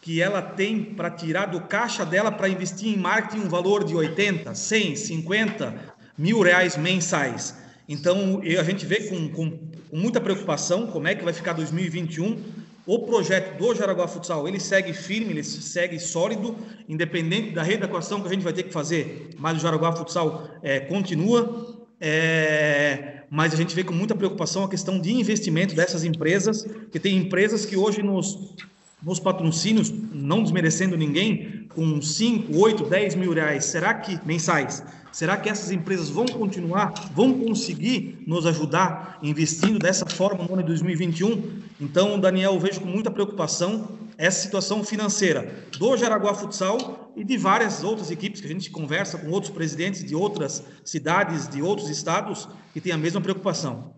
que 0.00 0.22
ela 0.22 0.40
tem 0.40 0.82
para 0.82 1.10
tirar 1.10 1.46
do 1.46 1.60
caixa 1.62 2.04
dela 2.04 2.30
para 2.30 2.48
investir 2.48 2.94
em 2.94 2.96
marketing 2.96 3.44
um 3.44 3.48
valor 3.48 3.84
de 3.84 3.94
80, 3.94 4.54
100, 4.54 4.96
50 4.96 5.74
mil 6.16 6.40
reais 6.40 6.76
mensais. 6.76 7.54
Então, 7.88 8.40
a 8.42 8.62
gente 8.62 8.86
vê 8.86 9.08
com, 9.08 9.28
com, 9.28 9.50
com 9.90 9.96
muita 9.96 10.20
preocupação 10.20 10.86
como 10.86 11.08
é 11.08 11.14
que 11.14 11.24
vai 11.24 11.32
ficar 11.32 11.52
2021, 11.54 12.42
o 12.88 13.00
projeto 13.00 13.58
do 13.58 13.74
Jaraguá 13.74 14.08
Futsal, 14.08 14.48
ele 14.48 14.58
segue 14.58 14.94
firme, 14.94 15.30
ele 15.30 15.44
segue 15.44 16.00
sólido, 16.00 16.56
independente 16.88 17.50
da 17.50 17.62
readequação 17.62 18.22
que 18.22 18.28
a 18.28 18.30
gente 18.30 18.42
vai 18.42 18.54
ter 18.54 18.62
que 18.62 18.72
fazer, 18.72 19.28
mas 19.36 19.58
o 19.58 19.60
Jaraguá 19.60 19.92
Futsal 19.92 20.48
é, 20.62 20.80
continua. 20.80 21.86
É, 22.00 23.24
mas 23.28 23.52
a 23.52 23.56
gente 23.58 23.74
vê 23.74 23.84
com 23.84 23.92
muita 23.92 24.14
preocupação 24.14 24.64
a 24.64 24.70
questão 24.70 24.98
de 24.98 25.12
investimento 25.12 25.74
dessas 25.74 26.02
empresas, 26.02 26.66
que 26.90 26.98
tem 26.98 27.18
empresas 27.18 27.66
que 27.66 27.76
hoje 27.76 28.02
nos, 28.02 28.54
nos 29.02 29.20
patrocínios, 29.20 29.92
não 30.12 30.42
desmerecendo 30.42 30.96
ninguém, 30.96 31.66
com 31.74 32.00
5, 32.02 32.56
8, 32.56 32.84
10 32.84 33.14
mil 33.14 33.32
reais, 33.32 33.66
será 33.66 33.94
que 33.94 34.18
mensais? 34.26 34.82
Será 35.12 35.36
que 35.36 35.48
essas 35.48 35.70
empresas 35.70 36.10
vão 36.10 36.26
continuar, 36.26 36.92
vão 37.14 37.32
conseguir 37.38 38.22
nos 38.26 38.46
ajudar 38.46 39.18
investindo 39.22 39.78
dessa 39.78 40.06
forma 40.06 40.44
no 40.44 40.52
ano 40.52 40.62
de 40.62 40.68
2021? 40.68 41.60
Então, 41.80 42.20
Daniel, 42.20 42.54
eu 42.54 42.60
vejo 42.60 42.80
com 42.80 42.86
muita 42.86 43.10
preocupação 43.10 43.88
essa 44.16 44.42
situação 44.42 44.82
financeira 44.82 45.64
do 45.78 45.96
Jaraguá 45.96 46.34
Futsal 46.34 47.12
e 47.16 47.24
de 47.24 47.36
várias 47.36 47.84
outras 47.84 48.10
equipes 48.10 48.40
que 48.40 48.46
a 48.48 48.50
gente 48.50 48.70
conversa 48.70 49.16
com 49.16 49.30
outros 49.30 49.52
presidentes 49.52 50.04
de 50.04 50.14
outras 50.14 50.62
cidades, 50.84 51.48
de 51.48 51.62
outros 51.62 51.88
estados, 51.88 52.48
que 52.72 52.80
têm 52.80 52.92
a 52.92 52.98
mesma 52.98 53.20
preocupação. 53.20 53.97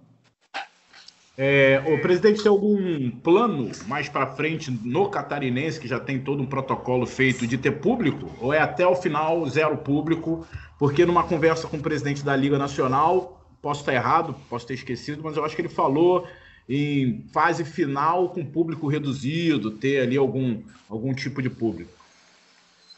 É, 1.43 1.83
o 1.87 1.99
presidente 2.03 2.43
tem 2.43 2.51
algum 2.51 3.11
plano 3.11 3.71
mais 3.87 4.11
para 4.11 4.27
frente 4.27 4.71
no 4.85 5.09
catarinense, 5.09 5.81
que 5.81 5.89
já 5.89 5.99
tem 5.99 6.19
todo 6.21 6.43
um 6.43 6.45
protocolo 6.45 7.07
feito 7.07 7.47
de 7.47 7.57
ter 7.57 7.71
público? 7.71 8.31
Ou 8.43 8.53
é 8.53 8.59
até 8.59 8.87
o 8.87 8.95
final 8.95 9.49
zero 9.49 9.79
público? 9.79 10.47
Porque 10.79 11.07
numa 11.07 11.23
conversa 11.23 11.67
com 11.67 11.79
o 11.79 11.81
presidente 11.81 12.23
da 12.23 12.37
Liga 12.37 12.59
Nacional, 12.59 13.43
posso 13.63 13.81
estar 13.81 13.95
errado, 13.95 14.37
posso 14.51 14.67
ter 14.67 14.75
esquecido, 14.75 15.23
mas 15.25 15.35
eu 15.35 15.43
acho 15.43 15.57
que 15.57 15.63
ele 15.63 15.71
falou 15.71 16.29
em 16.69 17.25
fase 17.33 17.65
final 17.65 18.29
com 18.29 18.45
público 18.45 18.87
reduzido, 18.87 19.71
ter 19.71 20.03
ali 20.03 20.19
algum, 20.19 20.61
algum 20.91 21.15
tipo 21.15 21.41
de 21.41 21.49
público. 21.49 22.00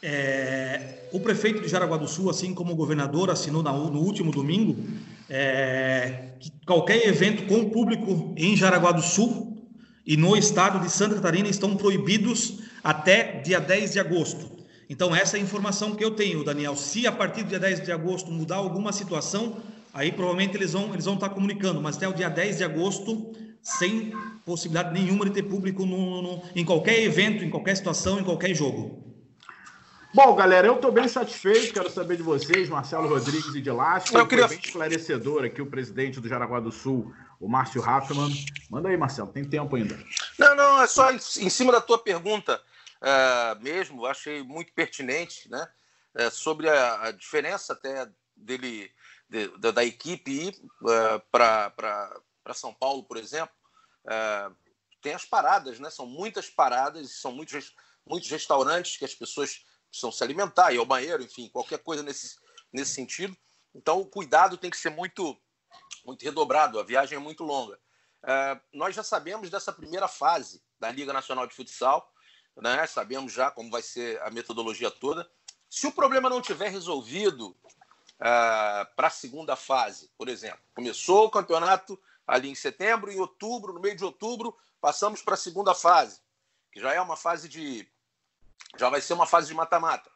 É, 0.05 1.07
o 1.13 1.19
prefeito 1.21 1.61
de 1.61 1.69
Jaraguá 1.69 1.95
do 1.95 2.09
Sul, 2.09 2.29
assim 2.29 2.53
como 2.53 2.73
o 2.73 2.75
governador, 2.75 3.29
assinou 3.29 3.63
no 3.63 4.01
último 4.01 4.33
domingo 4.33 4.75
é, 5.29 6.31
que 6.41 6.51
qualquer 6.65 7.07
evento 7.07 7.45
com 7.45 7.69
público 7.69 8.33
em 8.35 8.53
Jaraguá 8.57 8.91
do 8.91 9.01
Sul 9.01 9.65
e 10.05 10.17
no 10.17 10.35
estado 10.35 10.81
de 10.81 10.91
Santa 10.91 11.15
Catarina 11.15 11.47
estão 11.47 11.77
proibidos 11.77 12.59
até 12.83 13.39
dia 13.39 13.61
10 13.61 13.93
de 13.93 13.99
agosto. 14.01 14.51
Então, 14.89 15.15
essa 15.15 15.37
é 15.37 15.39
a 15.39 15.43
informação 15.43 15.95
que 15.95 16.03
eu 16.03 16.11
tenho, 16.11 16.43
Daniel. 16.43 16.75
Se 16.75 17.07
a 17.07 17.11
partir 17.11 17.43
do 17.43 17.49
dia 17.49 17.59
10 17.59 17.85
de 17.85 17.91
agosto 17.93 18.29
mudar 18.29 18.57
alguma 18.57 18.91
situação, 18.91 19.55
aí 19.93 20.11
provavelmente 20.11 20.57
eles 20.57 20.73
vão, 20.73 20.91
eles 20.91 21.05
vão 21.05 21.13
estar 21.13 21.29
comunicando, 21.29 21.81
mas 21.81 21.95
até 21.95 22.09
o 22.09 22.13
dia 22.13 22.29
10 22.29 22.57
de 22.57 22.63
agosto, 22.65 23.31
sem 23.61 24.11
possibilidade 24.45 24.93
nenhuma 24.93 25.23
de 25.23 25.31
ter 25.31 25.43
público 25.43 25.85
no, 25.85 26.21
no, 26.21 26.41
em 26.53 26.65
qualquer 26.65 27.01
evento, 27.01 27.45
em 27.45 27.49
qualquer 27.49 27.77
situação, 27.77 28.19
em 28.19 28.23
qualquer 28.25 28.53
jogo. 28.53 29.02
Bom, 30.13 30.35
galera, 30.35 30.67
eu 30.67 30.75
estou 30.75 30.91
bem 30.91 31.07
satisfeito. 31.07 31.73
Quero 31.73 31.89
saber 31.89 32.17
de 32.17 32.21
vocês, 32.21 32.69
Marcelo 32.69 33.09
Rodrigues 33.09 33.55
e 33.55 33.59
de 33.59 33.71
Lasco. 33.71 34.15
Eu 34.15 34.27
queria... 34.27 34.47
Foi 34.47 34.57
bem 34.57 34.65
esclarecedor 34.65 35.43
aqui 35.43 35.59
o 35.59 35.65
presidente 35.65 36.21
do 36.21 36.29
Jaraguá 36.29 36.59
do 36.59 36.71
Sul, 36.71 37.11
o 37.39 37.49
Márcio 37.49 37.81
Raffman. 37.81 38.29
Manda 38.69 38.89
aí, 38.89 38.95
Marcelo, 38.95 39.33
tem 39.33 39.43
tempo 39.43 39.75
ainda. 39.75 39.97
Não, 40.37 40.55
não, 40.55 40.83
é 40.83 40.85
só 40.85 41.11
em 41.11 41.49
cima 41.49 41.71
da 41.71 41.81
tua 41.81 41.97
pergunta 41.97 42.61
uh, 43.01 43.63
mesmo, 43.63 44.05
achei 44.05 44.43
muito 44.43 44.71
pertinente, 44.73 45.49
né? 45.49 45.67
Uh, 46.13 46.29
sobre 46.29 46.69
a, 46.69 47.05
a, 47.05 47.11
diferença 47.11 47.73
até 47.73 48.07
dele, 48.35 48.91
de, 49.27 49.47
de, 49.47 49.71
da 49.71 49.83
equipe 49.83 50.29
ir 50.29 50.55
uh, 50.83 51.19
para 51.31 51.73
São 52.53 52.71
Paulo, 52.71 53.03
por 53.03 53.17
exemplo. 53.17 53.55
tem 55.01 55.15
as 55.15 55.25
paradas, 55.25 55.79
né? 55.79 55.89
São 55.89 56.05
muitas 56.05 56.51
paradas, 56.51 57.19
são 57.19 57.31
muitos, 57.31 57.73
muitos 58.05 58.29
restaurantes 58.29 58.95
que 58.95 59.05
as 59.05 59.15
pessoas 59.15 59.72
precisam 59.93 60.11
se 60.11 60.23
alimentar, 60.23 60.73
ir 60.73 60.79
ao 60.79 60.85
banheiro, 60.85 61.21
enfim, 61.21 61.47
qualquer 61.49 61.77
coisa 61.77 62.01
nesse, 62.01 62.35
nesse 62.73 62.93
sentido. 62.93 63.37
Então, 63.75 64.01
o 64.01 64.05
cuidado 64.07 64.57
tem 64.57 64.71
que 64.71 64.77
ser 64.77 64.89
muito, 64.89 65.39
muito 66.03 66.23
redobrado, 66.23 66.79
a 66.79 66.83
viagem 66.83 67.15
é 67.15 67.21
muito 67.21 67.43
longa. 67.43 67.79
Uh, 68.23 68.59
nós 68.73 68.95
já 68.95 69.03
sabemos 69.03 69.51
dessa 69.51 69.71
primeira 69.71 70.07
fase 70.07 70.63
da 70.79 70.91
Liga 70.91 71.13
Nacional 71.13 71.45
de 71.45 71.53
Futsal, 71.53 72.11
né? 72.57 72.87
sabemos 72.87 73.31
já 73.31 73.51
como 73.51 73.69
vai 73.69 73.83
ser 73.83 74.19
a 74.23 74.31
metodologia 74.31 74.89
toda. 74.89 75.29
Se 75.69 75.85
o 75.85 75.91
problema 75.91 76.29
não 76.29 76.41
tiver 76.41 76.69
resolvido 76.69 77.49
uh, 77.49 78.95
para 78.95 79.07
a 79.07 79.11
segunda 79.11 79.55
fase, 79.55 80.09
por 80.17 80.27
exemplo, 80.27 80.61
começou 80.73 81.25
o 81.25 81.31
campeonato 81.31 81.99
ali 82.25 82.49
em 82.49 82.55
setembro, 82.55 83.11
em 83.11 83.19
outubro, 83.19 83.73
no 83.73 83.79
meio 83.79 83.95
de 83.95 84.03
outubro, 84.03 84.57
passamos 84.81 85.21
para 85.21 85.35
a 85.35 85.37
segunda 85.37 85.75
fase, 85.75 86.19
que 86.71 86.79
já 86.79 86.93
é 86.93 87.01
uma 87.01 87.17
fase 87.17 87.47
de 87.47 87.87
já 88.77 88.89
vai 88.89 89.01
ser 89.01 89.13
uma 89.13 89.25
fase 89.25 89.47
de 89.47 89.53
mata-mata. 89.53 90.09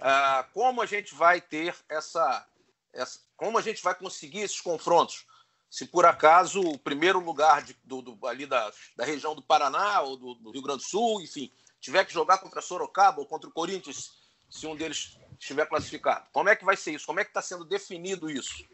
Ah, 0.00 0.46
como 0.52 0.82
a 0.82 0.86
gente 0.86 1.14
vai 1.14 1.40
ter 1.40 1.74
essa, 1.88 2.46
essa, 2.92 3.20
Como 3.36 3.58
a 3.58 3.62
gente 3.62 3.82
vai 3.82 3.94
conseguir 3.94 4.40
esses 4.40 4.60
confrontos? 4.60 5.26
Se 5.70 5.86
por 5.86 6.06
acaso 6.06 6.60
o 6.60 6.78
primeiro 6.78 7.18
lugar 7.18 7.62
de, 7.62 7.76
do, 7.84 8.00
do, 8.00 8.26
ali 8.26 8.46
da, 8.46 8.72
da 8.96 9.04
região 9.04 9.34
do 9.34 9.42
Paraná 9.42 10.02
ou 10.02 10.16
do, 10.16 10.34
do, 10.34 10.50
Rio 10.52 10.62
Grande 10.62 10.82
do 10.82 10.88
Sul, 10.88 11.20
enfim, 11.20 11.50
tiver 11.80 12.04
que 12.04 12.12
jogar 12.12 12.38
contra 12.38 12.62
Sorocaba 12.62 13.20
ou 13.20 13.26
contra 13.26 13.48
o 13.48 13.52
Corinthians, 13.52 14.12
se 14.48 14.66
um 14.66 14.76
deles 14.76 15.18
estiver 15.38 15.66
classificado. 15.66 16.28
Como 16.32 16.48
é 16.48 16.54
que 16.54 16.64
vai 16.64 16.76
ser 16.76 16.92
isso? 16.92 17.06
Como 17.06 17.18
é 17.18 17.24
que 17.24 17.30
está 17.30 17.42
sendo 17.42 17.64
definido 17.64 18.30
isso? 18.30 18.64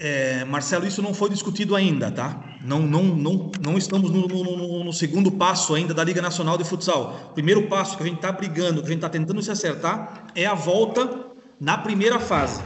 É, 0.00 0.44
Marcelo, 0.44 0.86
isso 0.86 1.02
não 1.02 1.12
foi 1.12 1.28
discutido 1.28 1.74
ainda, 1.74 2.08
tá? 2.08 2.40
Não, 2.62 2.78
não, 2.78 3.02
não, 3.02 3.50
não 3.60 3.76
estamos 3.76 4.12
no, 4.12 4.28
no, 4.28 4.84
no, 4.84 4.92
segundo 4.92 5.32
passo 5.32 5.74
ainda 5.74 5.92
da 5.92 6.04
Liga 6.04 6.22
Nacional 6.22 6.56
de 6.56 6.62
Futsal. 6.62 7.30
O 7.30 7.34
primeiro 7.34 7.66
passo 7.66 7.96
que 7.96 8.04
a 8.04 8.06
gente 8.06 8.16
está 8.16 8.30
brigando, 8.30 8.80
que 8.80 8.86
a 8.86 8.90
gente 8.90 8.98
está 8.98 9.08
tentando 9.08 9.42
se 9.42 9.50
acertar, 9.50 10.28
é 10.36 10.46
a 10.46 10.54
volta 10.54 11.26
na 11.60 11.76
primeira 11.76 12.20
fase. 12.20 12.62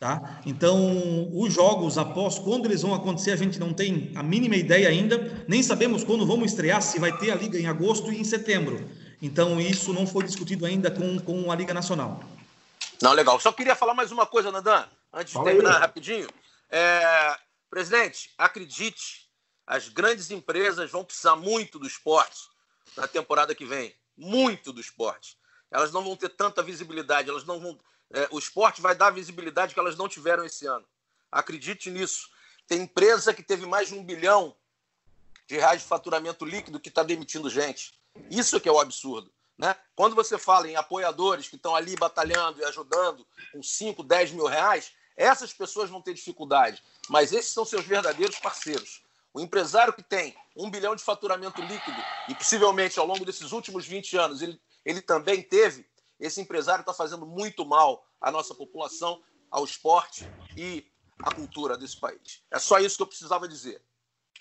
Tá? 0.00 0.40
Então, 0.44 1.30
os 1.32 1.54
jogos, 1.54 1.96
após 1.96 2.36
quando 2.40 2.66
eles 2.66 2.82
vão 2.82 2.92
acontecer, 2.92 3.30
a 3.30 3.36
gente 3.36 3.60
não 3.60 3.72
tem 3.72 4.10
a 4.16 4.22
mínima 4.24 4.56
ideia 4.56 4.88
ainda, 4.88 5.44
nem 5.46 5.62
sabemos 5.62 6.02
quando 6.02 6.26
vamos 6.26 6.50
estrear, 6.50 6.82
se 6.82 6.98
vai 6.98 7.16
ter 7.16 7.30
a 7.30 7.36
Liga 7.36 7.56
em 7.56 7.66
agosto 7.66 8.12
e 8.12 8.20
em 8.20 8.24
setembro. 8.24 8.90
Então, 9.22 9.60
isso 9.60 9.92
não 9.92 10.04
foi 10.04 10.24
discutido 10.24 10.66
ainda 10.66 10.90
com, 10.90 11.16
com 11.20 11.52
a 11.52 11.54
Liga 11.54 11.72
Nacional. 11.72 12.24
Não, 13.00 13.12
legal. 13.12 13.38
Só 13.38 13.52
queria 13.52 13.76
falar 13.76 13.94
mais 13.94 14.10
uma 14.10 14.26
coisa, 14.26 14.50
Nandan, 14.50 14.82
antes 15.14 15.32
Fala 15.32 15.44
de 15.44 15.52
terminar 15.52 15.76
aí. 15.76 15.80
rapidinho. 15.80 16.26
É, 16.72 17.38
presidente, 17.70 18.32
acredite, 18.36 19.30
as 19.64 19.88
grandes 19.88 20.30
empresas 20.32 20.90
vão 20.90 21.04
precisar 21.04 21.36
muito 21.36 21.78
do 21.78 21.86
esporte 21.86 22.48
na 22.96 23.06
temporada 23.06 23.54
que 23.54 23.64
vem. 23.64 23.94
Muito 24.16 24.72
do 24.72 24.80
esporte. 24.80 25.38
Elas 25.70 25.92
não 25.92 26.02
vão 26.02 26.16
ter 26.16 26.30
tanta 26.30 26.62
visibilidade, 26.62 27.30
elas 27.30 27.44
não 27.44 27.60
vão 27.60 27.78
é, 28.12 28.28
o 28.30 28.38
esporte 28.38 28.82
vai 28.82 28.94
dar 28.94 29.06
a 29.06 29.10
visibilidade 29.10 29.72
que 29.72 29.80
elas 29.80 29.96
não 29.96 30.08
tiveram 30.08 30.44
esse 30.44 30.66
ano. 30.66 30.86
Acredite 31.30 31.90
nisso. 31.90 32.28
Tem 32.68 32.82
empresa 32.82 33.32
que 33.32 33.42
teve 33.42 33.64
mais 33.64 33.88
de 33.88 33.94
um 33.94 34.04
bilhão 34.04 34.54
de 35.46 35.56
reais 35.56 35.80
de 35.80 35.88
faturamento 35.88 36.44
líquido 36.44 36.78
que 36.78 36.90
está 36.90 37.02
demitindo 37.02 37.48
gente. 37.48 37.94
Isso 38.30 38.60
que 38.60 38.68
é 38.68 38.72
o 38.72 38.78
absurdo. 38.78 39.32
Né? 39.56 39.74
Quando 39.94 40.14
você 40.14 40.36
fala 40.38 40.68
em 40.68 40.76
apoiadores 40.76 41.48
que 41.48 41.56
estão 41.56 41.74
ali 41.74 41.96
batalhando 41.96 42.60
e 42.60 42.64
ajudando 42.64 43.26
com 43.50 43.62
5, 43.62 44.02
10 44.02 44.32
mil 44.32 44.46
reais, 44.46 44.92
essas 45.16 45.52
pessoas 45.52 45.90
vão 45.90 46.00
ter 46.00 46.14
dificuldade. 46.14 46.82
Mas 47.08 47.32
esses 47.32 47.52
são 47.52 47.64
seus 47.64 47.84
verdadeiros 47.84 48.38
parceiros. 48.38 49.02
O 49.34 49.40
empresário 49.40 49.92
que 49.92 50.02
tem 50.02 50.36
um 50.56 50.70
bilhão 50.70 50.94
de 50.94 51.02
faturamento 51.02 51.60
líquido 51.62 51.96
e 52.28 52.34
possivelmente 52.34 52.98
ao 52.98 53.06
longo 53.06 53.24
desses 53.24 53.52
últimos 53.52 53.86
20 53.86 54.16
anos 54.16 54.42
ele, 54.42 54.60
ele 54.84 55.00
também 55.00 55.42
teve, 55.42 55.86
esse 56.20 56.40
empresário 56.40 56.82
está 56.82 56.92
fazendo 56.92 57.26
muito 57.26 57.64
mal 57.64 58.06
à 58.20 58.30
nossa 58.30 58.54
população, 58.54 59.22
ao 59.50 59.64
esporte 59.64 60.28
e 60.56 60.86
à 61.22 61.34
cultura 61.34 61.78
desse 61.78 61.98
país. 61.98 62.42
É 62.50 62.58
só 62.58 62.78
isso 62.78 62.96
que 62.96 63.02
eu 63.02 63.06
precisava 63.06 63.48
dizer. 63.48 63.82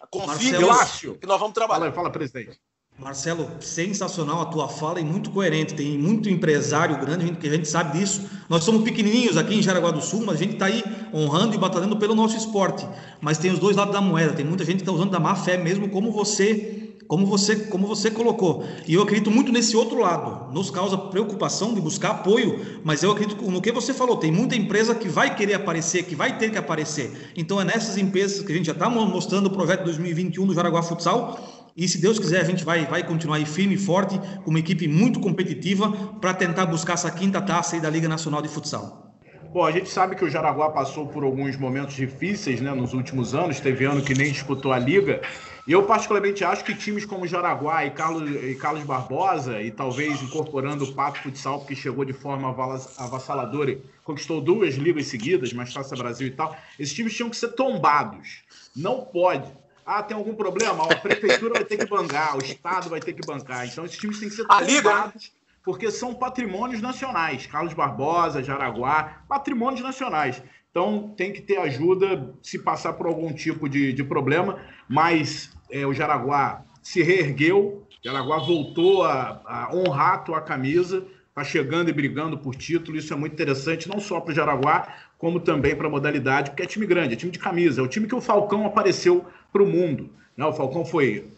Confie 0.09 0.51
Marcelo, 0.59 1.17
que 1.17 1.27
nós 1.27 1.39
vamos 1.39 1.53
trabalhar. 1.53 1.91
Fala, 1.91 1.93
fala, 1.93 2.11
presidente. 2.11 2.59
Marcelo, 3.01 3.49
sensacional 3.61 4.41
a 4.41 4.45
tua 4.45 4.67
fala 4.67 4.99
e 4.99 5.03
muito 5.03 5.31
coerente. 5.31 5.73
Tem 5.73 5.97
muito 5.97 6.29
empresário 6.29 6.99
grande 6.99 7.31
que 7.31 7.47
a 7.47 7.51
gente 7.51 7.67
sabe 7.67 7.97
disso. 7.97 8.29
Nós 8.47 8.63
somos 8.63 8.83
pequenininhos 8.83 9.37
aqui 9.37 9.55
em 9.55 9.61
Jaraguá 9.61 9.89
do 9.89 10.03
Sul, 10.03 10.21
mas 10.23 10.35
a 10.35 10.37
gente 10.37 10.53
está 10.53 10.67
aí 10.67 10.83
honrando 11.11 11.55
e 11.55 11.57
batalhando 11.57 11.97
pelo 11.97 12.13
nosso 12.13 12.37
esporte. 12.37 12.87
Mas 13.19 13.39
tem 13.39 13.51
os 13.51 13.57
dois 13.57 13.75
lados 13.75 13.91
da 13.91 14.01
moeda. 14.01 14.33
Tem 14.33 14.45
muita 14.45 14.63
gente 14.63 14.77
que 14.77 14.81
está 14.83 14.91
usando 14.91 15.09
da 15.09 15.19
má 15.19 15.33
fé 15.33 15.57
mesmo, 15.57 15.89
como 15.89 16.11
você 16.11 16.77
como 17.07 17.25
você, 17.25 17.57
como 17.57 17.85
você 17.87 18.09
colocou. 18.09 18.63
E 18.87 18.93
eu 18.93 19.01
acredito 19.01 19.29
muito 19.29 19.51
nesse 19.51 19.75
outro 19.75 19.99
lado. 19.99 20.53
Nos 20.53 20.71
causa 20.71 20.97
preocupação 20.97 21.73
de 21.73 21.81
buscar 21.81 22.11
apoio, 22.11 22.79
mas 22.85 23.03
eu 23.03 23.11
acredito 23.11 23.35
no 23.51 23.61
que 23.61 23.69
você 23.69 23.93
falou. 23.93 24.15
Tem 24.15 24.31
muita 24.31 24.55
empresa 24.55 24.95
que 24.95 25.09
vai 25.09 25.35
querer 25.35 25.55
aparecer, 25.55 26.03
que 26.03 26.15
vai 26.15 26.37
ter 26.37 26.51
que 26.51 26.57
aparecer. 26.57 27.33
Então 27.35 27.59
é 27.59 27.65
nessas 27.65 27.97
empresas 27.97 28.41
que 28.41 28.49
a 28.53 28.55
gente 28.55 28.67
já 28.67 28.71
está 28.71 28.89
mostrando 28.89 29.47
o 29.47 29.49
projeto 29.49 29.83
2021 29.83 30.47
do 30.47 30.53
Jaraguá 30.53 30.81
Futsal. 30.81 31.60
E 31.75 31.87
se 31.87 32.01
Deus 32.01 32.19
quiser, 32.19 32.41
a 32.41 32.45
gente 32.45 32.63
vai, 32.63 32.85
vai 32.85 33.05
continuar 33.05 33.37
aí 33.37 33.45
firme 33.45 33.75
e 33.75 33.77
forte, 33.77 34.19
com 34.43 34.49
uma 34.49 34.59
equipe 34.59 34.87
muito 34.87 35.19
competitiva, 35.19 35.91
para 36.19 36.33
tentar 36.33 36.65
buscar 36.65 36.93
essa 36.93 37.09
quinta 37.09 37.41
taça 37.41 37.75
aí 37.75 37.81
da 37.81 37.89
Liga 37.89 38.07
Nacional 38.07 38.41
de 38.41 38.49
Futsal. 38.49 39.11
Bom, 39.53 39.65
a 39.65 39.71
gente 39.71 39.89
sabe 39.89 40.15
que 40.15 40.23
o 40.23 40.29
Jaraguá 40.29 40.69
passou 40.69 41.07
por 41.07 41.25
alguns 41.25 41.57
momentos 41.57 41.93
difíceis 41.93 42.61
né, 42.61 42.73
nos 42.73 42.93
últimos 42.93 43.35
anos, 43.35 43.59
teve 43.59 43.83
ano 43.83 44.01
que 44.01 44.13
nem 44.13 44.31
disputou 44.31 44.71
a 44.71 44.79
Liga. 44.79 45.21
E 45.67 45.73
eu, 45.73 45.83
particularmente, 45.83 46.43
acho 46.43 46.63
que 46.63 46.73
times 46.73 47.05
como 47.05 47.27
Jaraguá 47.27 47.85
e 47.85 47.91
Carlos, 47.91 48.29
e 48.29 48.55
Carlos 48.55 48.83
Barbosa, 48.83 49.61
e 49.61 49.69
talvez 49.69 50.21
incorporando 50.21 50.85
o 50.85 50.93
Pato 50.93 51.19
Futsal, 51.19 51.65
que 51.65 51.75
chegou 51.75 52.05
de 52.05 52.13
forma 52.13 52.49
avassaladora 52.97 53.71
e 53.71 53.81
conquistou 54.03 54.39
duas 54.39 54.75
ligas 54.75 55.07
seguidas, 55.07 55.51
mais 55.51 55.73
Taça 55.73 55.97
Brasil 55.97 56.27
e 56.27 56.31
tal, 56.31 56.55
esses 56.79 56.93
times 56.93 57.13
tinham 57.13 57.29
que 57.29 57.35
ser 57.35 57.49
tombados. 57.49 58.43
Não 58.73 59.01
pode. 59.01 59.51
Ah, 59.85 60.03
tem 60.03 60.15
algum 60.15 60.35
problema? 60.35 60.83
A 60.91 60.95
prefeitura 60.95 61.53
vai 61.55 61.65
ter 61.65 61.77
que 61.77 61.85
bancar, 61.85 62.37
o 62.37 62.43
Estado 62.43 62.89
vai 62.89 62.99
ter 62.99 63.13
que 63.13 63.25
bancar. 63.25 63.67
Então, 63.67 63.85
esses 63.85 63.97
times 63.97 64.19
têm 64.19 64.29
que 64.29 64.35
ser 64.35 64.45
tombados 64.45 65.31
porque 65.63 65.91
são 65.91 66.13
patrimônios 66.13 66.81
nacionais. 66.81 67.45
Carlos 67.45 67.73
Barbosa, 67.73 68.43
Jaraguá, 68.43 69.23
patrimônios 69.27 69.81
nacionais. 69.81 70.41
Então 70.69 71.13
tem 71.17 71.33
que 71.33 71.41
ter 71.41 71.57
ajuda 71.57 72.33
se 72.41 72.57
passar 72.57 72.93
por 72.93 73.05
algum 73.05 73.31
tipo 73.33 73.67
de, 73.67 73.91
de 73.91 74.03
problema, 74.03 74.59
mas 74.87 75.51
é, 75.69 75.85
o 75.85 75.93
Jaraguá 75.93 76.63
se 76.81 77.03
reergueu, 77.03 77.85
o 77.89 78.07
Jaraguá 78.07 78.37
voltou 78.37 79.03
a, 79.03 79.41
a 79.45 79.75
honrar 79.75 80.13
a 80.13 80.17
tua 80.19 80.41
camisa, 80.41 81.05
está 81.27 81.43
chegando 81.43 81.89
e 81.89 81.93
brigando 81.93 82.37
por 82.37 82.55
título, 82.55 82.97
isso 82.97 83.13
é 83.13 83.17
muito 83.17 83.33
interessante, 83.33 83.89
não 83.89 83.99
só 83.99 84.21
para 84.21 84.31
o 84.31 84.35
Jaraguá, 84.35 84.87
como 85.17 85.41
também 85.41 85.75
para 85.75 85.87
a 85.87 85.89
modalidade, 85.89 86.51
porque 86.51 86.63
é 86.63 86.65
time 86.65 86.85
grande, 86.85 87.13
é 87.13 87.17
time 87.17 87.31
de 87.31 87.39
camisa, 87.39 87.81
é 87.81 87.83
o 87.83 87.87
time 87.87 88.07
que 88.07 88.15
o 88.15 88.21
Falcão 88.21 88.65
apareceu 88.65 89.25
para 89.51 89.63
o 89.63 89.67
mundo. 89.67 90.13
Né? 90.35 90.45
O 90.45 90.53
Falcão 90.53 90.85
foi 90.85 91.29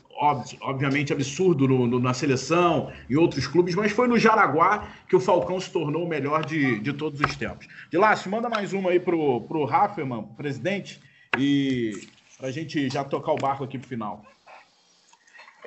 obviamente 0.62 1.12
absurdo 1.12 1.68
no, 1.68 1.88
no, 1.88 2.00
na 2.00 2.14
seleção 2.14 2.92
e 3.10 3.18
outros 3.18 3.48
clubes, 3.48 3.76
mas 3.76 3.92
foi 3.92 4.08
no 4.08 4.18
Jaraguá 4.18 4.88
que 5.08 5.16
o 5.16 5.20
Falcão 5.20 5.60
se 5.60 5.72
tornou 5.72 6.06
o 6.06 6.08
melhor 6.08 6.46
de, 6.46 6.80
de 6.80 6.94
todos 6.94 7.20
os 7.20 7.36
tempos. 7.36 7.68
De 7.90 7.98
Lácio, 7.98 8.30
manda 8.32 8.48
mais 8.48 8.74
uma 8.74 8.92
aí 8.92 9.00
pro, 9.00 9.42
pro 9.42 9.66
Rafferman, 9.66 10.24
presidente, 10.38 11.02
e 11.38 12.08
para 12.38 12.48
a 12.48 12.52
gente 12.52 12.90
já 12.90 13.04
tocar 13.04 13.32
o 13.32 13.38
barco 13.38 13.64
aqui 13.64 13.78
pro 13.78 13.88
final. 13.88 14.24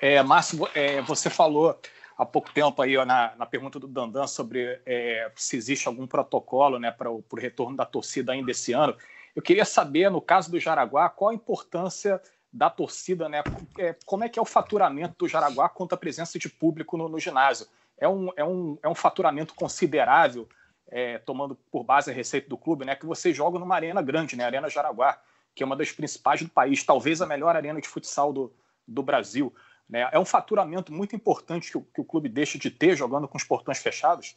É, 0.00 0.22
Márcio, 0.22 0.68
é, 0.74 1.00
você 1.02 1.28
falou 1.28 1.78
há 2.16 2.24
pouco 2.24 2.52
tempo 2.52 2.80
aí 2.80 2.96
ó, 2.96 3.04
na, 3.04 3.34
na 3.36 3.46
pergunta 3.46 3.78
do 3.78 3.88
Dandan 3.88 4.26
sobre 4.26 4.80
é, 4.86 5.30
se 5.34 5.56
existe 5.56 5.88
algum 5.88 6.06
protocolo 6.06 6.78
né, 6.78 6.90
para 6.90 7.10
o 7.10 7.24
retorno 7.36 7.76
da 7.76 7.84
torcida 7.84 8.32
ainda 8.32 8.50
esse 8.50 8.72
ano. 8.72 8.94
Eu 9.34 9.42
queria 9.42 9.64
saber, 9.64 10.10
no 10.10 10.20
caso 10.20 10.50
do 10.50 10.58
Jaraguá, 10.58 11.08
qual 11.10 11.30
a 11.30 11.34
importância 11.34 12.20
da 12.56 12.70
torcida, 12.70 13.28
né? 13.28 13.42
É, 13.78 13.94
como 14.06 14.24
é 14.24 14.28
que 14.28 14.38
é 14.38 14.42
o 14.42 14.46
faturamento 14.46 15.14
do 15.18 15.28
Jaraguá 15.28 15.68
contra 15.68 15.94
a 15.94 15.98
presença 15.98 16.38
de 16.38 16.48
público 16.48 16.96
no, 16.96 17.08
no 17.08 17.20
ginásio? 17.20 17.66
É 17.98 18.08
um, 18.08 18.30
é, 18.36 18.44
um, 18.44 18.78
é 18.82 18.88
um 18.88 18.94
faturamento 18.94 19.54
considerável, 19.54 20.48
é, 20.88 21.18
tomando 21.18 21.54
por 21.70 21.84
base 21.84 22.10
a 22.10 22.14
receita 22.14 22.48
do 22.48 22.56
clube, 22.56 22.84
né? 22.84 22.94
Que 22.96 23.04
você 23.04 23.32
joga 23.32 23.58
numa 23.58 23.74
arena 23.74 24.00
grande, 24.00 24.36
né? 24.36 24.44
Arena 24.44 24.70
Jaraguá, 24.70 25.20
que 25.54 25.62
é 25.62 25.66
uma 25.66 25.76
das 25.76 25.92
principais 25.92 26.42
do 26.42 26.48
país, 26.48 26.82
talvez 26.82 27.20
a 27.20 27.26
melhor 27.26 27.54
arena 27.54 27.80
de 27.80 27.88
futsal 27.88 28.32
do, 28.32 28.52
do 28.88 29.02
Brasil. 29.02 29.54
Né? 29.88 30.08
É 30.10 30.18
um 30.18 30.24
faturamento 30.24 30.92
muito 30.92 31.14
importante 31.14 31.70
que 31.70 31.78
o, 31.78 31.82
que 31.82 32.00
o 32.00 32.04
clube 32.04 32.28
deixa 32.28 32.58
de 32.58 32.70
ter 32.70 32.96
jogando 32.96 33.28
com 33.28 33.36
os 33.36 33.44
portões 33.44 33.78
fechados? 33.78 34.34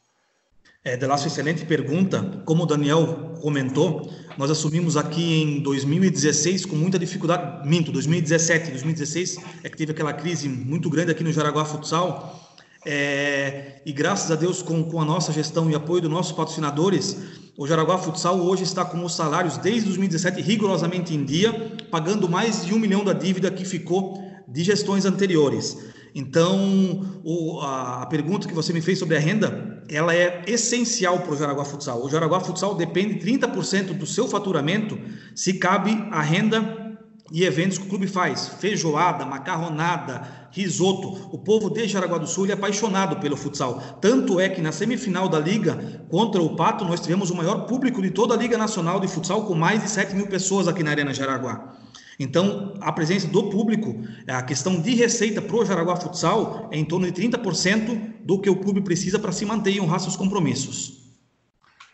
É, 0.84 0.96
Delasso, 0.96 1.28
excelente 1.28 1.66
pergunta. 1.66 2.42
Como 2.46 2.64
o 2.64 2.66
Daniel 2.66 3.36
comentou, 3.42 4.12
nós 4.38 4.50
assumimos 4.50 4.96
aqui 4.96 5.42
em 5.42 5.60
2016 5.62 6.66
com 6.66 6.76
muita 6.76 6.98
dificuldade, 6.98 7.68
minto, 7.68 7.92
2017, 7.92 8.72
2016 8.72 9.38
é 9.64 9.70
que 9.70 9.78
teve 9.78 9.92
aquela 9.92 10.14
crise 10.14 10.48
muito 10.48 10.90
grande 10.90 11.12
aqui 11.12 11.24
no 11.24 11.32
Jaraguá 11.34 11.66
Futsal, 11.66 12.50
é, 12.86 13.82
e 13.86 13.92
graças 13.92 14.32
a 14.32 14.36
Deus, 14.36 14.62
com, 14.62 14.84
com 14.84 15.02
a 15.02 15.06
nossa 15.06 15.34
gestão 15.34 15.70
e 15.70 15.76
apoio 15.76 16.02
dos 16.02 16.10
nossos 16.10 16.32
patrocinadores, 16.32 17.18
o 17.58 17.68
Jaraguá 17.68 17.98
Futsal 17.98 18.40
hoje 18.40 18.64
está 18.64 18.86
com 18.86 19.04
os 19.04 19.14
salários 19.14 19.58
desde 19.58 19.84
2017 19.86 20.42
rigorosamente 20.42 21.14
em 21.14 21.26
dia, 21.26 21.52
pagando 21.92 22.30
mais 22.30 22.66
de 22.66 22.74
um 22.74 22.80
milhão 22.80 23.04
da 23.04 23.12
dívida 23.12 23.52
que 23.52 23.66
ficou 23.66 24.24
de 24.48 24.64
gestões 24.64 25.06
anteriores. 25.06 25.78
Então, 26.14 27.22
o, 27.24 27.60
a, 27.62 28.04
a, 28.04 28.06
pergunta 28.06 28.48
que 28.48 28.54
você 28.54 28.74
me 28.74 28.82
fez 28.82 28.98
sobre 28.98 29.16
a 29.16 29.20
renda, 29.20 29.84
ela 29.90 30.16
é 30.16 30.44
essencial 30.48 31.20
para 31.20 31.34
o 31.34 31.38
Jaraguá 31.38 31.66
Futsal. 31.66 32.04
O 32.04 32.10
Jaraguá 32.10 32.40
Futsal 32.40 32.76
depende 32.76 33.16
30% 33.16 33.98
do 33.98 34.06
seu 34.06 34.28
faturamento 34.28 34.98
se 35.36 35.54
cabe 35.54 35.92
a 36.12 36.22
renda 36.22 36.98
e 37.32 37.44
eventos 37.44 37.78
que 37.78 37.86
o 37.86 37.90
clube 37.90 38.08
faz. 38.08 38.48
Feijoada, 38.60 39.26
macarronada, 39.26 40.48
risoto. 40.52 41.30
O 41.32 41.38
povo 41.38 41.70
de 41.70 41.88
Jaraguá 41.88 42.18
do 42.18 42.28
Sul 42.28 42.48
é 42.48 42.54
apaixonado 42.54 43.18
pelo 43.18 43.38
futsal. 43.38 43.80
Tanto 44.02 44.40
é 44.40 44.50
que 44.50 44.62
na 44.62 44.72
semifinal 44.72 45.30
da 45.30 45.40
Liga 45.40 46.04
contra 46.10 46.42
o 46.42 46.56
Pato, 46.56 46.86
nós 46.86 47.00
tivemos 47.00 47.30
o 47.30 47.36
maior 47.36 47.66
público 47.66 48.02
de 48.02 48.10
toda 48.10 48.34
a 48.34 48.38
Liga 48.38 48.58
Nacional 48.58 49.00
de 49.00 49.08
Futsal, 49.08 49.46
com 49.46 49.54
mais 49.54 49.84
de 49.84 49.90
7 49.90 50.16
mil 50.16 50.28
pessoas 50.28 50.68
aqui 50.68 50.84
na 50.84 50.92
Arena 50.92 51.14
Jaraguá. 51.14 51.76
Então, 52.20 52.74
a 52.82 52.92
presença 52.92 53.28
do 53.28 53.50
público, 53.50 53.96
a 54.28 54.44
questão 54.44 54.82
de 54.82 54.94
receita 54.94 55.42
para 55.42 55.56
o 55.56 55.66
Jaraguá 55.66 55.96
Futsal 55.96 56.70
é 56.70 56.78
em 56.78 56.84
torno 56.84 57.10
de 57.10 57.14
30% 57.14 58.16
do 58.20 58.42
que 58.42 58.50
o 58.50 58.58
clube 58.58 58.82
precisa 58.82 59.18
para 59.18 59.32
se 59.32 59.46
manter 59.46 59.72
e 59.72 59.80
honrar 59.80 60.02
seus 60.02 60.18
compromissos. 60.18 61.00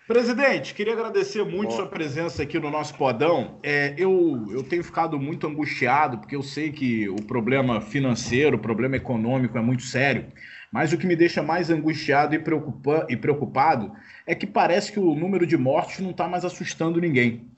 Presidente, 0.08 0.74
queria 0.74 0.94
agradecer 0.94 1.44
muito 1.44 1.74
sua 1.74 1.88
presença 1.88 2.44
aqui 2.44 2.60
no 2.60 2.70
nosso 2.70 2.94
podão. 2.96 3.60
É, 3.64 3.96
eu, 3.98 4.46
eu 4.52 4.62
tenho 4.62 4.84
ficado 4.84 5.20
muito 5.20 5.48
angustiado, 5.48 6.20
porque 6.20 6.36
eu 6.36 6.44
sei 6.44 6.72
que 6.72 7.10
o 7.10 7.16
problema 7.16 7.82
financeiro, 7.82 8.56
o 8.56 8.60
problema 8.60 8.96
econômico 8.96 9.58
é 9.58 9.62
muito 9.62 9.84
sério. 9.84 10.26
Mas 10.72 10.94
o 10.94 10.98
que 10.98 11.08
me 11.08 11.16
deixa 11.16 11.42
mais 11.42 11.72
angustiado 11.72 12.36
e, 12.36 12.40
preocupa 12.40 13.08
e 13.10 13.18
preocupado 13.18 13.94
é 14.28 14.36
que 14.36 14.46
parece 14.46 14.92
que 14.92 15.00
o 15.00 15.16
número 15.16 15.46
de 15.46 15.58
mortes 15.58 16.00
não 16.00 16.12
está 16.12 16.28
mais 16.28 16.46
assustando 16.46 17.02
ninguém. 17.02 17.50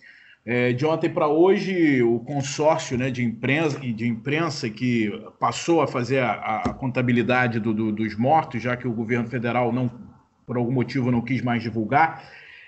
É, 0.50 0.72
de 0.72 0.86
ontem 0.86 1.10
para 1.10 1.28
hoje, 1.28 2.02
o 2.02 2.20
consórcio 2.22 2.98
né, 2.98 3.12
de, 3.12 3.22
imprensa, 3.22 3.78
de 3.82 4.08
imprensa 4.08 4.70
que 4.70 5.12
passou 5.38 5.82
a 5.82 5.88
fazer 5.88 6.20
a, 6.20 6.62
a 6.66 6.74
contabilidade 6.74 7.60
do, 7.60 7.74
do, 7.74 7.92
dos 7.92 8.16
mortos, 8.16 8.64
já 8.64 8.78
que 8.78 8.88
o 8.88 8.94
governo 8.94 9.28
federal 9.28 9.74
não, 9.74 9.92
por 10.46 10.56
algum 10.56 10.72
motivo, 10.72 11.12
não 11.12 11.20
quis 11.20 11.42
mais 11.42 11.62
divulgar, 11.62 12.24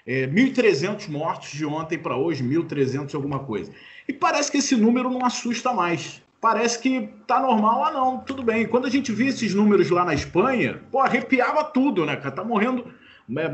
É, 0.06 0.28
1.300 0.28 1.08
mortos 1.08 1.52
de 1.52 1.66
ontem 1.66 1.98
para 1.98 2.18
hoje, 2.18 2.44
1.300 2.44 3.16
alguma 3.16 3.40
coisa. 3.40 3.72
E 4.06 4.12
parece 4.12 4.52
que 4.52 4.58
esse 4.58 4.76
número 4.76 5.10
não 5.10 5.26
assusta 5.26 5.72
mais. 5.72 6.22
Parece 6.42 6.80
que 6.80 7.08
tá 7.26 7.40
normal, 7.40 7.86
ah 7.86 7.92
não, 7.92 8.18
tudo 8.18 8.44
bem. 8.44 8.68
Quando 8.68 8.88
a 8.88 8.90
gente 8.90 9.14
via 9.14 9.30
esses 9.30 9.56
números 9.56 9.90
lá 9.90 10.04
na 10.04 10.14
Espanha, 10.14 10.82
pô, 10.92 11.00
arrepiava 11.00 11.64
tudo, 11.64 12.06
né, 12.06 12.18
cara? 12.18 12.32
Tá 12.32 12.44
morrendo, 12.44 12.86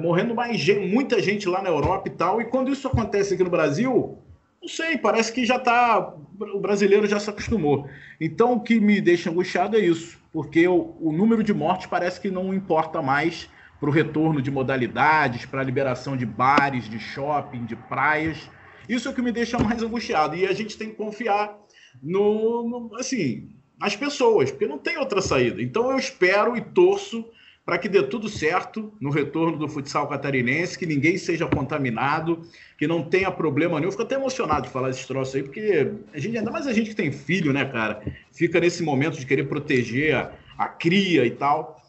morrendo 0.01 0.33
mais 0.33 0.65
muita 0.67 1.21
gente 1.21 1.49
lá 1.49 1.61
na 1.61 1.69
Europa 1.69 2.07
e 2.07 2.11
tal. 2.11 2.41
E 2.41 2.45
quando 2.45 2.71
isso 2.71 2.87
acontece 2.87 3.33
aqui 3.33 3.43
no 3.43 3.49
Brasil, 3.49 4.17
não 4.61 4.69
sei, 4.69 4.97
parece 4.97 5.31
que 5.33 5.45
já 5.45 5.59
tá. 5.59 6.15
O 6.39 6.59
brasileiro 6.59 7.05
já 7.05 7.19
se 7.19 7.29
acostumou. 7.29 7.87
Então 8.19 8.53
o 8.53 8.59
que 8.61 8.79
me 8.79 9.01
deixa 9.01 9.29
angustiado 9.29 9.77
é 9.77 9.79
isso, 9.79 10.17
porque 10.31 10.67
o, 10.67 10.95
o 10.99 11.11
número 11.11 11.43
de 11.43 11.53
mortes 11.53 11.87
parece 11.87 12.19
que 12.19 12.31
não 12.31 12.53
importa 12.53 13.01
mais 13.01 13.49
para 13.79 13.89
o 13.89 13.91
retorno 13.91 14.41
de 14.41 14.49
modalidades, 14.49 15.45
para 15.45 15.61
a 15.61 15.63
liberação 15.63 16.15
de 16.15 16.25
bares, 16.25 16.89
de 16.89 16.97
shopping, 16.97 17.65
de 17.65 17.75
praias. 17.75 18.49
Isso 18.87 19.07
é 19.07 19.11
o 19.11 19.13
que 19.13 19.21
me 19.21 19.31
deixa 19.31 19.59
mais 19.59 19.83
angustiado. 19.83 20.35
E 20.35 20.45
a 20.45 20.53
gente 20.53 20.77
tem 20.77 20.89
que 20.89 20.95
confiar 20.95 21.55
no, 22.01 22.67
no 22.67 22.95
assim, 22.95 23.49
nas 23.79 23.95
pessoas, 23.95 24.51
porque 24.51 24.65
não 24.65 24.77
tem 24.77 24.97
outra 24.97 25.21
saída. 25.21 25.61
Então 25.61 25.91
eu 25.91 25.97
espero 25.97 26.55
e 26.55 26.61
torço 26.61 27.25
para 27.65 27.79
que 27.79 27.89
dê 27.89 28.03
tudo 28.03 28.29
certo 28.29 28.93
no 29.01 29.09
retorno 29.09 29.57
do 29.57 29.67
futsal 29.67 30.07
catarinense, 30.07 30.77
que 30.77 30.85
ninguém 30.85 31.17
seja 31.17 31.47
contaminado, 31.47 32.47
que 32.77 32.85
não 32.85 33.03
tenha 33.03 33.31
problema 33.31 33.79
nenhum. 33.79 33.87
Eu 33.87 33.91
fico 33.91 34.03
até 34.03 34.15
emocionado 34.15 34.67
de 34.67 34.69
falar 34.69 34.91
esse 34.91 35.05
troço 35.07 35.35
aí, 35.35 35.41
porque 35.41 35.91
a 36.13 36.19
gente, 36.19 36.37
ainda 36.37 36.51
mais 36.51 36.67
a 36.67 36.73
gente 36.73 36.91
que 36.91 36.95
tem 36.95 37.11
filho, 37.11 37.51
né, 37.51 37.65
cara, 37.65 38.03
fica 38.31 38.59
nesse 38.59 38.83
momento 38.83 39.17
de 39.17 39.25
querer 39.25 39.45
proteger 39.45 40.15
a, 40.15 40.31
a 40.57 40.67
cria 40.67 41.25
e 41.25 41.31
tal. 41.31 41.81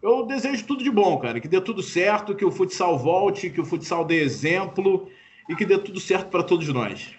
Eu 0.00 0.24
desejo 0.24 0.64
tudo 0.66 0.84
de 0.84 0.90
bom, 0.90 1.18
cara, 1.18 1.40
que 1.40 1.48
dê 1.48 1.60
tudo 1.60 1.82
certo, 1.82 2.34
que 2.36 2.44
o 2.44 2.52
futsal 2.52 2.96
volte, 2.96 3.50
que 3.50 3.60
o 3.60 3.64
futsal 3.64 4.04
dê 4.04 4.22
exemplo 4.22 5.10
e 5.48 5.56
que 5.56 5.66
dê 5.66 5.78
tudo 5.78 5.98
certo 5.98 6.28
para 6.28 6.44
todos 6.44 6.68
nós. 6.68 7.12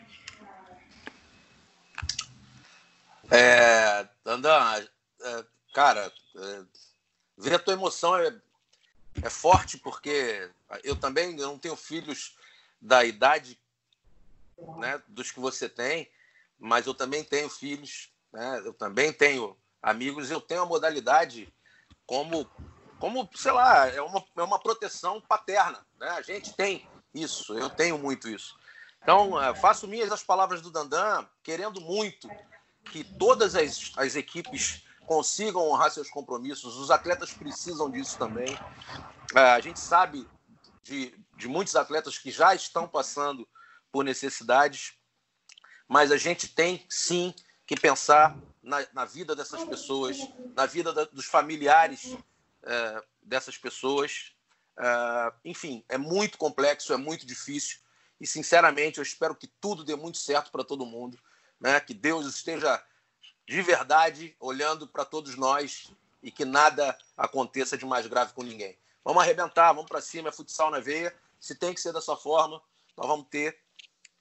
É, 3.29 4.07
Dandan, 4.23 4.85
é, 5.21 5.43
cara, 5.73 6.11
é, 6.37 6.61
ver 7.37 7.55
a 7.55 7.59
tua 7.59 7.73
emoção 7.73 8.15
é, 8.17 8.35
é 9.21 9.29
forte, 9.29 9.77
porque 9.77 10.49
eu 10.83 10.95
também 10.95 11.37
eu 11.39 11.47
não 11.47 11.59
tenho 11.59 11.75
filhos 11.75 12.35
da 12.81 13.03
idade 13.03 13.59
né, 14.77 15.01
dos 15.07 15.31
que 15.31 15.39
você 15.39 15.67
tem, 15.67 16.09
mas 16.57 16.85
eu 16.85 16.93
também 16.93 17.23
tenho 17.23 17.49
filhos, 17.49 18.09
né, 18.31 18.61
eu 18.65 18.73
também 18.73 19.11
tenho 19.11 19.57
amigos, 19.81 20.31
eu 20.31 20.41
tenho 20.41 20.61
a 20.61 20.65
modalidade 20.65 21.53
como, 22.05 22.49
como 22.99 23.29
sei 23.35 23.51
lá, 23.51 23.87
é 23.87 24.01
uma, 24.01 24.23
é 24.35 24.43
uma 24.43 24.59
proteção 24.59 25.21
paterna. 25.21 25.85
Né? 25.99 26.09
A 26.09 26.21
gente 26.21 26.53
tem 26.53 26.87
isso, 27.13 27.57
eu 27.57 27.69
tenho 27.69 27.97
muito 27.97 28.29
isso. 28.29 28.57
Então, 29.01 29.41
é, 29.41 29.53
faço 29.53 29.87
minhas 29.87 30.11
as 30.11 30.23
palavras 30.23 30.61
do 30.61 30.71
Dandan, 30.71 31.27
querendo 31.43 31.79
muito 31.79 32.27
que 32.91 33.03
todas 33.03 33.55
as, 33.55 33.91
as 33.97 34.15
equipes 34.15 34.83
consigam 35.05 35.67
honrar 35.67 35.91
seus 35.91 36.09
compromissos. 36.09 36.77
Os 36.77 36.91
atletas 36.91 37.31
precisam 37.31 37.89
disso 37.89 38.17
também. 38.17 38.57
É, 39.35 39.39
a 39.39 39.59
gente 39.59 39.79
sabe 39.79 40.27
de, 40.83 41.13
de 41.35 41.47
muitos 41.47 41.75
atletas 41.75 42.17
que 42.17 42.31
já 42.31 42.53
estão 42.53 42.87
passando 42.87 43.47
por 43.91 44.03
necessidades, 44.03 44.93
mas 45.87 46.11
a 46.11 46.17
gente 46.17 46.47
tem 46.47 46.85
sim 46.89 47.33
que 47.65 47.79
pensar 47.79 48.37
na, 48.61 48.85
na 48.93 49.05
vida 49.05 49.35
dessas 49.35 49.63
pessoas, 49.63 50.17
na 50.55 50.65
vida 50.65 50.91
da, 50.93 51.05
dos 51.05 51.25
familiares 51.25 52.15
é, 52.63 53.03
dessas 53.21 53.57
pessoas. 53.57 54.33
É, 54.77 55.33
enfim, 55.45 55.83
é 55.87 55.97
muito 55.97 56.37
complexo, 56.37 56.93
é 56.93 56.97
muito 56.97 57.25
difícil 57.25 57.79
e 58.19 58.25
sinceramente 58.25 58.97
eu 58.97 59.03
espero 59.03 59.35
que 59.35 59.47
tudo 59.47 59.83
dê 59.83 59.95
muito 59.95 60.17
certo 60.17 60.51
para 60.51 60.63
todo 60.63 60.85
mundo, 60.85 61.19
né? 61.59 61.79
Que 61.79 61.93
Deus 61.93 62.25
esteja 62.25 62.81
de 63.47 63.61
verdade 63.61 64.35
olhando 64.39 64.87
para 64.87 65.05
todos 65.05 65.35
nós 65.35 65.91
e 66.21 66.31
que 66.31 66.43
nada 66.43 66.97
aconteça 67.15 67.77
de 67.77 67.85
mais 67.85 68.07
grave 68.07 68.33
com 68.33 68.43
ninguém. 68.43 68.75
Vamos 69.03 69.21
arrebentar, 69.21 69.71
vamos 69.73 69.89
para 69.89 70.01
cima, 70.01 70.29
é 70.29 70.31
futsal 70.31 70.71
na 70.71 70.79
veia. 70.79 71.13
Se 71.39 71.53
tem 71.53 71.73
que 71.73 71.79
ser 71.79 71.93
dessa 71.93 72.15
forma, 72.15 72.59
nós 72.97 73.07
vamos 73.07 73.27
ter 73.29 73.57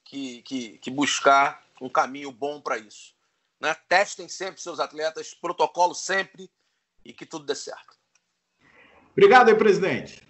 que, 0.04 0.42
que, 0.42 0.78
que 0.78 0.90
buscar 0.90 1.64
um 1.80 1.88
caminho 1.88 2.30
bom 2.30 2.60
para 2.60 2.76
isso. 2.76 3.14
Né? 3.58 3.74
Testem 3.88 4.28
sempre 4.28 4.60
seus 4.60 4.78
atletas, 4.78 5.32
protocolo 5.32 5.94
sempre 5.94 6.50
e 7.02 7.12
que 7.12 7.24
tudo 7.24 7.46
dê 7.46 7.54
certo. 7.54 7.96
Obrigado 9.12 9.48
aí, 9.48 9.54
presidente. 9.54 10.22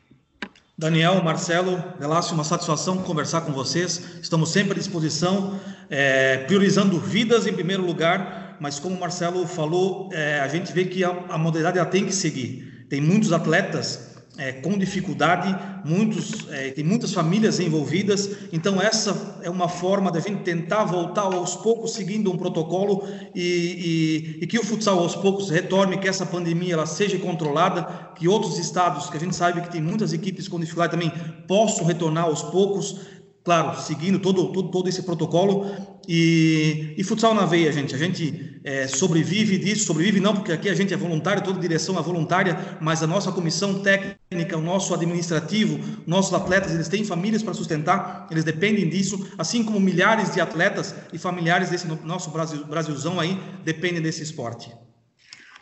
Daniel, 0.76 1.22
Marcelo, 1.22 1.76
Relácio, 1.98 2.34
uma 2.34 2.44
satisfação 2.44 3.02
conversar 3.02 3.40
com 3.42 3.52
vocês. 3.52 3.98
Estamos 4.20 4.50
sempre 4.50 4.72
à 4.72 4.74
disposição, 4.74 5.58
é, 5.88 6.38
priorizando 6.46 7.00
vidas 7.00 7.46
em 7.46 7.52
primeiro 7.52 7.84
lugar 7.84 8.43
mas 8.60 8.78
como 8.78 8.96
o 8.96 9.00
Marcelo 9.00 9.46
falou, 9.46 10.10
é, 10.12 10.40
a 10.40 10.48
gente 10.48 10.72
vê 10.72 10.84
que 10.84 11.04
a, 11.04 11.10
a 11.28 11.38
modalidade 11.38 11.78
ela 11.78 11.88
tem 11.88 12.06
que 12.06 12.14
seguir. 12.14 12.86
Tem 12.88 13.00
muitos 13.00 13.32
atletas 13.32 14.14
é, 14.36 14.52
com 14.52 14.76
dificuldade, 14.76 15.54
muitos, 15.84 16.48
é, 16.50 16.70
tem 16.70 16.84
muitas 16.84 17.12
famílias 17.12 17.60
envolvidas, 17.60 18.28
então 18.52 18.80
essa 18.82 19.38
é 19.42 19.50
uma 19.50 19.68
forma 19.68 20.10
da 20.10 20.18
gente 20.18 20.42
tentar 20.42 20.84
voltar 20.84 21.22
aos 21.22 21.54
poucos 21.56 21.92
seguindo 21.92 22.32
um 22.32 22.36
protocolo 22.36 23.06
e, 23.34 23.40
e, 23.42 24.38
e, 24.42 24.46
que 24.46 24.58
o 24.58 24.64
futsal 24.64 24.98
aos 24.98 25.14
poucos 25.14 25.50
retorne, 25.50 25.98
que 25.98 26.08
essa 26.08 26.26
pandemia 26.26 26.74
ela 26.74 26.86
seja 26.86 27.18
controlada, 27.18 27.84
que 28.16 28.26
outros 28.26 28.58
estados, 28.58 29.08
que 29.08 29.16
a 29.16 29.20
gente 29.20 29.36
sabe 29.36 29.60
que 29.60 29.70
tem 29.70 29.80
muitas 29.80 30.12
equipes 30.12 30.48
com 30.48 30.58
dificuldade 30.58 30.92
também, 30.92 31.12
possam 31.46 31.84
retornar 31.84 32.24
aos 32.24 32.42
poucos, 32.42 33.00
claro, 33.44 33.78
seguindo 33.78 34.18
todo, 34.18 34.50
todo, 34.52 34.70
todo 34.70 34.88
esse 34.88 35.02
protocolo. 35.02 35.70
E, 36.08 36.94
e, 36.98 37.04
futsal 37.04 37.34
na 37.34 37.46
veia, 37.46 37.70
gente. 37.70 37.94
A 37.94 37.98
gente 37.98 38.60
é, 38.64 38.88
sobrevive 38.88 39.58
disso, 39.58 39.84
sobrevive 39.84 40.18
não 40.20 40.34
porque 40.34 40.52
aqui 40.52 40.68
a 40.68 40.74
gente 40.74 40.92
é 40.92 40.96
voluntário, 40.96 41.42
toda 41.42 41.60
direção 41.60 41.98
é 41.98 42.02
voluntária, 42.02 42.78
mas 42.80 43.02
a 43.02 43.06
nossa 43.06 43.30
comissão 43.30 43.80
técnica, 43.80 44.56
o 44.56 44.62
nosso 44.62 44.92
administrativo, 44.94 45.78
nossos 46.06 46.34
atletas, 46.34 46.74
eles 46.74 46.88
têm 46.88 47.04
famílias 47.04 47.42
para 47.42 47.54
sustentar, 47.54 48.26
eles 48.30 48.44
dependem 48.44 48.88
disso, 48.88 49.30
assim 49.38 49.62
como 49.62 49.78
milhares 49.78 50.32
de 50.32 50.40
atletas 50.40 50.94
e 51.12 51.18
familiares 51.18 51.70
desse 51.70 51.86
nosso 51.86 52.30
Brasil, 52.30 52.64
Brasilzão 52.66 53.20
aí 53.20 53.38
dependem 53.62 54.02
desse 54.02 54.22
esporte. 54.22 54.72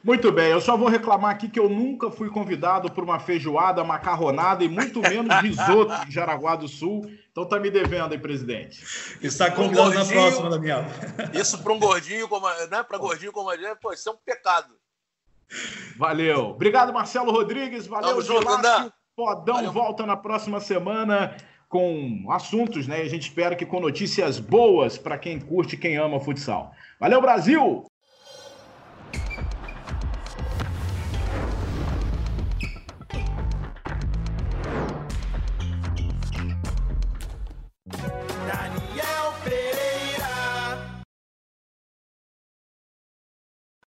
Muito 0.05 0.33
bem, 0.33 0.51
eu 0.51 0.61
só 0.61 0.77
vou 0.77 0.89
reclamar 0.89 1.31
aqui 1.31 1.49
que 1.49 1.61
eu 1.61 1.69
nunca 1.69 2.11
fui 2.11 2.29
convidado 2.29 2.91
por 2.91 3.05
uma 3.05 3.21
feijoada, 3.21 3.85
macarronada 3.85 4.65
e 4.65 4.69
muito 4.69 5.01
menos 5.01 5.33
risoto 5.41 6.07
de 6.07 6.13
Jaraguá 6.13 6.57
do 6.57 6.67
Sul. 6.67 7.09
Então 7.33 7.47
tá 7.47 7.59
me 7.59 7.71
devendo 7.71 8.13
aí, 8.13 8.19
presidente. 8.19 8.85
Está 9.23 9.51
convidado 9.51 9.91
um 9.91 9.95
na 9.95 10.05
próxima, 10.05 10.51
Daniel. 10.51 10.85
Isso 11.33 11.63
para 11.63 11.73
um 11.73 11.79
gordinho 11.79 12.29
como, 12.29 12.47
né, 12.71 12.83
para 12.83 12.99
gordinho 12.99 13.33
como 13.33 13.49
a 13.49 13.57
gente, 13.57 13.79
pô, 13.81 13.91
isso 13.93 14.09
é 14.09 14.13
um 14.13 14.19
pecado. 14.23 14.75
Valeu. 15.97 16.51
Obrigado, 16.51 16.93
Marcelo 16.93 17.33
Rodrigues. 17.33 17.87
Valeu, 17.87 18.23
Tamo 18.25 18.93
Podão 19.15 19.57
Valeu. 19.57 19.73
volta 19.73 20.07
na 20.07 20.17
próxima 20.17 20.61
semana 20.61 21.37
com 21.69 22.27
assuntos, 22.31 22.87
né? 22.87 23.01
A 23.01 23.09
gente 23.09 23.29
espera 23.29 23.57
que 23.57 23.65
com 23.65 23.81
notícias 23.81 24.39
boas 24.39 24.99
para 24.99 25.19
quem 25.19 25.41
curte, 25.41 25.77
quem 25.77 25.97
ama 25.97 26.21
futsal. 26.21 26.73
Valeu, 27.01 27.21
Brasil! 27.21 27.85